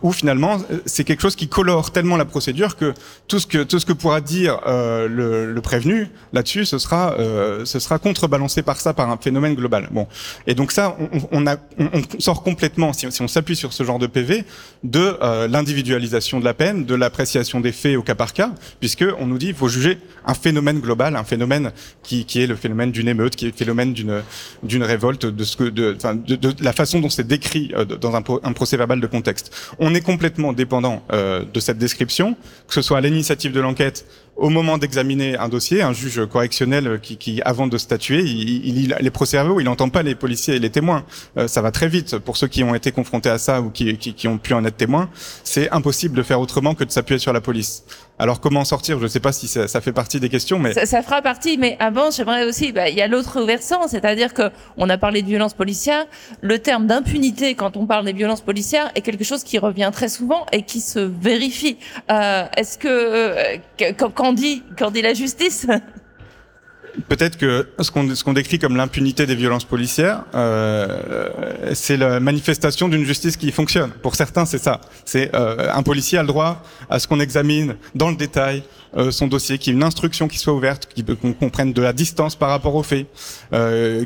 Où 0.02 0.12
finalement, 0.12 0.58
c'est 0.86 1.06
quelque 1.06 1.22
chose 1.22 1.38
qui 1.38 1.48
colore 1.48 1.92
tellement 1.92 2.18
la 2.18 2.26
procédure 2.26 2.76
que 2.76 2.94
tout 3.30 3.40
ce 3.40 3.48
que 3.48 3.64
tout 3.64 3.80
ce 3.80 3.86
que 3.86 3.94
pourra 3.94 4.20
dire 4.20 4.60
le, 4.66 5.58
prévenu 5.64 6.10
là-dessus, 6.34 6.66
ce 6.66 6.78
sera 6.78 7.16
ce 7.64 7.80
sera 7.80 8.00
contrebalancé 8.00 8.64
par 8.64 8.78
ça, 8.78 8.94
par 8.94 9.10
un 9.10 9.18
phénomène 9.18 9.56
global. 9.56 9.88
Bon, 9.92 10.08
et 10.48 10.56
donc 10.56 10.74
ça, 10.74 10.98
on, 11.32 11.46
sort 12.20 12.44
complètement, 12.44 12.92
si, 12.92 13.10
si 13.12 13.22
on 13.22 13.28
s'appuie 13.30 13.56
sur 13.56 13.72
ce 13.72 13.84
genre 13.84 14.00
de 14.00 14.08
PV, 14.08 14.44
de 14.84 15.18
l'individualisation 15.48 16.40
de 16.40 16.46
la 16.46 16.54
peine, 16.54 16.84
de 16.86 16.96
l'appréciation 16.96 17.62
des 17.62 17.72
faits 17.72 17.96
au 17.96 18.02
cas 18.02 18.16
par 18.16 18.34
cas, 18.34 18.52
puisque 18.82 19.06
on 19.20 19.28
nous 19.28 19.38
dit 19.38 19.48
il 19.50 19.56
faut 19.56 19.70
juger 19.70 20.00
un 20.26 20.34
phénomène 20.34 20.80
global, 20.80 21.16
un 21.16 21.24
phénomène 21.24 21.61
qui, 22.04 22.26
est 22.36 22.48
le 22.48 22.56
phénomène 22.56 22.92
d'une 22.92 23.08
émeute, 23.08 23.36
qui 23.36 23.46
est 23.46 23.50
le 23.50 23.56
phénomène 23.56 23.94
d'une 23.94 24.84
révolte, 24.84 25.26
de 25.26 25.44
ce 25.44 25.58
que 25.58 25.64
de, 25.66 25.96
la 26.62 26.74
façon 26.74 27.00
dont 27.00 27.10
c'est 27.10 27.28
décrit 27.28 27.72
euh, 27.76 27.86
dans 27.86 28.16
un, 28.16 28.24
un, 28.44 28.54
procès 28.54 28.78
verbal 28.78 29.00
de 29.00 29.08
contexte. 29.08 29.54
On 29.80 29.94
est 29.94 30.02
complètement 30.02 30.54
dépendant 30.54 31.04
euh, 31.12 31.44
de 31.46 31.60
cette 31.60 31.78
description, 31.78 32.36
que 32.68 32.74
ce 32.74 32.82
soit 32.82 32.98
à 32.98 33.02
l'initiative 33.02 33.52
de 33.52 33.60
l'enquête 33.60 34.06
au 34.42 34.50
moment 34.50 34.80
d'examiner 34.80 35.38
un 35.38 35.50
dossier, 35.50 35.84
un 35.84 35.94
juge 35.94 36.26
correctionnel 36.26 37.00
qui, 37.02 37.18
qui 37.18 37.42
avant 37.44 37.68
de 37.68 37.78
statuer, 37.78 38.22
il, 38.22 38.78
il, 38.78 38.98
les 39.00 39.12
procès-verbaux, 39.12 39.60
il 39.60 39.66
n'entend 39.66 39.90
pas 39.90 40.02
les 40.02 40.16
policiers 40.16 40.56
et 40.56 40.60
les 40.60 40.72
témoins. 40.72 41.04
Euh, 41.38 41.48
ça 41.48 41.62
va 41.62 41.72
très 41.72 41.88
vite. 41.88 42.18
Pour 42.18 42.38
ceux 42.38 42.48
qui 42.48 42.64
ont 42.64 42.74
été 42.74 42.92
confrontés 42.92 43.30
à 43.30 43.38
ça 43.38 43.62
ou 43.62 43.70
qui, 43.70 43.96
qui, 43.98 44.16
qui 44.16 44.28
ont 44.28 44.40
pu 44.40 44.54
en 44.54 44.66
être 44.66 44.78
témoins, 44.78 45.10
c'est 45.44 45.70
impossible 45.70 46.18
de 46.18 46.24
faire 46.24 46.42
autrement 46.42 46.74
que 46.74 46.84
de 46.84 46.92
s'appuyer 46.92 47.20
sur 47.20 47.34
la 47.34 47.42
police. 47.42 47.84
Alors 48.18 48.40
comment 48.40 48.66
sortir? 48.66 48.98
Je 48.98 49.04
ne 49.04 49.08
sais 49.08 49.20
pas 49.20 49.32
si 49.32 49.48
ça, 49.48 49.68
ça, 49.68 49.82
fait 49.82 49.94
partie 49.94 50.20
des 50.20 50.30
questions, 50.30 50.60
mais 50.60 50.74
ça, 50.74 50.86
ça 50.86 51.02
fera 51.02 51.22
partie. 51.22 51.58
Mais 51.58 51.76
avant, 51.80 52.12
j'aimerais 52.12 52.46
aussi, 52.46 52.72
bah, 52.72 52.90
il 52.90 52.96
y 52.96 53.02
a 53.02 53.08
l'autre 53.08 53.42
versant, 53.42 53.88
c'est-à-dire 53.88 54.34
que 54.34 54.52
on 54.78 54.90
a 54.90 54.98
parlé 54.98 55.22
de 55.22 55.28
violence 55.28 55.54
policière. 55.54 56.06
Le 56.42 56.60
terme 56.60 56.88
d'impunité, 56.88 57.56
quand 57.56 57.78
on 57.78 57.86
parle 57.86 58.06
des 58.06 58.14
violences 58.14 58.42
policières, 58.42 58.92
est 58.96 59.02
quelque 59.02 59.24
chose 59.24 59.44
qui 59.44 59.58
revient 59.58 59.90
très 59.92 60.10
souvent 60.10 60.46
et 60.52 60.64
qui 60.64 60.82
se 60.82 61.00
vérifie. 61.00 61.78
Euh, 62.12 62.46
Est-ce 62.58 62.78
que, 62.78 62.88
euh, 62.88 63.58
quand 63.98 64.31
dit, 64.34 64.64
quand 64.78 64.92
dit 64.92 65.02
la 65.02 65.14
justice 65.14 65.68
Peut-être 67.08 67.38
que 67.38 67.70
ce 67.80 68.24
qu'on 68.24 68.34
décrit 68.34 68.60
comme 68.60 68.76
l'impunité 68.76 69.26
des 69.26 69.36
violences 69.36 69.64
policières, 69.64 70.26
euh, 70.36 71.30
c'est 71.74 71.98
la 71.98 72.20
manifestation 72.20 72.90
d'une 72.90 73.06
justice 73.06 73.38
qui 73.38 73.52
fonctionne. 73.52 73.92
Pour 73.92 74.16
certains, 74.16 74.46
c'est 74.46 74.58
ça. 74.58 74.82
C'est 75.06 75.34
euh, 75.34 75.72
un 75.74 75.84
policier 75.84 76.18
a 76.18 76.22
le 76.22 76.28
droit 76.28 76.64
à 76.90 77.00
ce 77.00 77.08
qu'on 77.08 77.20
examine 77.20 77.76
dans 77.96 78.10
le 78.10 78.16
détail 78.16 78.64
euh, 78.98 79.12
son 79.12 79.28
dossier, 79.28 79.58
qu'il 79.58 79.72
y 79.72 79.76
ait 79.76 79.80
une 79.80 79.84
instruction 79.84 80.28
qui 80.28 80.38
soit 80.38 80.54
ouverte, 80.54 80.90
qu'on 81.22 81.34
comprenne 81.34 81.72
de 81.72 81.82
la 81.82 81.94
distance 81.94 82.36
par 82.36 82.50
rapport 82.50 82.76
aux 82.76 82.84
faits, 82.84 83.08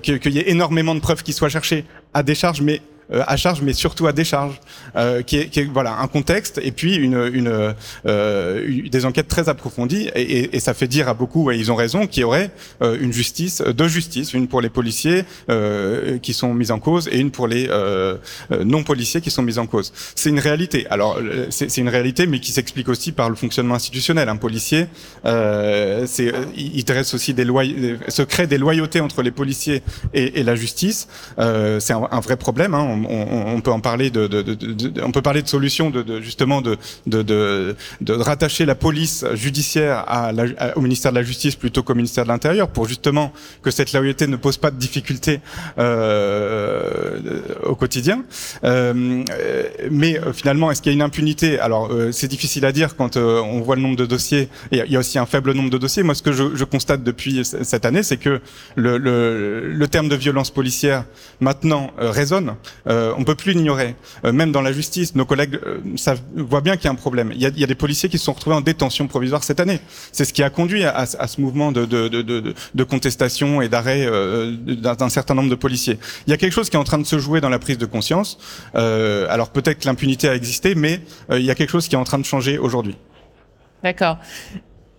qu'il 0.02 0.34
y 0.34 0.40
ait 0.40 0.50
énormément 0.50 0.94
de 0.94 1.00
preuves 1.00 1.24
qui 1.24 1.34
soient 1.34 1.50
cherchées 1.50 1.86
à 2.14 2.22
décharge, 2.22 2.62
mais 2.62 2.82
à 3.12 3.38
charge, 3.38 3.62
mais 3.62 3.74
surtout 3.74 4.08
à 4.08 4.14
décharge, 4.14 4.60
euh, 4.96 5.22
qui, 5.22 5.38
est, 5.38 5.48
qui, 5.48 5.60
est, 5.60 5.66
voilà 5.66 6.00
un 6.00 6.08
contexte 6.08 6.60
et 6.64 6.72
puis 6.72 6.96
une, 6.96 7.30
une, 7.34 7.74
euh, 8.06 8.82
des 8.90 9.06
enquêtes 9.06 9.28
très 9.28 9.50
approfondies 9.50 10.10
et, 10.16 10.22
et, 10.22 10.56
et, 10.56 10.60
ça 10.60 10.74
fait 10.74 10.88
dire 10.88 11.08
à 11.08 11.14
beaucoup, 11.14 11.52
et 11.52 11.58
ils 11.58 11.72
ont 11.72 11.76
raison, 11.76 12.08
qu'il 12.08 12.22
y 12.22 12.24
aurait 12.24 12.52
euh, 12.82 12.98
une 13.00 13.14
justice, 13.14 13.62
deux 13.62 13.88
justices, 13.88 14.34
une 14.34 14.48
pour 14.48 14.62
les 14.62 14.70
policiers 14.70 15.24
euh, 15.50 16.18
qui 16.20 16.34
sont 16.34 16.54
mis 16.54 16.72
en 16.72 16.80
cause 16.80 17.08
et 17.12 17.20
une 17.20 17.32
pour 17.32 17.48
les 17.48 17.68
euh, 17.70 18.18
non 18.64 18.84
policiers 18.84 19.22
qui 19.22 19.32
sont 19.32 19.44
mis 19.44 19.58
en 19.60 19.68
cause. 19.68 19.92
C'est 20.16 20.30
une 20.30 20.40
réalité. 20.40 20.88
Alors 20.90 21.20
c'est 21.50 21.78
une 21.78 21.90
réalité, 21.90 22.28
mais 22.28 22.40
qui 22.40 22.52
s'explique 22.52 22.90
aussi 22.90 23.12
par 23.12 23.30
le 23.30 23.36
fonctionnement 23.36 23.76
institutionnel. 23.76 24.30
Un 24.30 24.36
policier, 24.38 24.88
c'est 25.24 26.32
il 26.56 26.84
dresse 26.84 27.14
aussi 27.14 27.34
des 27.34 27.46
lois, 27.46 27.64
se 28.08 28.22
crée 28.22 28.48
des 28.48 28.58
loyautés 28.58 29.02
entre 29.02 29.22
les 29.22 29.32
policiers 29.32 29.84
et, 30.14 30.40
et 30.40 30.44
la 30.44 30.56
justice. 30.56 31.08
c'est 31.38 31.94
un, 31.94 32.08
un, 32.12 32.20
vrai 32.20 32.38
problème. 32.38 32.74
Hein 32.74 32.95
on, 33.10 33.62
peut 33.62 33.72
en 33.72 33.80
parler 33.80 34.10
de, 34.10 34.30
on 35.04 35.12
peut 35.12 35.22
parler 35.22 35.42
de 35.42 35.48
solutions 35.48 35.90
de, 35.90 36.22
justement 36.22 36.62
de, 36.62 36.78
de, 37.06 37.76
rattacher 38.08 38.66
la 38.66 38.76
police 38.76 39.26
judiciaire 39.34 40.04
à 40.08 40.32
au 40.76 40.82
ministère 40.82 41.12
de 41.12 41.18
la 41.18 41.24
Justice 41.24 41.56
plutôt 41.56 41.84
qu'au 41.84 41.96
ministère 41.96 42.24
de 42.24 42.30
l'Intérieur 42.30 42.68
pour 42.70 42.88
justement 42.88 43.32
que 43.62 43.72
cette 43.72 43.92
loyauté 43.94 44.28
ne 44.28 44.36
pose 44.36 44.58
pas 44.58 44.72
de 44.72 44.78
difficultés 44.78 45.40
euh, 45.78 47.20
au 47.64 47.76
quotidien. 47.76 48.24
Euh, 48.64 49.24
mais 49.92 50.20
euh, 50.20 50.34
finalement, 50.34 50.72
est-ce 50.72 50.82
qu'il 50.82 50.92
y 50.92 50.96
a 50.96 50.98
une 50.98 51.02
impunité? 51.02 51.60
Alors 51.60 51.92
c'est 52.12 52.28
difficile 52.28 52.66
à 52.66 52.72
dire 52.72 52.96
quand 52.96 53.18
on 53.18 53.62
voit 53.62 53.76
le 53.76 53.82
nombre 53.82 53.98
de 53.98 54.06
dossiers. 54.06 54.50
Il 54.72 54.84
y 54.88 54.96
a 54.96 55.00
aussi 55.00 55.20
un 55.20 55.26
faible 55.26 55.54
nombre 55.54 55.70
de 55.70 55.78
dossiers. 55.78 56.04
Moi, 56.04 56.16
ce 56.16 56.24
que 56.24 56.32
je, 56.32 56.64
constate 56.64 57.04
depuis 57.04 57.46
cette 57.46 57.86
année, 57.86 58.04
c'est 58.04 58.18
que 58.18 58.42
le, 58.76 58.98
le, 58.98 59.88
terme 59.88 60.10
de 60.10 60.16
violence 60.16 60.50
policière 60.50 61.06
maintenant 61.40 61.92
résonne. 61.98 62.56
Euh, 62.88 63.14
on 63.18 63.24
peut 63.24 63.36
plus 63.36 63.54
l'ignorer. 63.54 63.96
Euh, 64.24 64.32
même 64.32 64.52
dans 64.52 64.62
la 64.62 64.72
justice, 64.72 65.16
nos 65.16 65.26
collègues 65.26 65.60
euh, 65.66 65.80
savent, 65.96 66.22
voient 66.36 66.62
bien 66.62 66.76
qu'il 66.76 66.86
y 66.86 66.88
a 66.88 66.92
un 66.92 66.96
problème. 66.96 67.32
Il 67.34 67.42
y 67.42 67.46
a, 67.46 67.50
il 67.50 67.60
y 67.60 67.64
a, 67.64 67.68
des 67.68 67.76
policiers 67.76 68.10
qui 68.10 68.18
se 68.18 68.26
sont 68.26 68.34
retrouvés 68.34 68.56
en 68.56 68.62
détention 68.62 69.08
provisoire 69.08 69.44
cette 69.44 69.60
année. 69.60 69.80
C'est 70.12 70.26
ce 70.26 70.34
qui 70.34 70.44
a 70.44 70.50
conduit 70.50 70.84
à, 70.84 70.96
à, 70.96 71.28
ce 71.28 71.42
mouvement 71.42 71.72
de, 71.72 71.86
de, 71.86 72.08
de, 72.08 72.54
de 72.74 72.84
contestation 72.84 73.62
et 73.62 73.70
d'arrêt 73.70 74.06
euh, 74.06 74.56
d'un 74.56 75.10
certain 75.10 75.34
nombre 75.34 75.50
de 75.50 75.56
policiers. 75.56 75.98
Il 76.28 76.32
y 76.32 76.34
a 76.34 76.38
quelque 76.38 76.54
chose 76.54 76.70
qui 76.70 76.76
est 76.76 76.80
en 76.80 76.84
train 76.84 77.00
de 77.00 77.06
se 77.06 77.20
jouer 77.20 77.42
dans 77.42 77.50
la 77.50 77.60
prise 77.60 77.78
de 77.78 77.86
conscience. 77.86 78.38
Euh, 78.76 79.28
alors 79.30 79.50
peut-être 79.50 79.80
que 79.80 79.86
l'impunité 79.86 80.30
a 80.30 80.36
existé, 80.36 80.76
mais 80.76 81.02
il 81.32 81.42
y 81.42 81.52
a 81.52 81.56
quelque 81.56 81.70
chose 81.70 81.88
qui 81.88 81.96
est 81.96 81.98
en 81.98 82.04
train 82.04 82.20
de 82.20 82.26
changer 82.26 82.58
aujourd'hui. 82.58 82.98
D'accord 83.84 84.18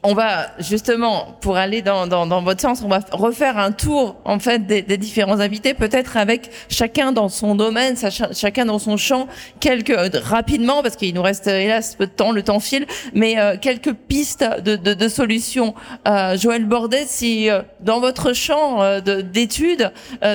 on 0.07 0.15
va 0.15 0.47
justement, 0.61 1.37
pour 1.41 1.57
aller 1.57 1.83
dans, 1.83 2.07
dans, 2.07 2.27
dans, 2.27 2.43
votre 2.43 2.61
sens, 2.61 2.81
on 2.85 2.89
va 2.89 3.01
refaire 3.11 3.59
un 3.59 3.73
tour 3.73 4.17
en 4.25 4.39
fait 4.39 4.67
des, 4.67 4.83
des 4.83 4.99
différents 4.99 5.41
invités, 5.41 5.75
peut-être 5.75 6.17
avec 6.17 6.51
chacun 6.69 7.11
dans 7.11 7.29
son 7.29 7.57
domaine, 7.57 7.97
chacun 8.33 8.67
dans 8.67 8.79
son 8.79 8.97
champ, 8.97 9.27
quelques 9.59 9.91
euh, 9.91 10.09
rapidement 10.23 10.83
parce 10.83 10.95
qu'il 10.95 11.13
nous 11.13 11.23
reste 11.23 11.49
hélas 11.49 11.97
peu 11.97 12.07
de 12.07 12.13
temps, 12.13 12.31
le 12.31 12.45
temps 12.45 12.61
file, 12.61 12.87
mais 13.15 13.39
euh, 13.39 13.57
quelques 13.61 13.95
pistes 13.95 14.45
de, 14.63 14.77
de, 14.77 14.95
de 14.95 15.09
solutions. 15.09 15.75
Euh, 16.07 16.37
Joël 16.37 16.65
Bordet, 16.67 17.05
si 17.07 17.51
euh, 17.51 17.63
dans 17.81 17.99
votre 17.99 18.33
champ 18.33 18.83
euh, 18.83 19.01
d'études, 19.01 19.91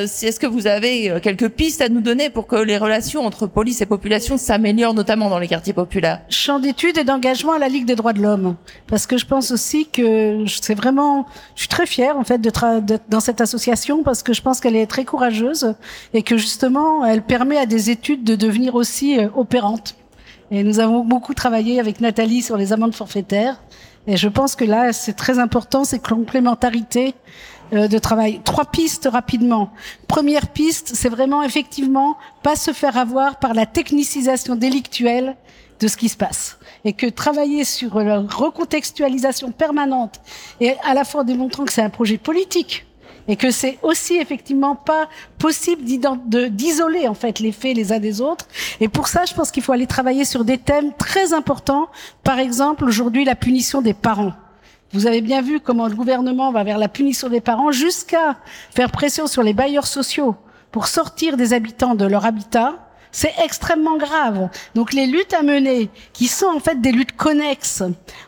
si 0.05 0.25
est-ce 0.25 0.39
que 0.39 0.47
vous 0.47 0.67
avez 0.67 1.13
quelques 1.21 1.49
pistes 1.49 1.81
à 1.81 1.87
nous 1.89 2.01
donner 2.01 2.29
pour 2.29 2.47
que 2.47 2.57
les 2.57 2.77
relations 2.77 3.25
entre 3.25 3.47
police 3.47 3.81
et 3.81 3.85
population 3.85 4.37
s'améliorent, 4.37 4.93
notamment 4.93 5.29
dans 5.29 5.39
les 5.39 5.47
quartiers 5.47 5.73
populaires? 5.73 6.21
Champ 6.29 6.59
d'études 6.59 6.97
et 6.97 7.03
d'engagement 7.03 7.53
à 7.53 7.59
la 7.59 7.69
Ligue 7.69 7.85
des 7.85 7.95
droits 7.95 8.13
de 8.13 8.21
l'homme, 8.21 8.55
parce 8.87 9.07
que 9.07 9.17
je 9.17 9.25
pense 9.25 9.51
aussi 9.51 9.60
que 9.91 10.45
c'est 10.47 10.75
vraiment, 10.75 11.25
je 11.55 11.61
suis 11.61 11.69
très 11.69 11.85
fière 11.85 12.17
en 12.17 12.23
fait 12.23 12.41
dans 13.09 13.19
cette 13.19 13.41
association 13.41 14.03
parce 14.03 14.23
que 14.23 14.33
je 14.33 14.41
pense 14.41 14.59
qu'elle 14.59 14.75
est 14.75 14.87
très 14.87 15.05
courageuse 15.05 15.75
et 16.13 16.23
que 16.23 16.37
justement 16.37 17.05
elle 17.05 17.21
permet 17.21 17.57
à 17.57 17.65
des 17.65 17.89
études 17.89 18.23
de 18.23 18.35
devenir 18.35 18.75
aussi 18.75 19.19
euh, 19.19 19.29
opérantes. 19.35 19.95
Et 20.51 20.63
nous 20.63 20.79
avons 20.79 21.05
beaucoup 21.05 21.33
travaillé 21.33 21.79
avec 21.79 22.01
Nathalie 22.01 22.41
sur 22.41 22.57
les 22.57 22.73
amendes 22.73 22.93
forfaitaires. 22.93 23.61
Et 24.07 24.17
je 24.17 24.27
pense 24.27 24.55
que 24.55 24.65
là, 24.65 24.91
c'est 24.91 25.13
très 25.13 25.39
important, 25.39 25.83
c'est 25.83 26.05
complémentarité 26.05 27.13
euh, 27.73 27.87
de 27.87 27.97
travail. 27.99 28.41
Trois 28.43 28.65
pistes 28.65 29.07
rapidement. 29.09 29.71
Première 30.07 30.47
piste, 30.47 30.91
c'est 30.93 31.07
vraiment 31.07 31.41
effectivement 31.41 32.17
pas 32.43 32.57
se 32.57 32.71
faire 32.71 32.97
avoir 32.97 33.39
par 33.39 33.53
la 33.53 33.65
technicisation 33.65 34.57
délictuelle 34.57 35.37
de 35.81 35.87
ce 35.87 35.97
qui 35.97 36.07
se 36.07 36.15
passe. 36.15 36.57
Et 36.85 36.93
que 36.93 37.07
travailler 37.07 37.65
sur 37.65 37.99
la 37.99 38.19
recontextualisation 38.19 39.51
permanente 39.51 40.21
et 40.59 40.75
à 40.83 40.93
la 40.93 41.03
fois 41.03 41.23
démontrant 41.23 41.65
que 41.65 41.73
c'est 41.73 41.81
un 41.81 41.89
projet 41.89 42.17
politique 42.17 42.85
et 43.27 43.35
que 43.35 43.51
c'est 43.51 43.77
aussi 43.83 44.15
effectivement 44.15 44.75
pas 44.75 45.07
possible 45.37 45.83
d'isoler 45.83 47.07
en 47.07 47.13
fait 47.13 47.39
les 47.39 47.51
faits 47.51 47.75
les 47.75 47.91
uns 47.91 47.99
des 47.99 48.21
autres. 48.21 48.47
Et 48.79 48.87
pour 48.87 49.07
ça, 49.07 49.25
je 49.25 49.33
pense 49.33 49.51
qu'il 49.51 49.61
faut 49.63 49.73
aller 49.73 49.87
travailler 49.87 50.25
sur 50.25 50.43
des 50.43 50.57
thèmes 50.57 50.91
très 50.97 51.33
importants. 51.33 51.87
Par 52.23 52.39
exemple, 52.39 52.85
aujourd'hui, 52.85 53.25
la 53.25 53.35
punition 53.35 53.81
des 53.81 53.93
parents. 53.93 54.33
Vous 54.93 55.07
avez 55.07 55.21
bien 55.21 55.41
vu 55.41 55.59
comment 55.59 55.87
le 55.87 55.95
gouvernement 55.95 56.51
va 56.51 56.63
vers 56.63 56.77
la 56.77 56.89
punition 56.89 57.29
des 57.29 57.41
parents 57.41 57.71
jusqu'à 57.71 58.37
faire 58.71 58.91
pression 58.91 59.27
sur 59.27 59.43
les 59.43 59.53
bailleurs 59.53 59.87
sociaux 59.87 60.35
pour 60.71 60.87
sortir 60.87 61.37
des 61.37 61.53
habitants 61.53 61.95
de 61.95 62.05
leur 62.05 62.25
habitat 62.25 62.90
c'est 63.11 63.33
extrêmement 63.43 63.97
grave. 63.97 64.49
Donc 64.75 64.93
les 64.93 65.07
luttes 65.07 65.33
à 65.33 65.43
mener, 65.43 65.89
qui 66.13 66.27
sont 66.27 66.47
en 66.47 66.59
fait 66.59 66.81
des 66.81 66.91
luttes 66.91 67.15
connexes 67.15 67.83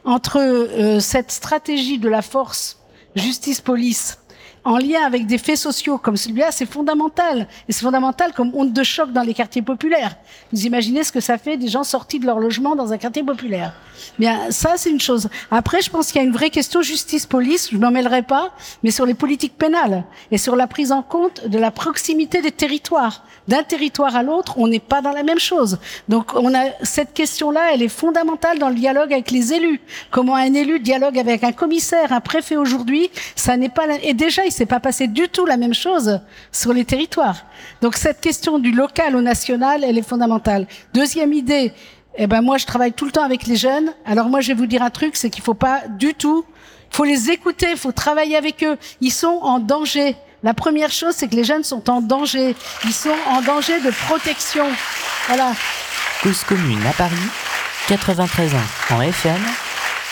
entre 0.06 0.40
euh, 0.40 1.00
cette 1.00 1.32
stratégie 1.32 2.00
de 2.00 2.10
la 2.10 2.22
force 2.22 2.80
justice-police 3.16 4.20
en 4.66 4.78
lien 4.78 5.01
avec 5.05 5.26
des 5.26 5.38
faits 5.38 5.57
sociaux 5.57 5.97
comme 5.97 6.18
celui-là, 6.18 6.51
c'est 6.51 6.66
fondamental. 6.66 7.47
Et 7.68 7.74
c'est 7.74 7.84
fondamental 7.84 8.34
comme 8.34 8.51
onde 8.53 8.74
de 8.74 8.84
choc 8.84 9.11
dans 9.11 9.22
les 9.22 9.34
quartiers 9.34 9.61
populaires. 9.61 10.16
Vous 10.51 10.66
imaginez 10.66 11.03
ce 11.03 11.11
que 11.11 11.20
ça 11.20 11.38
fait 11.38 11.57
des 11.57 11.68
gens 11.68 11.84
sortis 11.84 12.20
de 12.20 12.26
leur 12.26 12.39
logement 12.39 12.76
dans 12.76 12.93
un 12.93 12.97
quartier 12.97 13.24
populaire. 13.24 13.74
Bien, 14.20 14.51
ça, 14.51 14.74
c'est 14.78 14.89
une 14.89 14.99
chose. 14.99 15.30
Après, 15.51 15.82
je 15.82 15.89
pense 15.89 16.11
qu'il 16.11 16.22
y 16.22 16.24
a 16.24 16.28
une 16.28 16.34
vraie 16.34 16.49
question 16.49 16.82
justice-police, 16.82 17.70
je 17.72 17.78
m'en 17.78 17.91
mêlerai 17.91 18.22
pas, 18.22 18.51
mais 18.84 18.91
sur 18.91 19.05
les 19.05 19.14
politiques 19.14 19.57
pénales 19.57 20.03
et 20.32 20.38
sur 20.38 20.55
la 20.55 20.68
prise 20.68 20.91
en 20.91 21.01
compte 21.01 21.47
de 21.47 21.57
la 21.57 21.72
proximité 21.72 22.41
des 22.41 22.51
territoires. 22.51 23.24
D'un 23.47 23.64
territoire 23.64 24.16
à 24.16 24.24
l'autre, 24.24 24.53
on 24.57 24.68
n'est 24.68 24.80
pas 24.80 25.01
dans 25.01 25.11
la 25.11 25.24
même 25.24 25.39
chose. 25.39 25.78
Donc, 26.07 26.34
on 26.36 26.53
a 26.53 26.64
cette 26.82 27.14
question-là, 27.14 27.74
elle 27.74 27.82
est 27.82 27.89
fondamentale 27.89 28.57
dans 28.57 28.70
le 28.70 28.76
dialogue 28.76 29.11
avec 29.11 29.32
les 29.32 29.53
élus. 29.53 29.82
Comment 30.11 30.36
un 30.36 30.53
élu 30.53 30.80
dialogue 30.80 31.20
avec 31.20 31.43
un 31.43 31.51
commissaire, 31.51 32.14
un 32.14 32.22
préfet 32.22 32.55
aujourd'hui, 32.55 33.09
ça 33.36 33.57
n'est 33.57 33.70
pas, 33.70 33.84
et 34.01 34.14
déjà, 34.14 34.45
il 34.54 34.56
s'est 34.56 34.66
pas 34.68 34.80
passé 34.80 35.08
du 35.08 35.30
tout 35.30 35.47
la 35.47 35.58
même 35.58 35.74
chose 35.74 36.20
sur 36.51 36.74
les 36.74 36.86
territoires. 36.86 37.38
Donc, 37.82 37.95
cette 37.95 38.22
question 38.22 38.60
du 38.60 38.72
local 38.72 39.16
au 39.16 39.22
national, 39.22 39.84
elle 39.84 39.97
est 39.97 40.08
fondamentale. 40.08 40.68
Deuxième 40.93 41.34
idée, 41.34 41.74
eh 42.18 42.28
ben 42.28 42.41
moi, 42.41 42.60
je 42.60 42.66
travaille 42.68 42.93
tout 42.93 43.06
le 43.06 43.12
temps 43.12 43.24
avec 43.24 43.47
les 43.47 43.56
jeunes. 43.56 43.91
Alors 44.06 44.30
moi, 44.30 44.41
je 44.41 44.49
vais 44.49 44.54
vous 44.54 44.68
dire 44.68 44.84
un 44.84 44.91
truc, 44.91 45.16
c'est 45.16 45.32
qu'il 45.32 45.43
faut 45.43 45.56
pas 45.56 45.82
du 45.88 46.14
tout. 46.14 46.45
Faut 46.91 47.04
les 47.04 47.32
écouter, 47.32 47.66
il 47.72 47.78
faut 47.78 47.91
travailler 47.91 48.36
avec 48.36 48.64
eux. 48.64 48.78
Ils 49.01 49.12
sont 49.12 49.39
en 49.41 49.58
danger. 49.58 50.16
La 50.43 50.54
première 50.54 50.91
chose, 50.91 51.16
c'est 51.18 51.28
que 51.28 51.36
les 51.36 51.43
jeunes 51.43 51.64
sont 51.64 51.89
en 51.89 52.01
danger. 52.01 52.56
Ils 52.86 52.93
sont 52.93 53.16
en 53.28 53.41
danger 53.41 53.80
de 53.80 53.89
protection. 54.06 54.66
Voilà. 55.28 55.54
Cause 56.22 56.43
commune 56.43 56.86
à 56.86 56.93
Paris, 56.93 57.16
93 57.88 58.54
ans 58.54 58.58
en 58.91 59.01
FM 59.01 59.41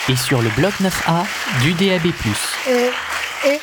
et 0.10 0.16
sur 0.16 0.42
le 0.42 0.50
bloc 0.58 0.74
9A 0.82 1.26
du 1.62 1.74
DAB+. 1.74 2.08
Et, 2.68 2.89
et, 3.48 3.60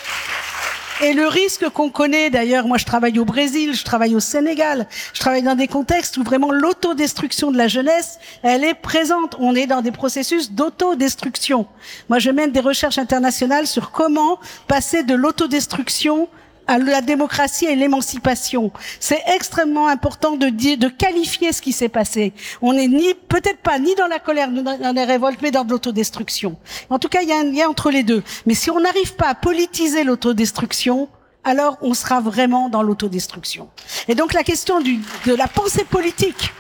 et 1.03 1.13
le 1.13 1.27
risque 1.27 1.69
qu'on 1.69 1.91
connaît, 1.91 2.31
d'ailleurs, 2.31 2.67
moi 2.67 2.77
je 2.79 2.85
travaille 2.85 3.19
au 3.19 3.25
Brésil, 3.25 3.75
je 3.75 3.85
travaille 3.85 4.17
au 4.17 4.21
Sénégal, 4.21 4.87
je 5.13 5.21
travaille 5.21 5.43
dans 5.43 5.55
des 5.55 5.69
contextes 5.69 6.17
où 6.17 6.25
vraiment 6.25 6.51
l'autodestruction 6.51 7.53
de 7.53 7.57
la 7.57 7.69
jeunesse, 7.69 8.19
elle 8.43 8.65
est 8.65 8.75
présente. 8.75 9.37
On 9.39 9.55
est 9.55 9.67
dans 9.67 9.81
des 9.81 9.93
processus 9.93 10.51
d'autodestruction. 10.51 11.67
Moi 12.09 12.19
je 12.19 12.31
mène 12.31 12.51
des 12.51 12.61
recherches 12.61 12.99
internationales 12.99 13.67
sur 13.67 13.91
comment 13.91 14.41
passer 14.67 15.05
de 15.05 15.15
l'autodestruction 15.15 16.29
à 16.69 16.79
la 16.79 17.01
démocratie 17.01 17.65
et 17.65 17.75
l'émancipation. 17.75 18.71
C'est 19.01 19.23
extrêmement 19.35 19.89
important 19.89 20.37
de 20.37 20.49
dire, 20.49 20.79
de 20.79 20.89
qualifier 20.89 21.53
ce 21.53 21.61
qui 21.61 21.73
s'est 21.73 21.89
passé. 21.89 22.33
On 22.63 22.75
n'est 22.75 22.87
ni, 22.87 23.15
peut-être 23.15 23.59
pas 23.59 23.79
ni 23.79 23.95
dans 23.97 24.07
la 24.07 24.19
colère, 24.19 24.51
ni 24.51 24.63
dans 24.63 24.95
la 24.95 25.05
révolte, 25.05 25.41
mais 25.43 25.51
dans 25.51 25.65
de 25.65 25.71
l'autodestruction. 25.71 26.57
En 26.91 26.99
tout 26.99 27.09
cas, 27.09 27.23
il 27.23 27.29
y 27.29 27.33
a 27.33 27.39
un 27.39 27.51
lien 27.51 27.69
entre 27.69 27.91
les 27.91 28.03
deux. 28.03 28.23
Mais 28.47 28.55
si 28.55 28.71
on 28.71 28.81
n'arrive 28.81 29.15
pas 29.15 29.29
à 29.29 29.35
politiser 29.35 30.05
l'autodestruction, 30.05 31.09
alors 31.43 31.79
on 31.81 31.95
sera 31.95 32.21
vraiment 32.21 32.69
dans 32.69 32.83
l'autodestruction. 32.83 33.71
Et 34.07 34.15
donc 34.15 34.35
la 34.35 34.45
question 34.45 34.81
du, 34.81 35.01
de 35.25 35.35
la 35.35 35.49
pensée 35.49 35.85
politique, 35.85 36.53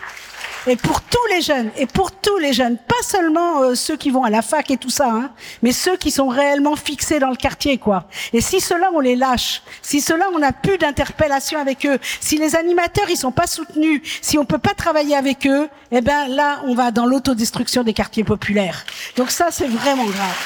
et 0.66 0.76
pour 0.76 1.00
tous 1.02 1.26
les 1.30 1.40
jeunes, 1.40 1.70
et 1.76 1.86
pour 1.86 2.12
tous 2.12 2.38
les 2.38 2.52
jeunes, 2.52 2.76
pas 2.76 3.02
seulement 3.02 3.62
euh, 3.62 3.74
ceux 3.74 3.96
qui 3.96 4.10
vont 4.10 4.24
à 4.24 4.30
la 4.30 4.42
fac 4.42 4.70
et 4.70 4.76
tout 4.76 4.90
ça, 4.90 5.08
hein, 5.10 5.30
mais 5.62 5.72
ceux 5.72 5.96
qui 5.96 6.10
sont 6.10 6.28
réellement 6.28 6.76
fixés 6.76 7.18
dans 7.18 7.30
le 7.30 7.36
quartier, 7.36 7.78
quoi. 7.78 8.04
Et 8.32 8.40
si 8.40 8.60
cela 8.60 8.90
on 8.92 9.00
les 9.00 9.16
lâche, 9.16 9.62
si 9.82 10.00
cela 10.00 10.26
on 10.34 10.38
n'a 10.38 10.52
plus 10.52 10.78
d'interpellation 10.78 11.58
avec 11.60 11.86
eux, 11.86 11.98
si 12.20 12.38
les 12.38 12.56
animateurs 12.56 13.08
ils 13.08 13.16
sont 13.16 13.32
pas 13.32 13.46
soutenus, 13.46 14.02
si 14.20 14.38
on 14.38 14.44
peut 14.44 14.58
pas 14.58 14.74
travailler 14.74 15.16
avec 15.16 15.46
eux, 15.46 15.68
eh 15.90 16.00
ben 16.00 16.28
là 16.28 16.60
on 16.64 16.74
va 16.74 16.90
dans 16.90 17.06
l'autodestruction 17.06 17.82
des 17.84 17.94
quartiers 17.94 18.24
populaires. 18.24 18.84
Donc 19.16 19.30
ça 19.30 19.48
c'est 19.50 19.68
vraiment 19.68 20.04
grave. 20.04 20.36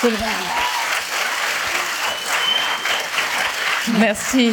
C'est 0.00 0.08
vraiment 0.08 0.26
grave. 0.26 0.72
Merci. 3.98 4.52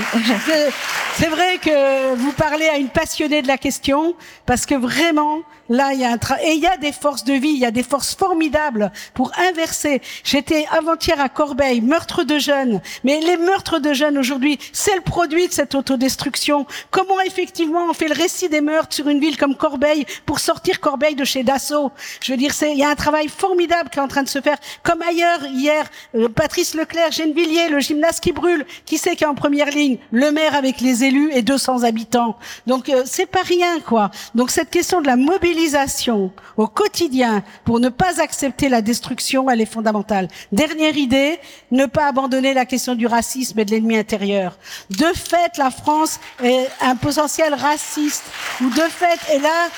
C'est 1.20 1.28
vrai 1.28 1.58
que 1.58 2.16
vous 2.16 2.32
parlez 2.32 2.70
à 2.70 2.78
une 2.78 2.88
passionnée 2.88 3.42
de 3.42 3.48
la 3.50 3.58
question, 3.58 4.16
parce 4.46 4.66
que 4.66 4.74
vraiment, 4.74 5.40
là, 5.68 5.92
il 5.92 6.00
y 6.00 6.06
a 6.06 6.12
un 6.14 6.20
et 6.42 6.54
il 6.54 6.62
y 6.62 6.66
a 6.66 6.78
des 6.78 6.94
forces 6.94 7.26
de 7.26 7.34
vie, 7.34 7.50
il 7.50 7.58
y 7.60 7.66
a 7.66 7.72
des 7.72 7.84
forces 7.84 8.16
formidables 8.16 8.90
pour 9.14 9.34
inverser. 9.38 10.02
J'étais 10.24 10.66
avant-hier 10.72 11.20
à 11.20 11.28
Corbeil, 11.28 11.82
meurtre 11.82 12.24
de 12.24 12.40
jeunes, 12.40 12.80
mais 13.04 13.20
les 13.20 13.36
meurtres 13.36 13.80
de 13.80 13.92
jeunes 13.92 14.18
aujourd'hui, 14.18 14.60
c'est 14.72 14.96
le 14.96 15.02
produit 15.02 15.50
de 15.50 15.52
cette 15.52 15.76
autodestruction. 15.76 16.66
Comment 16.90 17.20
effectivement 17.20 17.88
on 17.90 17.94
fait 17.94 18.08
le 18.08 18.16
récit 18.16 18.48
des 18.48 18.62
meurtres 18.62 18.96
sur 18.96 19.10
une 19.10 19.20
ville 19.20 19.36
comme 19.36 19.58
Corbeil 19.58 20.06
pour 20.26 20.40
sortir 20.40 20.80
Corbeil 20.80 21.16
de 21.16 21.26
chez 21.26 21.44
Dassault? 21.44 21.92
Je 22.24 22.32
veux 22.32 22.38
dire, 22.38 22.54
c'est 22.54 22.72
il 22.72 22.78
y 22.78 22.84
a 22.86 22.90
un 22.90 22.96
travail 22.96 23.28
formidable 23.28 23.90
qui 23.90 24.00
est 24.00 24.02
en 24.02 24.08
train 24.08 24.24
de 24.24 24.30
se 24.30 24.40
faire. 24.40 24.58
Comme 24.84 25.02
ailleurs 25.02 25.46
hier, 25.48 25.86
euh, 26.16 26.30
Patrice 26.30 26.76
Leclerc, 26.76 27.12
Gennevilliers, 27.12 27.68
le 27.68 27.82
gymnase 27.82 28.22
qui 28.22 28.32
brûle, 28.32 28.66
qui 28.86 28.98
c'est 28.98 29.18
qui 29.18 29.26
est 29.26 29.28
en 29.28 29.36
première 29.36 29.70
ligne? 29.70 29.98
Le 30.14 30.32
maire 30.32 30.56
avec 30.56 30.80
les 30.80 31.04
élus 31.04 31.09
et 31.34 31.42
200 31.42 31.84
habitants. 31.84 32.38
Donc 32.68 32.90
euh, 32.90 33.04
c'est 33.06 33.26
pas 33.26 33.42
rien 33.42 33.80
quoi. 33.80 34.12
Donc 34.36 34.52
cette 34.52 34.70
question 34.70 35.02
de 35.02 35.08
la 35.08 35.16
mobilisation 35.16 36.32
au 36.58 36.68
quotidien 36.68 37.44
pour 37.66 37.80
ne 37.80 37.90
pas 37.90 38.22
accepter 38.22 38.70
la 38.70 38.82
destruction, 38.82 39.50
elle 39.50 39.62
est 39.62 39.66
fondamentale. 39.66 40.28
Dernière 40.52 40.98
idée, 40.98 41.40
ne 41.72 41.86
pas 41.86 42.08
abandonner 42.08 42.54
la 42.54 42.66
question 42.66 42.96
du 42.96 43.08
racisme 43.08 43.60
et 43.60 43.66
de 43.66 43.72
l'ennemi 43.72 43.98
intérieur. 43.98 44.58
De 44.90 45.12
fait, 45.16 45.58
la 45.58 45.72
France 45.72 46.20
est 46.44 46.68
un 46.82 46.96
potentiel 46.96 47.54
raciste 47.54 48.24
ou 48.62 48.70
de 48.70 48.82
fait, 48.82 49.20
et 49.34 49.40
là 49.40 49.70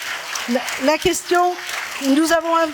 la, 0.50 0.62
la 0.86 0.98
question, 0.98 1.54
nous 2.08 2.32
avons 2.32 2.56
un, 2.56 2.68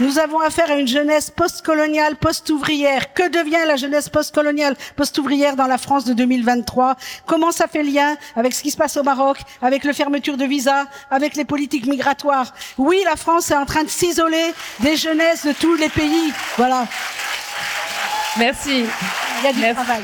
nous 0.00 0.18
avons 0.18 0.40
affaire 0.40 0.70
à 0.70 0.74
une 0.74 0.88
jeunesse 0.88 1.30
postcoloniale, 1.30 2.16
post-ouvrière. 2.16 3.12
Que 3.14 3.28
devient 3.28 3.64
la 3.66 3.76
jeunesse 3.76 4.08
postcoloniale, 4.08 4.76
post-ouvrière 4.96 5.54
dans 5.54 5.66
la 5.66 5.78
France 5.78 6.04
de 6.04 6.14
2023 6.14 6.96
Comment 7.26 7.52
ça 7.52 7.66
fait 7.68 7.82
lien 7.84 8.16
avec 8.34 8.54
ce 8.54 8.62
qui 8.62 8.70
se 8.70 8.76
passe 8.76 8.96
au 8.96 9.02
Maroc, 9.02 9.38
avec 9.62 9.84
le 9.84 9.92
fermeture 9.92 10.36
de 10.36 10.44
visas, 10.44 10.86
avec 11.10 11.36
les 11.36 11.44
politiques 11.44 11.86
migratoires? 11.86 12.52
Oui, 12.76 13.00
la 13.04 13.16
France 13.16 13.50
est 13.50 13.56
en 13.56 13.66
train 13.66 13.84
de 13.84 13.88
s'isoler 13.88 14.52
des 14.80 14.96
jeunesses 14.96 15.46
de 15.46 15.52
tous 15.52 15.74
les 15.74 15.88
pays. 15.88 16.32
Voilà. 16.56 16.86
Merci. 18.36 18.84
Il 19.40 19.44
y 19.44 19.48
a 19.48 19.52
du 19.52 19.60
Merci. 19.60 19.74
travail. 19.74 20.02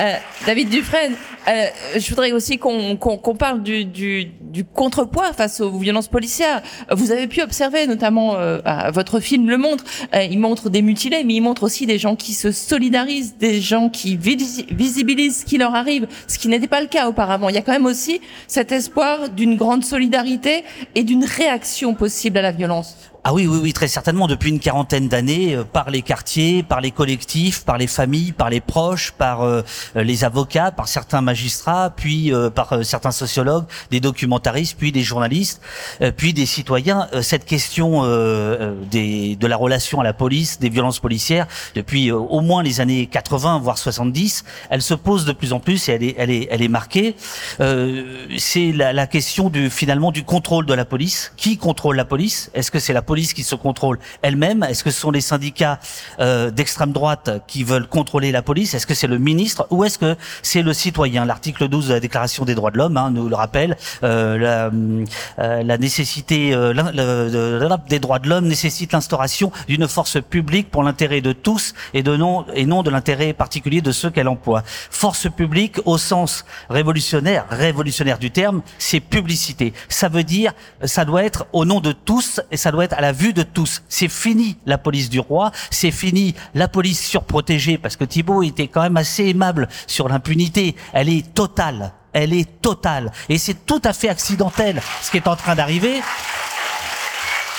Euh, 0.00 0.14
David 0.44 0.70
Dufresne, 0.70 1.14
euh, 1.46 1.66
je 1.96 2.08
voudrais 2.08 2.32
aussi 2.32 2.58
qu'on 2.58 2.96
parle 3.38 3.62
du, 3.62 3.84
du, 3.84 4.24
du 4.40 4.64
contrepoids 4.64 5.32
face 5.32 5.60
aux 5.60 5.78
violences 5.78 6.08
policières. 6.08 6.62
Vous 6.90 7.12
avez 7.12 7.28
pu 7.28 7.42
observer, 7.42 7.86
notamment, 7.86 8.34
euh, 8.34 8.60
votre 8.92 9.20
film 9.20 9.48
le 9.48 9.56
montre, 9.56 9.84
euh, 10.14 10.22
il 10.24 10.40
montre 10.40 10.68
des 10.68 10.82
mutilés, 10.82 11.22
mais 11.22 11.34
il 11.34 11.42
montre 11.42 11.62
aussi 11.62 11.86
des 11.86 11.98
gens 11.98 12.16
qui 12.16 12.32
se 12.32 12.50
solidarisent, 12.50 13.36
des 13.38 13.60
gens 13.60 13.88
qui 13.88 14.16
visi- 14.16 14.66
visibilisent 14.70 15.40
ce 15.40 15.44
qui 15.44 15.58
leur 15.58 15.76
arrive, 15.76 16.08
ce 16.26 16.38
qui 16.40 16.48
n'était 16.48 16.66
pas 16.66 16.80
le 16.80 16.88
cas 16.88 17.08
auparavant. 17.08 17.48
Il 17.48 17.54
y 17.54 17.58
a 17.58 17.62
quand 17.62 17.72
même 17.72 17.86
aussi 17.86 18.20
cet 18.48 18.72
espoir 18.72 19.28
d'une 19.28 19.56
grande 19.56 19.84
solidarité 19.84 20.64
et 20.96 21.04
d'une 21.04 21.24
réaction 21.24 21.94
possible 21.94 22.38
à 22.38 22.42
la 22.42 22.50
violence. 22.52 22.96
Ah 23.26 23.32
oui, 23.32 23.46
oui, 23.46 23.58
oui, 23.62 23.72
très 23.72 23.88
certainement. 23.88 24.26
Depuis 24.26 24.50
une 24.50 24.60
quarantaine 24.60 25.08
d'années, 25.08 25.54
euh, 25.54 25.64
par 25.64 25.88
les 25.88 26.02
quartiers, 26.02 26.62
par 26.62 26.82
les 26.82 26.90
collectifs, 26.90 27.64
par 27.64 27.78
les 27.78 27.86
familles, 27.86 28.32
par 28.32 28.50
les 28.50 28.60
proches, 28.60 29.12
par 29.12 29.40
euh, 29.40 29.62
les 29.94 30.24
avocats, 30.24 30.70
par 30.72 30.88
certains 30.88 31.22
magistrats, 31.22 31.88
puis 31.96 32.34
euh, 32.34 32.50
par 32.50 32.74
euh, 32.74 32.82
certains 32.82 33.12
sociologues, 33.12 33.64
des 33.90 34.00
documentaristes, 34.00 34.76
puis 34.78 34.92
des 34.92 35.00
journalistes, 35.02 35.62
euh, 36.02 36.12
puis 36.14 36.34
des 36.34 36.44
citoyens. 36.44 37.08
euh, 37.14 37.22
cette 37.22 37.46
question 37.46 38.04
euh, 38.04 38.74
euh, 38.92 39.34
de 39.36 39.46
la 39.46 39.56
relation 39.56 40.00
à 40.00 40.04
la 40.04 40.12
police, 40.12 40.60
des 40.60 40.68
violences 40.68 41.00
policières, 41.00 41.46
depuis 41.74 42.10
euh, 42.10 42.16
au 42.16 42.42
moins 42.42 42.62
les 42.62 42.82
années 42.82 43.06
80, 43.06 43.58
voire 43.60 43.78
70, 43.78 44.44
elle 44.68 44.82
se 44.82 44.92
pose 44.92 45.24
de 45.24 45.32
plus 45.32 45.54
en 45.54 45.60
plus 45.60 45.88
et 45.88 45.92
elle 45.92 46.02
est, 46.02 46.14
elle 46.18 46.30
est, 46.30 46.48
elle 46.50 46.60
est 46.60 46.68
marquée. 46.68 47.16
Euh, 47.60 48.26
c'est 48.36 48.70
la, 48.72 48.92
la 48.92 49.06
question 49.06 49.48
du 49.48 49.70
finalement 49.70 50.12
du 50.12 50.24
contrôle 50.24 50.66
de 50.66 50.74
la 50.74 50.84
police. 50.84 51.32
Qui 51.38 51.56
contrôle 51.56 51.96
la 51.96 52.04
police? 52.04 52.50
Est-ce 52.52 52.70
que 52.70 52.78
c'est 52.78 52.92
la 52.92 53.00
police? 53.00 53.13
Qui 53.14 53.44
se 53.44 53.54
contrôle 53.54 53.98
elle-même 54.22 54.62
Est-ce 54.64 54.82
que 54.82 54.90
ce 54.90 55.00
sont 55.00 55.10
les 55.10 55.20
syndicats 55.20 55.78
euh, 56.20 56.50
d'extrême 56.50 56.92
droite 56.92 57.42
qui 57.46 57.64
veulent 57.64 57.86
contrôler 57.86 58.32
la 58.32 58.42
police? 58.42 58.74
Est-ce 58.74 58.86
que 58.86 58.94
c'est 58.94 59.06
le 59.06 59.18
ministre 59.18 59.66
ou 59.70 59.84
est-ce 59.84 59.98
que 59.98 60.16
c'est 60.42 60.62
le 60.62 60.72
citoyen? 60.72 61.24
L'article 61.24 61.68
12 61.68 61.88
de 61.88 61.94
la 61.94 62.00
Déclaration 62.00 62.44
des 62.44 62.54
droits 62.54 62.70
de 62.70 62.78
l'homme 62.78 62.96
hein, 62.96 63.10
nous 63.10 63.28
le 63.28 63.36
rappelle. 63.36 63.76
Euh, 64.02 64.36
la, 64.38 64.70
euh, 65.38 65.62
la 65.62 65.78
nécessité 65.78 66.50
des 67.88 67.98
droits 67.98 68.18
de 68.18 68.28
l'homme 68.28 68.46
nécessite 68.46 68.92
l'instauration 68.92 69.52
d'une 69.68 69.86
force 69.88 70.20
publique 70.20 70.70
pour 70.70 70.82
l'intérêt 70.82 71.20
de 71.20 71.32
tous 71.32 71.74
et 71.92 72.02
de 72.02 72.16
non 72.16 72.44
et 72.54 72.66
non 72.66 72.82
de 72.82 72.90
l'intérêt 72.90 73.32
particulier 73.32 73.80
de 73.80 73.92
ceux 73.92 74.10
qu'elle 74.10 74.28
emploie. 74.28 74.62
Force 74.90 75.28
publique 75.30 75.78
au 75.84 75.98
sens 75.98 76.44
révolutionnaire, 76.68 77.46
révolutionnaire 77.50 78.18
du 78.18 78.30
terme, 78.30 78.62
c'est 78.78 79.00
publicité. 79.00 79.72
Ça 79.88 80.08
veut 80.08 80.24
dire, 80.24 80.52
ça 80.84 81.04
doit 81.04 81.24
être 81.24 81.46
au 81.52 81.64
nom 81.64 81.80
de 81.80 81.92
tous 81.92 82.40
et 82.50 82.56
ça 82.56 82.70
doit 82.72 82.84
être 82.84 82.94
à 82.94 83.00
la 83.04 83.12
vue 83.12 83.34
de 83.34 83.42
tous. 83.42 83.82
C'est 83.90 84.08
fini 84.08 84.56
la 84.64 84.78
police 84.78 85.10
du 85.10 85.20
roi, 85.20 85.52
c'est 85.70 85.90
fini 85.90 86.34
la 86.54 86.68
police 86.68 87.06
surprotégée 87.06 87.76
parce 87.76 87.96
que 87.96 88.04
Thibault 88.04 88.42
était 88.42 88.66
quand 88.66 88.80
même 88.80 88.96
assez 88.96 89.26
aimable 89.26 89.68
sur 89.86 90.08
l'impunité. 90.08 90.74
Elle 90.94 91.10
est 91.10 91.34
totale. 91.34 91.92
Elle 92.14 92.32
est 92.32 92.62
totale. 92.62 93.12
Et 93.28 93.36
c'est 93.36 93.66
tout 93.66 93.82
à 93.84 93.92
fait 93.92 94.08
accidentel 94.08 94.80
ce 95.02 95.10
qui 95.10 95.18
est 95.18 95.28
en 95.28 95.36
train 95.36 95.54
d'arriver. 95.54 96.00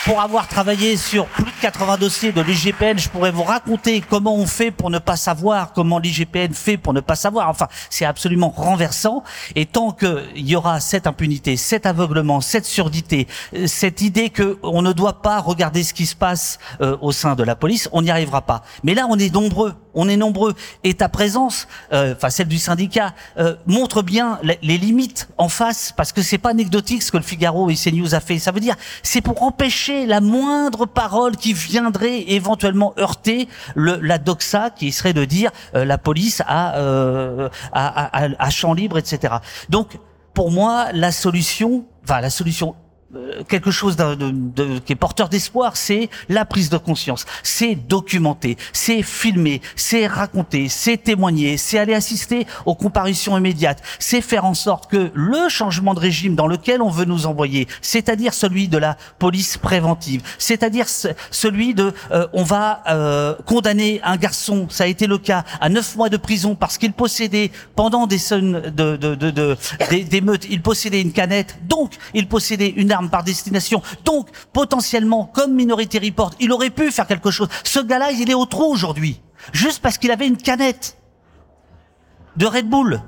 Pour 0.06 0.22
avoir 0.22 0.48
travaillé 0.48 0.98
sur 0.98 1.26
plus 1.26 1.46
de 1.46 1.62
80 1.62 1.98
dossiers 1.98 2.32
de 2.32 2.40
l'IGPN, 2.40 3.00
je 3.00 3.10
pourrais 3.10 3.32
vous 3.32 3.42
raconter 3.42 4.02
comment 4.08 4.36
on 4.36 4.46
fait 4.46 4.70
pour 4.70 4.92
ne 4.92 5.00
pas 5.00 5.16
savoir, 5.16 5.74
comment 5.74 5.98
l'IGPN 5.98 6.54
fait 6.54 6.78
pour 6.78 6.94
ne 6.94 7.00
pas 7.00 7.16
savoir. 7.16 7.50
Enfin, 7.50 7.68
c'est 7.90 8.06
absolument 8.06 8.50
renversant. 8.56 9.24
Et 9.56 9.66
tant 9.66 9.92
qu'il 9.92 10.48
y 10.48 10.56
aura 10.56 10.80
cette 10.80 11.08
impunité, 11.08 11.58
cet 11.58 11.88
aveuglement, 11.88 12.40
cette 12.40 12.66
surdité, 12.66 13.28
euh, 13.56 13.66
cette 13.66 14.02
idée 14.02 14.30
que 14.30 14.60
on 14.62 14.84
ne 14.84 14.94
doit 14.94 15.24
pas 15.24 15.40
regarder 15.40 15.84
ce 15.84 15.96
qui 15.96 16.06
se 16.06 16.16
passe 16.16 16.60
euh, 16.82 16.96
au 17.02 17.12
sein 17.12 17.34
de 17.34 17.42
la 17.42 17.56
police, 17.56 17.90
on 17.92 18.04
n'y 18.04 18.12
arrivera 18.12 18.44
pas. 18.44 18.62
Mais 18.84 18.94
là, 18.94 19.08
on 19.10 19.18
est 19.18 19.34
nombreux. 19.34 19.74
On 19.96 20.08
est 20.08 20.18
nombreux. 20.18 20.54
Et 20.84 20.94
ta 20.94 21.10
présence, 21.10 21.68
euh, 21.94 22.14
enfin 22.16 22.30
celle 22.30 22.50
du 22.50 22.60
syndicat, 22.60 23.14
euh, 23.40 23.56
montre 23.66 24.04
bien 24.04 24.38
les, 24.44 24.60
les 24.62 24.78
limites 24.78 25.30
en 25.38 25.50
face, 25.50 25.94
parce 25.96 26.12
que 26.12 26.22
c'est 26.22 26.38
pas 26.38 26.50
anecdotique 26.50 27.02
ce 27.02 27.12
que 27.12 27.18
le 27.18 27.24
Figaro 27.24 27.70
et 27.70 27.76
CNews 27.76 28.14
a 28.14 28.20
fait. 28.20 28.38
Ça 28.38 28.52
veut 28.52 28.60
dire, 28.60 28.76
c'est 29.02 29.22
pour 29.22 29.42
empêcher 29.42 29.95
la 30.06 30.20
moindre 30.20 30.86
parole 30.86 31.38
qui 31.38 31.54
viendrait 31.54 32.22
éventuellement 32.28 32.94
heurter 33.00 33.48
le, 33.76 33.98
la 34.02 34.18
doxa, 34.18 34.70
qui 34.72 34.92
serait 34.92 35.14
de 35.14 35.24
dire 35.26 35.52
euh, 35.76 35.86
la 35.86 35.98
police 35.98 36.42
a, 36.46 36.76
euh, 36.76 37.50
a, 37.72 38.24
a, 38.24 38.28
a- 38.38 38.50
champ 38.50 38.74
libre, 38.74 38.98
etc. 38.98 39.36
Donc, 39.70 39.98
pour 40.34 40.52
moi, 40.52 40.88
la 40.94 41.12
solution, 41.14 41.86
enfin 42.04 42.20
la 42.20 42.30
solution 42.30 42.76
quelque 43.48 43.72
chose 43.72 43.96
de, 43.96 44.16
de- 44.16 44.32
de- 44.32 44.80
qui 44.80 44.94
est 44.94 44.96
porteur 44.96 45.30
d'espoir, 45.30 45.78
c'est 45.78 46.10
la 46.30 46.46
prise 46.46 46.70
de 46.70 46.78
conscience, 46.78 47.26
c'est 47.44 47.76
documenter, 47.76 48.58
c'est 48.74 49.02
filmer, 49.04 49.62
c'est 49.76 50.08
raconter, 50.08 50.70
c'est 50.70 50.98
témoigner, 50.98 51.58
c'est 51.58 51.78
aller 51.80 51.94
assister 51.94 52.46
aux 52.66 52.76
comparutions 52.76 53.38
immédiates, 53.38 53.82
c'est 54.00 54.22
faire 54.22 54.46
en 54.46 54.54
sorte 54.54 54.90
que 54.90 55.12
le 55.14 55.50
changement 55.50 55.94
de 55.94 56.00
régime 56.00 56.36
dans 56.36 56.48
lequel 56.48 56.82
on 56.82 56.90
veut 56.90 57.06
nous 57.06 57.26
envoyer, 57.26 57.68
c'est-à-dire 57.82 58.34
celui 58.34 58.68
de 58.68 58.78
la 58.78 58.98
police 59.20 59.58
préventive, 59.58 60.22
c'est-à-dire 60.38 60.88
ce- 60.90 61.10
celui 61.32 61.74
de 61.74 61.94
euh, 62.12 62.28
on 62.34 62.44
va 62.44 62.84
euh, 62.90 63.36
condamner 63.46 64.00
un 64.04 64.18
garçon, 64.18 64.68
ça 64.70 64.84
a 64.86 64.88
été 64.88 65.08
le 65.08 65.18
cas, 65.18 65.44
à 65.62 65.70
neuf 65.70 65.96
mois 65.96 66.10
de 66.10 66.18
prison 66.18 66.56
parce 66.56 66.78
qu'il 66.78 66.94
possédait 66.94 67.52
pendant 67.76 68.08
des 68.08 68.18
scènes 68.18 68.62
de, 68.62 68.96
de, 68.98 69.16
de, 69.16 69.32
de- 69.32 69.58
des 69.92 70.22
meutes, 70.22 70.46
il 70.50 70.62
possédait 70.62 71.02
une 71.02 71.12
canette, 71.14 71.58
donc 71.68 71.94
il 72.14 72.28
possédait 72.28 72.70
une 72.76 72.92
arme 72.92 73.05
par 73.10 73.24
destination, 73.24 73.82
donc 74.04 74.30
potentiellement 74.54 75.26
comme 75.26 75.54
Minority 75.54 76.00
Report, 76.00 76.34
il 76.40 76.52
aurait 76.52 76.70
pu 76.70 76.92
faire 76.92 77.08
quelque 77.08 77.32
chose. 77.32 77.48
Ce 77.64 77.80
gars-là, 77.80 78.12
il 78.12 78.30
est 78.30 78.36
au 78.36 78.46
trou 78.46 78.66
aujourd'hui, 78.66 79.22
juste 79.52 79.82
parce 79.82 79.98
qu'il 79.98 80.12
avait 80.12 80.28
une 80.28 80.38
canette 80.38 80.98
de 82.36 82.46
Red 82.46 82.70
Bull. 82.70 83.02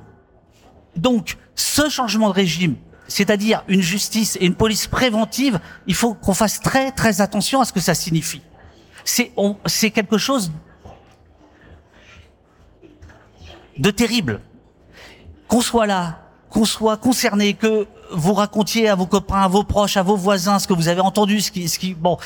Donc, 0.96 1.38
ce 1.56 1.90
changement 1.90 2.30
de 2.30 2.34
régime, 2.34 2.76
c'est-à-dire 3.08 3.64
une 3.68 3.82
justice 3.82 4.38
et 4.40 4.46
une 4.46 4.56
police 4.56 4.88
préventive, 4.88 5.60
il 5.86 5.96
faut 5.96 6.14
qu'on 6.14 6.34
fasse 6.34 6.60
très 6.60 6.92
très 6.92 7.22
attention 7.22 7.62
à 7.62 7.66
ce 7.66 7.74
que 7.74 7.80
ça 7.80 7.96
signifie. 7.96 8.42
C'est 9.06 9.32
c'est 9.66 9.92
quelque 9.92 10.18
chose 10.18 10.52
de 13.78 13.92
terrible. 13.92 14.42
Qu'on 15.48 15.62
soit 15.62 15.86
là, 15.86 16.20
qu'on 16.50 16.66
soit 16.66 16.98
concerné, 16.98 17.54
que 17.54 17.88
vous 18.12 18.34
racontiez 18.34 18.90
à 18.90 18.96
vos 18.96 19.06
copains, 19.06 19.42
à 19.42 19.48
vos 19.48 19.64
proches, 19.64 19.98
à 19.98 20.04
vos 20.04 20.16
voisins 20.16 20.60
ce 20.60 20.68
que 20.68 20.74
vous 20.74 20.88
avez 20.88 21.02
entendu, 21.02 21.42
ce 21.42 21.52
qui, 21.52 21.68
ce 21.68 21.80
qui, 21.80 21.94
bon, 21.94 22.18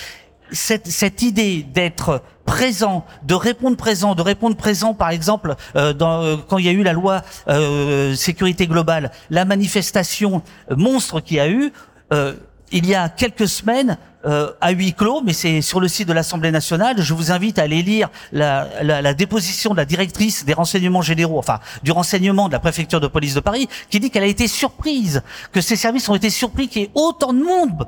cette, 0.51 0.88
cette 0.88 1.21
idée 1.21 1.63
d'être 1.63 2.21
présent, 2.45 3.05
de 3.23 3.34
répondre 3.34 3.77
présent, 3.77 4.15
de 4.15 4.21
répondre 4.21 4.55
présent, 4.55 4.93
par 4.93 5.09
exemple, 5.09 5.55
euh, 5.75 5.93
dans, 5.93 6.21
euh, 6.21 6.36
quand 6.47 6.57
il 6.57 6.65
y 6.65 6.69
a 6.69 6.73
eu 6.73 6.84
la 6.84 6.93
loi 6.93 7.21
euh, 7.47 8.15
sécurité 8.15 8.67
globale, 8.67 9.11
la 9.29 9.45
manifestation 9.45 10.41
monstre 10.75 11.21
qu'il 11.21 11.38
y 11.38 11.39
a 11.39 11.49
eu, 11.49 11.71
euh, 12.13 12.34
il 12.71 12.86
y 12.86 12.95
a 12.95 13.09
quelques 13.09 13.47
semaines, 13.47 13.97
euh, 14.26 14.51
à 14.61 14.72
huis 14.72 14.93
clos, 14.93 15.22
mais 15.24 15.34
c'est 15.34 15.61
sur 15.61 15.80
le 15.80 15.88
site 15.88 16.07
de 16.07 16.13
l'Assemblée 16.13 16.51
nationale. 16.51 17.01
Je 17.01 17.13
vous 17.13 17.32
invite 17.32 17.57
à 17.57 17.63
aller 17.63 17.82
lire 17.82 18.09
la, 18.32 19.13
déposition 19.13 19.72
de 19.72 19.78
la 19.78 19.86
directrice 19.86 20.45
des 20.45 20.53
renseignements 20.53 21.01
généraux, 21.01 21.39
enfin 21.39 21.59
du 21.82 21.91
renseignement 21.91 22.47
de 22.47 22.53
la 22.53 22.59
préfecture 22.59 22.99
de 22.99 23.07
police 23.07 23.34
de 23.34 23.39
Paris, 23.39 23.67
qui 23.89 23.99
dit 23.99 24.11
qu'elle 24.11 24.24
a 24.24 24.28
été 24.28 24.47
surprise, 24.47 25.24
que 25.51 25.59
ses 25.59 25.76
services 25.76 26.07
ont 26.09 26.15
été 26.15 26.30
surpris 26.30 26.67
qu'il 26.67 26.84
y 26.84 26.86
ait 26.86 26.91
autant 26.93 27.34
de 27.34 27.43
monde 27.43 27.88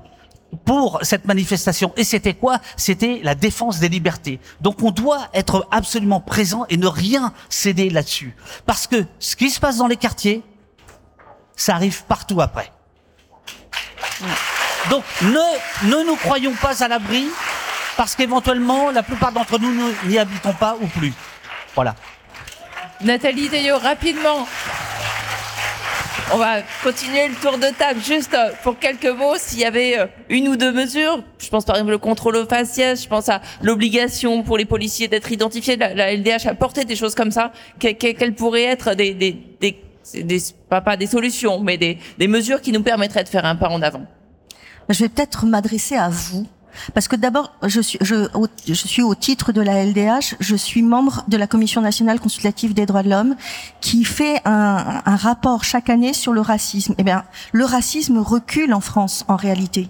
pour 0.65 0.99
cette 1.03 1.25
manifestation. 1.25 1.93
Et 1.97 2.03
c'était 2.03 2.34
quoi? 2.34 2.59
C'était 2.77 3.21
la 3.23 3.36
défense 3.36 3.79
des 3.79 3.89
libertés. 3.89 4.39
Donc 4.61 4.81
on 4.81 4.91
doit 4.91 5.29
être 5.34 5.67
absolument 5.71 6.19
présent 6.19 6.65
et 6.69 6.77
ne 6.77 6.88
rien 6.88 7.34
céder 7.49 7.89
là-dessus. 7.89 8.36
Parce 8.65 8.88
que 8.88 9.05
ce 9.19 9.36
qui 9.36 9.49
se 9.49 9.59
passe 9.59 9.77
dans 9.77 9.88
les 9.88 9.97
quartiers, 9.97 10.43
ça 11.55 11.75
arrive 11.75 12.03
partout 12.05 12.41
après. 12.41 12.71
Donc 14.89 15.03
ne, 15.21 15.89
ne 15.89 16.03
nous 16.05 16.15
croyons 16.15 16.53
pas 16.53 16.84
à 16.84 16.88
l'abri, 16.88 17.25
parce 17.97 18.15
qu'éventuellement, 18.15 18.91
la 18.91 19.03
plupart 19.03 19.31
d'entre 19.31 19.59
nous 19.59 19.71
n'y 20.05 20.17
habitons 20.17 20.53
pas 20.53 20.75
ou 20.81 20.88
plus. 20.88 21.13
Voilà. 21.75 21.95
Nathalie 23.01 23.49
rapidement. 23.71 24.47
On 26.34 26.38
va 26.38 26.61
continuer 26.84 27.27
le 27.27 27.36
tour 27.36 27.57
de 27.57 27.67
table. 27.77 27.99
Juste 28.03 28.34
euh, 28.34 28.51
pour 28.63 28.79
quelques 28.79 29.05
mots, 29.05 29.36
s'il 29.38 29.59
y 29.59 29.65
avait 29.65 29.99
euh, 29.99 30.05
une 30.29 30.47
ou 30.47 30.55
deux 30.55 30.71
mesures, 30.71 31.21
je 31.38 31.47
pense 31.49 31.65
par 31.65 31.75
exemple 31.75 31.91
le 31.91 31.97
contrôle 31.97 32.38
au 32.38 32.45
faciès, 32.47 33.03
je 33.03 33.07
pense 33.07 33.29
à 33.29 33.41
l'obligation 33.61 34.41
pour 34.41 34.57
les 34.57 34.65
policiers 34.65 35.07
d'être 35.07 35.31
identifiés, 35.31 35.75
la, 35.75 36.13
LDH 36.13 36.47
a 36.47 36.55
porté 36.55 36.86
des 36.86 36.95
choses 36.95 37.13
comme 37.13 37.29
ça, 37.29 37.51
que- 37.79 37.91
que- 37.91 38.13
quelles 38.13 38.34
pourraient 38.34 38.63
être 38.63 38.95
des, 38.95 39.13
des, 39.13 39.34
des, 39.59 39.77
des- 40.23 40.41
pas, 40.69 40.81
pas 40.81 40.95
des 40.97 41.07
solutions, 41.07 41.59
mais 41.59 41.77
des, 41.77 41.99
des 42.17 42.27
mesures 42.27 42.61
qui 42.61 42.71
nous 42.71 42.84
permettraient 42.84 43.25
de 43.25 43.29
faire 43.29 43.45
un 43.45 43.55
pas 43.55 43.67
en 43.69 43.81
avant. 43.81 44.05
Je 44.89 44.99
vais 44.99 45.09
peut-être 45.09 45.45
m'adresser 45.45 45.95
à 45.95 46.09
vous. 46.09 46.47
Parce 46.93 47.07
que 47.07 47.15
d'abord, 47.15 47.53
je 47.63 47.81
suis, 47.81 47.99
au, 49.03 49.15
titre 49.15 49.51
de 49.51 49.61
la 49.61 49.84
LDH, 49.84 50.36
je 50.39 50.55
suis 50.55 50.81
membre 50.81 51.23
de 51.27 51.38
la 51.38 51.45
Commission 51.45 51.81
nationale 51.81 52.19
consultative 52.19 52.73
des 52.73 52.86
droits 52.86 53.03
de 53.03 53.09
l'homme, 53.09 53.36
qui 53.79 54.03
fait 54.03 54.41
un, 54.45 55.01
un 55.05 55.15
rapport 55.15 55.63
chaque 55.63 55.89
année 55.89 56.13
sur 56.13 56.34
le 56.34 56.41
racisme. 56.41 56.95
Eh 56.97 57.03
bien, 57.03 57.25
le 57.51 57.65
racisme 57.65 58.17
recule 58.17 58.73
en 58.73 58.81
France, 58.81 59.23
en 59.27 59.36
réalité. 59.36 59.88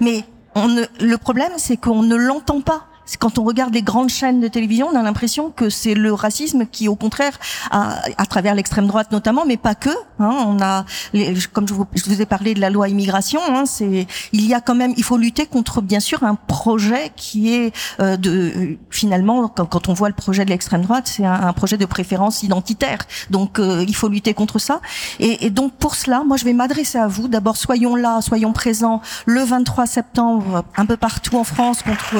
Mais 0.00 0.24
on 0.54 0.68
ne, 0.68 0.82
le 1.00 1.18
problème, 1.18 1.52
c'est 1.56 1.76
qu'on 1.76 2.02
ne 2.02 2.16
l'entend 2.16 2.60
pas. 2.60 2.86
Quand 3.18 3.38
on 3.38 3.44
regarde 3.44 3.74
les 3.74 3.82
grandes 3.82 4.08
chaînes 4.08 4.40
de 4.40 4.48
télévision, 4.48 4.88
on 4.92 4.96
a 4.96 5.02
l'impression 5.02 5.50
que 5.50 5.68
c'est 5.68 5.94
le 5.94 6.12
racisme 6.12 6.66
qui, 6.66 6.88
au 6.88 6.96
contraire, 6.96 7.38
à, 7.70 8.00
à 8.18 8.26
travers 8.26 8.54
l'extrême 8.54 8.86
droite 8.86 9.12
notamment, 9.12 9.44
mais 9.46 9.56
pas 9.56 9.74
que. 9.74 9.90
Hein, 10.18 10.34
on 10.46 10.60
a, 10.60 10.84
les, 11.12 11.34
comme 11.52 11.68
je 11.68 11.74
vous, 11.74 11.86
je 11.94 12.04
vous 12.04 12.22
ai 12.22 12.26
parlé 12.26 12.54
de 12.54 12.60
la 12.60 12.70
loi 12.70 12.88
immigration, 12.88 13.40
hein, 13.48 13.64
c'est, 13.66 14.06
il 14.32 14.46
y 14.46 14.54
a 14.54 14.60
quand 14.60 14.74
même, 14.74 14.94
il 14.96 15.04
faut 15.04 15.16
lutter 15.16 15.46
contre, 15.46 15.82
bien 15.82 16.00
sûr, 16.00 16.22
un 16.24 16.34
projet 16.34 17.12
qui 17.16 17.52
est 17.52 17.74
euh, 18.00 18.16
de, 18.16 18.78
finalement, 18.90 19.48
quand, 19.48 19.66
quand 19.66 19.88
on 19.88 19.92
voit 19.92 20.08
le 20.08 20.14
projet 20.14 20.44
de 20.44 20.50
l'extrême 20.50 20.82
droite, 20.82 21.06
c'est 21.06 21.24
un, 21.24 21.32
un 21.32 21.52
projet 21.52 21.76
de 21.76 21.86
préférence 21.86 22.42
identitaire. 22.42 22.98
Donc, 23.30 23.58
euh, 23.58 23.84
il 23.86 23.94
faut 23.94 24.08
lutter 24.08 24.34
contre 24.34 24.58
ça. 24.58 24.80
Et, 25.20 25.46
et 25.46 25.50
donc, 25.50 25.74
pour 25.74 25.94
cela, 25.94 26.22
moi, 26.24 26.36
je 26.36 26.44
vais 26.44 26.52
m'adresser 26.52 26.98
à 26.98 27.06
vous. 27.06 27.28
D'abord, 27.28 27.56
soyons 27.56 27.96
là, 27.96 28.20
soyons 28.20 28.52
présents 28.52 29.02
le 29.26 29.42
23 29.42 29.86
septembre, 29.86 30.64
un 30.76 30.86
peu 30.86 30.96
partout 30.96 31.36
en 31.36 31.44
France, 31.44 31.82
contre 31.82 32.16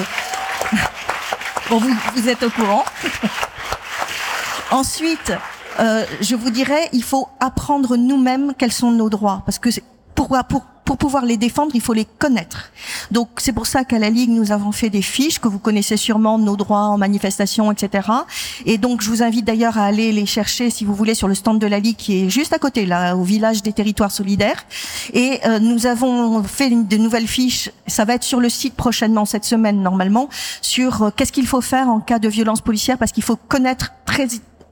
Bon, 1.71 1.79
vous, 1.79 1.95
vous 2.15 2.29
êtes 2.29 2.43
au 2.43 2.51
courant. 2.51 2.85
Ensuite, 4.71 5.33
euh, 5.81 6.05
je 6.21 6.35
vous 6.35 6.51
dirais, 6.51 6.89
il 6.93 7.03
faut 7.03 7.29
apprendre 7.41 7.97
nous-mêmes 7.97 8.53
quels 8.57 8.73
sont 8.73 8.91
nos 8.91 9.09
droits, 9.09 9.43
parce 9.47 9.59
que 9.59 9.71
pour, 10.15 10.37
pour 10.85 10.97
pouvoir 10.99 11.25
les 11.25 11.37
défendre, 11.37 11.73
il 11.75 11.81
faut 11.81 11.93
les 11.93 12.05
connaître. 12.05 12.71
Donc 13.11 13.29
c'est 13.39 13.53
pour 13.53 13.67
ça 13.67 13.85
qu'à 13.85 13.99
la 13.99 14.11
Ligue, 14.11 14.31
nous 14.31 14.53
avons 14.53 14.73
fait 14.73 14.91
des 14.91 15.03
fiches 15.03 15.39
que 15.39 15.49
vous 15.49 15.59
connaissez 15.59 15.97
sûrement, 15.97 16.39
nos 16.39 16.57
droits 16.57 16.87
en 16.89 16.99
manifestation, 16.99 17.73
etc. 17.73 18.09
Et 18.67 18.79
donc 18.79 19.01
je 19.01 19.09
vous 19.09 19.23
invite 19.23 19.45
d'ailleurs 19.47 19.79
à 19.79 19.85
aller 19.85 20.13
les 20.13 20.27
chercher, 20.27 20.71
si 20.71 20.85
vous 20.85 20.95
voulez, 20.95 21.15
sur 21.15 21.29
le 21.29 21.35
stand 21.35 21.59
de 21.59 21.67
la 21.67 21.79
Ligue 21.79 21.97
qui 21.97 22.25
est 22.25 22.31
juste 22.31 22.53
à 22.53 22.59
côté, 22.59 22.85
là, 22.87 23.17
au 23.17 23.23
village 23.23 23.63
des 23.63 23.73
territoires 23.73 24.11
solidaires. 24.11 24.65
Et 25.13 25.41
euh, 25.47 25.59
nous 25.59 25.87
avons 25.87 26.43
fait 26.43 26.69
une, 26.69 26.87
de 26.87 26.97
nouvelles 26.97 27.29
fiches, 27.29 27.71
ça 27.87 28.05
va 28.05 28.15
être 28.15 28.23
sur 28.23 28.41
le 28.41 28.49
site 28.49 28.75
prochainement, 28.75 29.25
cette 29.25 29.45
semaine 29.45 29.83
normalement, 29.83 30.29
sur 30.61 31.03
euh, 31.03 31.11
qu'est-ce 31.15 31.33
qu'il 31.33 31.47
faut 31.47 31.63
faire 31.63 31.89
en 31.89 32.01
cas 32.01 32.19
de 32.19 32.29
violence 32.29 32.61
policière, 32.61 32.99
parce 32.99 33.13
qu'il 33.13 33.23
faut 33.23 33.37
connaître 33.37 33.93
très 34.05 34.27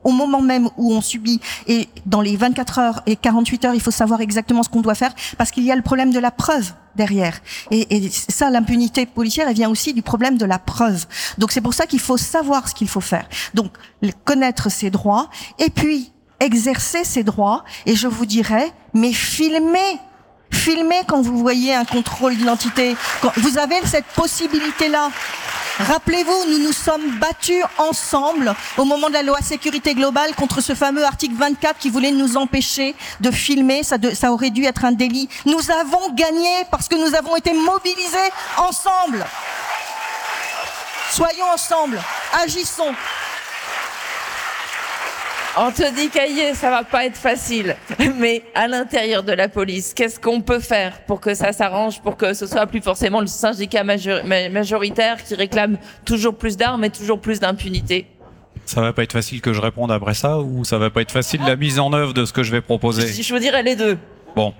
au 0.04 0.10
moment 0.10 0.40
même 0.40 0.68
où 0.76 0.92
on 0.92 1.00
subit 1.00 1.40
et 1.66 1.88
dans 2.06 2.20
les 2.20 2.36
24 2.36 2.78
heures 2.78 3.02
et 3.06 3.16
48 3.16 3.64
heures, 3.66 3.74
il 3.74 3.80
faut 3.80 3.90
savoir 3.90 4.20
exactement 4.20 4.62
ce 4.62 4.68
qu'on 4.68 4.80
doit 4.80 4.94
faire 4.94 5.14
parce 5.38 5.50
qu'il 5.50 5.64
y 5.64 5.72
a 5.72 5.76
le 5.76 5.82
problème 5.82 6.12
de 6.12 6.18
la 6.18 6.30
preuve 6.30 6.72
derrière. 6.96 7.40
Et, 7.70 8.10
ça, 8.10 8.50
l'impunité 8.50 9.06
policière, 9.06 9.48
elle 9.48 9.54
vient 9.54 9.70
aussi 9.70 9.94
du 9.94 10.02
problème 10.02 10.36
de 10.36 10.44
la 10.44 10.58
preuve. 10.58 11.06
Donc 11.38 11.52
c'est 11.52 11.60
pour 11.60 11.74
ça 11.74 11.86
qu'il 11.86 12.00
faut 12.00 12.16
savoir 12.16 12.68
ce 12.68 12.74
qu'il 12.74 12.88
faut 12.88 13.00
faire. 13.00 13.26
Donc 13.54 13.72
connaître 14.24 14.70
ses 14.70 14.90
droits 14.90 15.30
et 15.58 15.70
puis 15.70 16.12
exercer 16.40 17.04
ses 17.04 17.24
droits. 17.24 17.64
Et 17.86 17.94
je 17.94 18.08
vous 18.08 18.26
dirais, 18.26 18.72
mais 18.94 19.12
filmez 19.12 19.98
Filmez 20.52 21.02
quand 21.06 21.22
vous 21.22 21.38
voyez 21.38 21.74
un 21.74 21.84
contrôle 21.84 22.36
d'identité. 22.36 22.96
Vous 23.36 23.58
avez 23.58 23.76
cette 23.84 24.06
possibilité-là. 24.06 25.10
Rappelez-vous, 25.78 26.50
nous 26.50 26.58
nous 26.58 26.72
sommes 26.72 27.18
battus 27.18 27.64
ensemble 27.78 28.54
au 28.76 28.84
moment 28.84 29.08
de 29.08 29.14
la 29.14 29.22
loi 29.22 29.38
sécurité 29.40 29.94
globale 29.94 30.34
contre 30.34 30.60
ce 30.60 30.74
fameux 30.74 31.04
article 31.04 31.34
24 31.34 31.78
qui 31.78 31.88
voulait 31.88 32.12
nous 32.12 32.36
empêcher 32.36 32.94
de 33.20 33.30
filmer. 33.30 33.82
Ça, 33.82 33.96
ça 34.14 34.32
aurait 34.32 34.50
dû 34.50 34.64
être 34.64 34.84
un 34.84 34.92
délit. 34.92 35.28
Nous 35.46 35.70
avons 35.70 36.12
gagné 36.12 36.50
parce 36.70 36.88
que 36.88 36.96
nous 36.96 37.14
avons 37.16 37.36
été 37.36 37.52
mobilisés 37.54 38.18
ensemble. 38.58 39.24
Soyons 41.10 41.50
ensemble, 41.52 42.00
agissons. 42.42 42.94
Anthony 45.56 46.08
Caillé, 46.08 46.54
ça 46.54 46.70
va 46.70 46.82
pas 46.82 47.04
être 47.04 47.16
facile. 47.16 47.76
Mais 48.18 48.42
à 48.54 48.68
l'intérieur 48.68 49.22
de 49.22 49.32
la 49.32 49.48
police, 49.48 49.92
qu'est-ce 49.92 50.18
qu'on 50.18 50.40
peut 50.40 50.60
faire 50.60 51.02
pour 51.02 51.20
que 51.20 51.34
ça 51.34 51.52
s'arrange, 51.52 52.00
pour 52.00 52.16
que 52.16 52.32
ce 52.32 52.46
soit 52.46 52.66
plus 52.66 52.80
forcément 52.80 53.20
le 53.20 53.26
syndicat 53.26 53.84
majoritaire 53.84 55.22
qui 55.22 55.34
réclame 55.34 55.76
toujours 56.06 56.36
plus 56.36 56.56
d'armes 56.56 56.84
et 56.84 56.90
toujours 56.90 57.20
plus 57.20 57.38
d'impunité? 57.38 58.06
Ça 58.64 58.80
va 58.80 58.92
pas 58.92 59.02
être 59.02 59.12
facile 59.12 59.40
que 59.42 59.52
je 59.52 59.60
réponde 59.60 59.92
après 59.92 60.14
ça 60.14 60.38
ou 60.38 60.64
ça 60.64 60.78
va 60.78 60.88
pas 60.88 61.02
être 61.02 61.12
facile 61.12 61.42
la 61.44 61.56
mise 61.56 61.78
en 61.78 61.92
œuvre 61.92 62.14
de 62.14 62.24
ce 62.24 62.32
que 62.32 62.42
je 62.42 62.52
vais 62.52 62.62
proposer? 62.62 63.06
Je, 63.06 63.22
je 63.22 63.34
vous 63.34 63.40
dirais 63.40 63.62
les 63.62 63.76
deux. 63.76 63.98
Bon. 64.34 64.54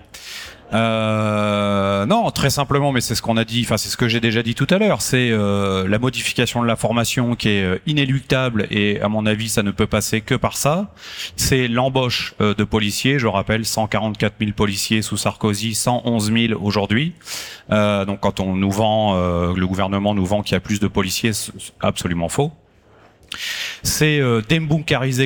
Euh, 0.73 2.07
non, 2.07 2.31
très 2.31 2.51
simplement, 2.51 2.93
mais 2.93 3.01
c'est 3.01 3.15
ce 3.15 3.23
qu'on 3.23 3.37
a 3.37 3.45
dit, 3.45 3.63
enfin 3.65 3.77
c'est 3.77 3.89
ce 3.89 3.97
que 3.97 4.09
j'ai 4.09 4.21
déjà 4.21 4.43
dit 4.43 4.55
tout 4.55 4.67
à 4.71 4.79
l'heure, 4.79 5.03
c'est 5.03 5.31
euh, 5.31 5.87
la 5.87 5.99
modification 5.99 6.63
de 6.63 6.67
la 6.67 6.77
formation 6.77 7.35
qui 7.35 7.51
est 7.51 7.63
euh, 7.63 7.79
inéluctable 7.87 8.67
et 8.71 9.01
à 9.01 9.09
mon 9.09 9.27
avis 9.27 9.49
ça 9.49 9.63
ne 9.63 9.71
peut 9.71 9.87
passer 9.87 10.21
que 10.23 10.35
par 10.35 10.57
ça. 10.57 10.93
C'est 11.37 11.69
l'embauche 11.69 12.35
euh, 12.41 12.55
de 12.55 12.65
policiers, 12.65 13.19
je 13.19 13.27
rappelle 13.27 13.67
144 13.67 14.35
000 14.41 14.53
policiers 14.53 15.03
sous 15.03 15.17
Sarkozy, 15.17 15.75
111 15.75 16.33
000 16.33 16.61
aujourd'hui. 16.63 17.15
Donc 17.71 18.21
quand 18.21 18.41
on 18.41 18.55
nous 18.55 18.71
vend, 18.71 19.15
le 19.15 19.67
gouvernement 19.67 20.15
nous 20.15 20.27
vend 20.27 20.43
qu'il 20.43 20.55
y 20.55 20.57
a 20.57 20.61
plus 20.61 20.79
de 20.79 20.89
policiers, 20.89 21.33
c'est 21.33 21.53
absolument 21.81 22.29
faux 22.29 22.53
c'est 23.83 24.21
euh, 24.21 24.41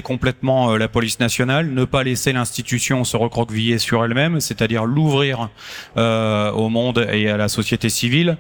complètement 0.03 0.73
euh, 0.73 0.79
la 0.79 0.89
police 0.89 1.21
nationale, 1.21 1.71
ne 1.73 1.85
pas 1.85 2.03
laisser 2.03 2.33
l'institution 2.33 3.05
se 3.05 3.17
recroqueviller 3.17 3.79
sur 3.79 4.05
elle-même, 4.05 4.41
c'est-à-dire 4.41 4.85
l'ouvrir 4.85 5.51
euh, 5.97 6.51
au 6.53 6.69
monde 6.69 7.07
et 7.13 7.29
à 7.29 7.37
la 7.37 7.49
société 7.49 7.89
civile. 7.89 8.37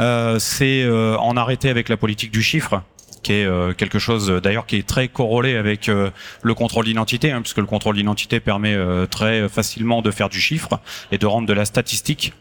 Euh, 0.00 0.38
c'est 0.38 0.86
en 0.86 1.36
arrêter 1.36 1.68
avec 1.68 1.88
la 1.88 1.96
politique 1.96 2.30
du 2.30 2.42
chiffre 2.42 2.82
qui 3.22 3.32
est 3.32 3.76
quelque 3.76 3.98
chose 3.98 4.28
d'ailleurs 4.42 4.66
qui 4.66 4.76
est 4.76 4.86
très 4.86 5.08
corrélé 5.08 5.56
avec 5.56 5.88
le 5.88 6.54
contrôle 6.54 6.84
d'identité, 6.84 7.32
hein, 7.32 7.42
puisque 7.42 7.58
le 7.58 7.66
contrôle 7.66 7.96
d'identité 7.96 8.38
permet 8.38 8.76
très 9.10 9.48
facilement 9.48 10.00
de 10.00 10.10
faire 10.10 10.28
du 10.28 10.40
chiffre 10.40 10.80
et 11.10 11.18
de 11.18 11.26
rendre 11.26 11.48
de 11.48 11.52
la 11.52 11.64
statistique 11.64 12.32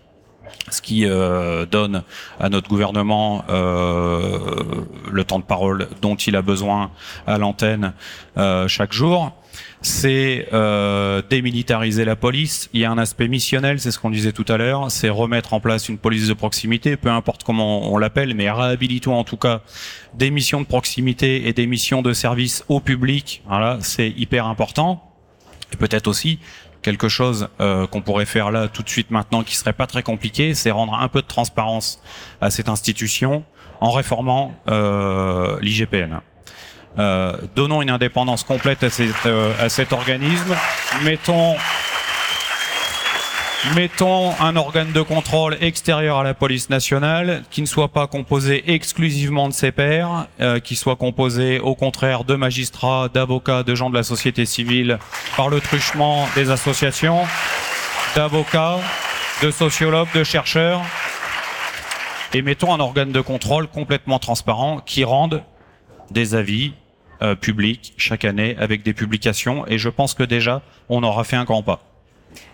ce 0.70 0.82
qui 0.82 1.06
euh, 1.06 1.66
donne 1.66 2.04
à 2.40 2.50
notre 2.50 2.70
gouvernement 2.70 3.46
euh, 3.50 4.40
le 5.12 5.24
temps 5.24 5.40
de 5.40 5.44
parole 5.44 5.88
dont 6.02 6.16
il 6.16 6.36
a 6.36 6.42
besoin 6.42 6.92
à 7.28 7.38
l'antenne 7.38 7.94
euh, 8.38 8.68
chaque 8.68 8.94
jour. 8.94 9.32
C'est 9.82 10.48
démilitariser 11.30 12.06
la 12.06 12.16
police. 12.16 12.70
Il 12.74 12.82
y 12.82 12.86
a 12.86 12.92
un 12.92 12.98
aspect 12.98 13.28
missionnel, 13.28 13.80
c'est 13.80 13.92
ce 13.92 14.00
qu'on 14.00 14.10
disait 14.10 14.32
tout 14.32 14.46
à 14.48 14.58
l'heure, 14.58 14.90
c'est 14.90 15.10
remettre 15.10 15.54
en 15.54 15.60
place 15.60 15.88
une 15.88 16.00
police 16.00 16.28
de 16.28 16.34
proximité, 16.34 16.98
peu 16.98 17.10
importe 17.10 17.44
comment 17.44 17.94
on 17.94 17.98
l'appelle, 17.98 18.34
mais 18.34 18.50
réhabilitons 18.50 19.14
en 19.14 19.24
tout 19.24 19.38
cas 19.38 19.62
des 20.16 20.32
missions 20.32 20.60
de 20.60 20.66
proximité 20.66 21.48
et 21.48 21.54
des 21.54 21.68
missions 21.68 22.02
de 22.02 22.14
service 22.14 22.66
au 22.68 22.80
public. 22.80 23.44
Voilà, 23.48 23.78
c'est 23.82 24.10
hyper 24.10 24.48
important. 24.48 25.04
Et 25.72 25.78
peut-être 25.78 26.08
aussi 26.08 26.40
quelque 26.86 27.10
chose 27.10 27.50
euh, 27.60 27.88
qu'on 27.88 28.02
pourrait 28.02 28.28
faire 28.28 28.52
là 28.52 28.68
tout 28.68 28.84
de 28.84 28.90
suite 28.90 29.10
maintenant 29.10 29.42
qui 29.42 29.56
serait 29.56 29.74
pas 29.74 29.88
très 29.88 30.04
compliqué, 30.04 30.54
c'est 30.54 30.70
rendre 30.70 30.94
un 30.94 31.08
peu 31.08 31.24
de 31.24 31.28
transparence 31.28 32.00
à 32.42 32.52
cette 32.52 32.70
institution 32.70 33.44
en 33.82 33.90
réformant 33.90 34.54
euh, 34.70 35.58
l'IGPN. 35.62 36.20
Euh, 36.98 37.36
donnons 37.56 37.82
une 37.82 37.90
indépendance 37.90 38.44
complète 38.44 38.84
à, 38.84 38.88
euh, 39.26 39.52
à 39.60 39.68
cet 39.68 39.94
organisme, 39.94 40.56
mettons 41.04 41.56
mettons 43.74 44.32
un 44.40 44.56
organe 44.56 44.92
de 44.92 45.02
contrôle 45.02 45.58
extérieur 45.62 46.20
à 46.20 46.24
la 46.24 46.34
police 46.34 46.70
nationale 46.70 47.44
qui 47.50 47.62
ne 47.62 47.66
soit 47.66 47.88
pas 47.88 48.06
composé 48.06 48.72
exclusivement 48.74 49.48
de 49.48 49.54
ses 49.54 49.72
pairs, 49.72 50.28
euh, 50.40 50.60
qui 50.60 50.76
soit 50.76 50.96
composé 50.96 51.60
au 51.60 51.74
contraire 51.74 52.24
de 52.24 52.36
magistrats, 52.36 53.10
d'avocats, 53.12 53.64
de 53.64 53.74
gens 53.74 53.90
de 53.90 53.96
la 53.96 54.04
société 54.04 54.46
civile 54.46 55.00
par 55.36 55.50
le 55.50 55.60
truchement 55.62 56.28
des 56.36 56.52
associations, 56.52 57.24
d'avocats, 58.16 58.78
de 59.42 59.50
sociologues, 59.50 60.14
de 60.14 60.24
chercheurs. 60.24 60.82
Et 62.34 62.42
mettons 62.42 62.74
un 62.74 62.80
organe 62.80 63.12
de 63.12 63.22
contrôle 63.22 63.68
complètement 63.68 64.20
transparent 64.20 64.80
qui 64.86 65.04
rende 65.04 65.44
des 66.12 66.36
avis 66.36 66.74
euh, 67.22 67.36
publics 67.36 67.94
chaque 67.98 68.26
année 68.26 68.56
avec 68.60 68.84
des 68.84 68.94
publications. 68.94 69.66
Et 69.68 69.78
je 69.78 69.90
pense 69.90 70.14
que 70.14 70.24
déjà, 70.24 70.62
on 70.90 71.02
aura 71.04 71.24
fait 71.24 71.38
un 71.38 71.46
grand 71.46 71.64
pas. 71.64 71.95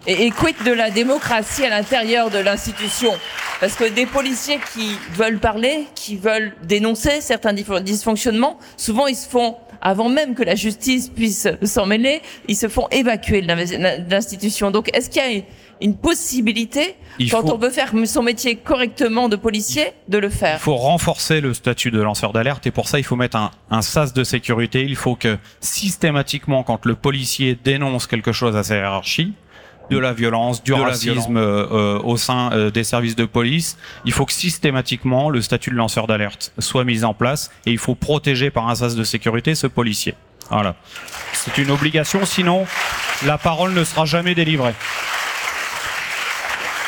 Et, 0.07 0.25
et 0.25 0.32
quid 0.32 0.55
de 0.65 0.71
la 0.71 0.89
démocratie 0.89 1.65
à 1.65 1.69
l'intérieur 1.69 2.29
de 2.29 2.39
l'institution? 2.39 3.13
Parce 3.59 3.75
que 3.75 3.88
des 3.88 4.07
policiers 4.07 4.59
qui 4.73 4.97
veulent 5.13 5.39
parler, 5.39 5.86
qui 5.93 6.15
veulent 6.15 6.53
dénoncer 6.63 7.21
certains 7.21 7.53
dysfonctionnements, 7.53 8.57
souvent 8.75 9.05
ils 9.05 9.15
se 9.15 9.29
font, 9.29 9.57
avant 9.82 10.09
même 10.09 10.34
que 10.34 10.43
la 10.43 10.55
justice 10.55 11.09
puisse 11.09 11.47
s'en 11.63 11.86
mêler, 11.86 12.21
ils 12.47 12.55
se 12.55 12.67
font 12.67 12.88
évacuer 12.89 13.41
de 13.41 14.09
l'institution. 14.09 14.71
Donc 14.71 14.89
est-ce 14.95 15.09
qu'il 15.11 15.21
y 15.21 15.39
a 15.39 15.41
une 15.82 15.95
possibilité, 15.95 16.95
il 17.19 17.32
quand 17.32 17.41
faut... 17.41 17.53
on 17.53 17.57
veut 17.57 17.69
faire 17.69 17.91
son 18.05 18.23
métier 18.23 18.55
correctement 18.55 19.29
de 19.29 19.36
policier, 19.36 19.93
de 20.07 20.17
le 20.17 20.29
faire? 20.29 20.57
Il 20.57 20.63
faut 20.63 20.75
renforcer 20.75 21.39
le 21.41 21.53
statut 21.53 21.91
de 21.91 22.01
lanceur 22.01 22.34
d'alerte 22.34 22.65
et 22.65 22.71
pour 22.71 22.88
ça, 22.88 22.97
il 22.97 23.03
faut 23.03 23.15
mettre 23.15 23.38
un, 23.38 23.51
un, 23.69 23.82
sas 23.84 24.13
de 24.13 24.23
sécurité. 24.23 24.84
Il 24.84 24.95
faut 24.95 25.15
que 25.15 25.38
systématiquement, 25.59 26.63
quand 26.63 26.86
le 26.86 26.95
policier 26.95 27.57
dénonce 27.63 28.07
quelque 28.07 28.32
chose 28.32 28.55
à 28.55 28.63
sa 28.63 28.75
hiérarchie, 28.75 29.34
de 29.89 29.97
la 29.97 30.13
violence, 30.13 30.63
du 30.63 30.73
racisme 30.73 31.38
euh, 31.38 31.65
euh, 31.71 31.99
au 32.03 32.17
sein 32.17 32.51
euh, 32.53 32.71
des 32.71 32.84
services 32.84 33.15
de 33.15 33.25
police, 33.25 33.77
il 34.05 34.13
faut 34.13 34.25
que 34.25 34.34
systématiquement 34.34 35.29
le 35.29 35.41
statut 35.41 35.69
de 35.69 35.75
lanceur 35.75 36.07
d'alerte 36.07 36.53
soit 36.59 36.84
mis 36.84 37.03
en 37.03 37.13
place 37.13 37.51
et 37.65 37.71
il 37.71 37.77
faut 37.77 37.95
protéger 37.95 38.51
par 38.51 38.69
un 38.69 38.75
sas 38.75 38.95
de 38.95 39.03
sécurité 39.03 39.55
ce 39.55 39.67
policier. 39.67 40.15
Voilà. 40.49 40.75
C'est 41.34 41.57
une 41.57 41.71
obligation, 41.71 42.25
sinon 42.25 42.65
la 43.25 43.38
parole 43.38 43.73
ne 43.73 43.84
sera 43.84 44.05
jamais 44.05 44.36
délivrée. 44.36 44.73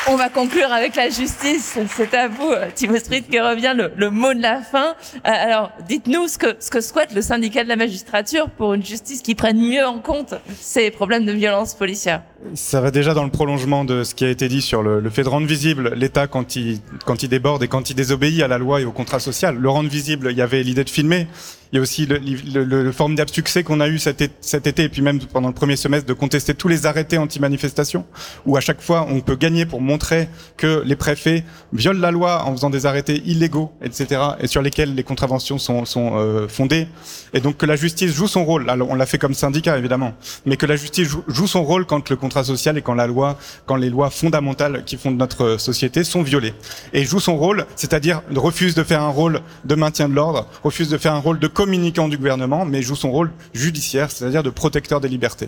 On 0.10 0.18
va 0.18 0.28
conclure 0.28 0.72
avec 0.72 0.98
la 0.98 1.10
justice. 1.10 1.78
C'est 1.96 2.14
à 2.14 2.28
vous, 2.28 2.52
Timo 2.76 2.98
Street, 2.98 3.24
qui 3.30 3.40
revient 3.40 3.74
le, 3.76 3.92
le, 3.96 4.10
mot 4.10 4.34
de 4.34 4.42
la 4.42 4.62
fin. 4.62 4.96
Euh, 5.16 5.20
alors, 5.24 5.72
dites-nous 5.88 6.28
ce 6.28 6.38
que, 6.38 6.58
ce 6.60 6.70
que 6.70 6.82
souhaite 6.82 7.14
le 7.14 7.22
syndicat 7.22 7.64
de 7.64 7.70
la 7.70 7.78
magistrature 7.78 8.50
pour 8.50 8.74
une 8.74 8.84
justice 8.84 9.22
qui 9.22 9.34
prenne 9.34 9.58
mieux 9.58 9.86
en 9.86 10.00
compte 10.00 10.34
ces 10.60 10.92
problèmes 10.92 11.26
de 11.26 11.32
violence 11.32 11.74
policière. 11.74 12.22
Ça 12.54 12.82
va 12.82 12.92
déjà 12.92 13.14
dans 13.14 13.24
le 13.24 13.32
prolongement 13.32 13.86
de 13.86 14.04
ce 14.04 14.14
qui 14.14 14.26
a 14.26 14.30
été 14.30 14.50
dit 14.50 14.62
sur 14.62 14.84
le, 14.84 15.00
le 15.00 15.10
fait 15.10 15.24
de 15.24 15.30
rendre 15.30 15.48
visible 15.48 15.94
l'État 15.96 16.28
quand 16.28 16.58
il, 16.58 16.80
quand 17.06 17.24
il 17.24 17.30
déborde 17.30 17.64
et 17.64 17.70
quand 17.70 17.90
il 17.90 17.96
désobéit 17.96 18.42
à 18.42 18.50
la 18.50 18.58
loi 18.58 18.82
et 18.82 18.86
au 18.86 18.92
contrat 18.92 19.20
social. 19.20 19.56
Le 19.58 19.70
rendre 19.70 19.90
visible, 19.90 20.28
il 20.32 20.38
y 20.38 20.42
avait 20.42 20.64
l'idée 20.64 20.84
de 20.84 20.90
filmer. 20.90 21.28
Il 21.74 21.78
y 21.78 21.80
a 21.80 21.82
aussi 21.82 22.06
le, 22.06 22.20
le, 22.20 22.84
le 22.84 22.92
formidable 22.92 23.32
succès 23.32 23.64
qu'on 23.64 23.80
a 23.80 23.88
eu 23.88 23.98
cet, 23.98 24.24
cet, 24.42 24.68
été 24.68 24.84
et 24.84 24.90
puis 24.90 25.02
même 25.02 25.20
pendant 25.20 25.48
le 25.48 25.56
premier 25.56 25.76
semestre 25.76 26.06
de 26.06 26.14
contester 26.14 26.54
tous 26.54 26.68
les 26.68 26.86
arrêtés 26.86 27.18
anti-manifestation 27.18 28.06
où 28.46 28.56
à 28.56 28.62
chaque 28.62 28.80
fois 28.80 29.08
on 29.10 29.22
peut 29.22 29.36
gagner 29.36 29.66
pour 29.66 29.82
montrer 29.82 30.30
que 30.56 30.84
les 30.86 30.96
préfets 30.96 31.44
violent 31.74 32.00
la 32.00 32.12
loi 32.12 32.46
en 32.46 32.52
faisant 32.52 32.70
des 32.70 32.86
arrêtés 32.86 33.24
illégaux, 33.26 33.72
etc. 33.82 34.22
et 34.40 34.46
sur 34.46 34.62
lesquels 34.62 34.94
les 34.94 35.02
contraventions 35.02 35.58
sont, 35.58 35.86
sont 35.86 36.12
euh, 36.14 36.48
fondées. 36.48 36.88
Et 37.34 37.40
donc 37.40 37.58
que 37.58 37.66
la 37.66 37.76
justice 37.76 38.14
joue 38.14 38.28
son 38.28 38.46
rôle. 38.46 38.70
Alors 38.70 38.92
on 38.92 38.96
l'a 38.96 39.08
fait 39.08 39.18
comme 39.18 39.34
syndicat 39.34 39.76
évidemment, 39.76 40.14
mais 40.46 40.58
que 40.58 40.68
la 40.68 40.76
justice 40.76 41.08
joue, 41.28 41.48
son 41.48 41.64
rôle 41.64 41.88
quand 41.88 42.08
le 42.12 42.18
contrat 42.18 42.44
social 42.44 42.78
et 42.78 42.84
quand 42.84 42.94
la 42.94 43.08
loi, 43.08 43.40
quand 43.66 43.78
les 43.78 43.90
lois 43.90 44.12
fondamentales 44.12 44.84
qui 44.86 44.98
fondent 44.98 45.18
notre 45.18 45.58
société 45.58 46.04
sont 46.04 46.22
violées. 46.22 46.54
Et 46.94 47.04
joue 47.04 47.20
son 47.20 47.36
rôle, 47.36 47.66
c'est-à-dire 47.76 48.22
refuse 48.36 48.76
de 48.76 48.84
faire 48.84 49.02
un 49.02 49.10
rôle 49.10 49.42
de 49.66 49.74
maintien 49.74 50.08
de 50.08 50.14
l'ordre, 50.14 50.48
refuse 50.64 50.90
de 50.90 51.00
faire 51.00 51.16
un 51.16 51.20
rôle 51.20 51.40
de 51.40 51.48
communicant 51.64 52.10
du 52.10 52.18
gouvernement, 52.18 52.66
mais 52.66 52.82
joue 52.82 52.98
son 52.98 53.10
rôle 53.10 53.32
judiciaire, 53.54 54.12
c'est-à-dire 54.12 54.44
de 54.44 54.50
protecteur 54.50 55.00
des 55.00 55.08
libertés. 55.08 55.48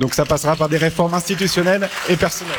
Donc 0.00 0.12
ça 0.12 0.24
passera 0.24 0.56
par 0.56 0.68
des 0.68 0.76
réformes 0.76 1.14
institutionnelles 1.14 1.88
et 2.08 2.16
personnelles. 2.16 2.56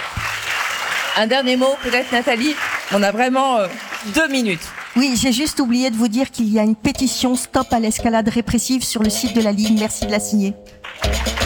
Un 1.17 1.27
dernier 1.27 1.57
mot, 1.57 1.75
peut-être 1.83 2.13
Nathalie. 2.13 2.55
On 2.93 3.03
a 3.03 3.11
vraiment 3.11 3.57
euh, 3.57 3.67
deux 4.15 4.29
minutes. 4.29 4.65
Oui, 4.95 5.15
j'ai 5.21 5.33
juste 5.33 5.59
oublié 5.59 5.91
de 5.91 5.97
vous 5.97 6.07
dire 6.07 6.31
qu'il 6.31 6.47
y 6.47 6.57
a 6.59 6.63
une 6.63 6.77
pétition 6.77 7.35
Stop 7.35 7.73
à 7.73 7.79
l'escalade 7.81 8.29
répressive 8.29 8.85
sur 8.85 9.03
le 9.03 9.09
site 9.09 9.35
de 9.35 9.41
la 9.41 9.51
Ligue. 9.51 9.77
Merci 9.77 10.05
de 10.05 10.11
la 10.11 10.21
signer. 10.21 10.53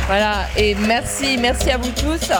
Voilà, 0.06 0.46
et 0.58 0.76
merci, 0.76 1.38
merci 1.40 1.72
à 1.72 1.78
vous 1.78 1.90
tous. 1.90 2.32